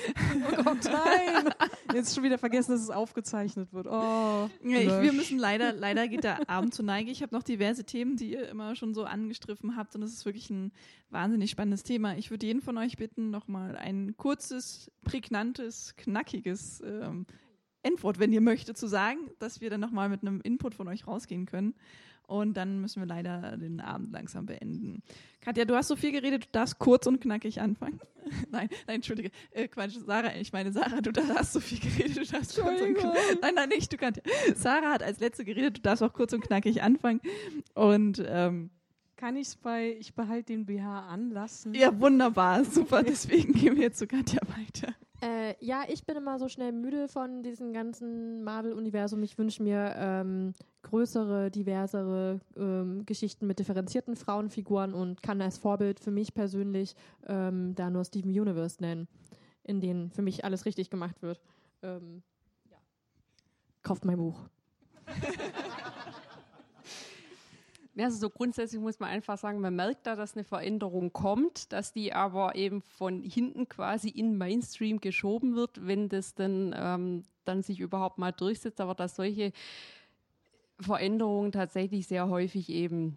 [0.50, 1.54] Oh Gott, nein.
[1.94, 3.86] Jetzt schon wieder vergessen, dass es aufgezeichnet wird.
[3.86, 4.50] Oh.
[4.60, 7.12] ich, wir müssen leider, leider geht der Abend zur Neige.
[7.12, 10.24] Ich habe noch diverse Themen, die ihr immer schon so angestriffen habt und es ist
[10.24, 10.72] wirklich ein
[11.10, 12.16] wahnsinnig spannendes Thema.
[12.16, 17.26] Ich würde jeden von euch bitten, nochmal ein kurzes, prägnantes, knackiges ähm,
[17.84, 21.06] Endwort, wenn ihr möchtet, zu sagen, dass wir dann nochmal mit einem Input von euch
[21.06, 21.74] rausgehen können.
[22.26, 25.02] Und dann müssen wir leider den Abend langsam beenden.
[25.40, 28.00] Katja, du hast so viel geredet, du darfst kurz und knackig anfangen.
[28.50, 29.30] nein, nein, entschuldige.
[29.50, 32.94] Äh, Quatsch, Sarah, ich meine, Sarah, du hast so viel geredet, du darfst kurz und
[32.94, 33.40] knackig.
[33.42, 34.22] Nein, nein, nicht, du kannst.
[34.54, 37.20] Sarah hat als letzte geredet, du darfst auch kurz und knackig anfangen.
[37.74, 38.70] Und ähm,
[39.16, 41.74] kann ich es bei Ich behalte den BH anlassen?
[41.74, 43.02] Ja, wunderbar, super.
[43.02, 44.94] Deswegen gehen wir jetzt zu Katja weiter.
[45.24, 49.22] Äh, ja, ich bin immer so schnell müde von diesem ganzen Marvel-Universum.
[49.22, 50.52] Ich wünsche mir ähm,
[50.82, 56.94] größere, diversere ähm, Geschichten mit differenzierten Frauenfiguren und kann als Vorbild für mich persönlich
[57.26, 59.08] ähm, da nur Steven Universe nennen,
[59.62, 61.40] in denen für mich alles richtig gemacht wird.
[61.82, 62.22] Ähm,
[62.70, 62.76] ja.
[63.82, 64.38] Kauft mein Buch.
[67.96, 71.72] Ja, also so grundsätzlich muss man einfach sagen, man merkt da, dass eine Veränderung kommt,
[71.72, 77.22] dass die aber eben von hinten quasi in Mainstream geschoben wird, wenn das dann, ähm,
[77.44, 79.52] dann sich überhaupt mal durchsetzt, aber dass solche
[80.80, 83.16] Veränderungen tatsächlich sehr häufig eben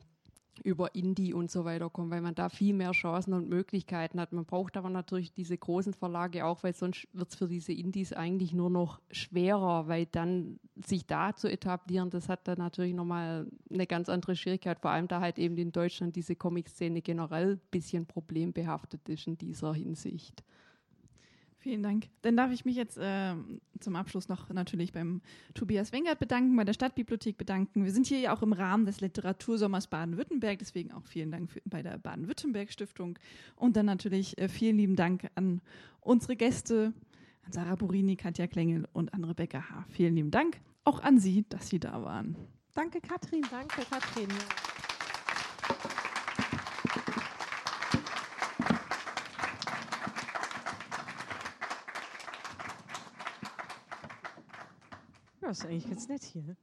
[0.59, 4.33] über Indie und so weiter kommen, weil man da viel mehr Chancen und Möglichkeiten hat.
[4.33, 8.13] Man braucht aber natürlich diese großen Verlage auch, weil sonst wird es für diese Indies
[8.13, 13.47] eigentlich nur noch schwerer, weil dann sich da zu etablieren, das hat dann natürlich nochmal
[13.71, 17.61] eine ganz andere Schwierigkeit, vor allem da halt eben in Deutschland diese Comic-Szene generell ein
[17.71, 20.43] bisschen problembehaftet ist in dieser Hinsicht.
[21.67, 22.07] Vielen Dank.
[22.21, 23.33] Dann darf ich mich jetzt äh,
[23.81, 25.19] zum Abschluss noch natürlich beim
[25.53, 27.83] Tobias Wengert bedanken, bei der Stadtbibliothek bedanken.
[27.83, 31.59] Wir sind hier ja auch im Rahmen des Literatursommers Baden-Württemberg, deswegen auch vielen Dank für,
[31.65, 33.19] bei der Baden-Württemberg-Stiftung.
[33.57, 35.59] Und dann natürlich äh, vielen lieben Dank an
[35.99, 36.93] unsere Gäste,
[37.45, 39.87] an Sarah Burini, Katja Klengel und an Rebecca H.
[39.89, 42.37] Vielen lieben Dank auch an Sie, dass Sie da waren.
[42.75, 43.45] Danke, Katrin.
[43.51, 44.29] Danke, Katrin.
[55.47, 56.57] Ja, ist eigentlich ganz nett hier.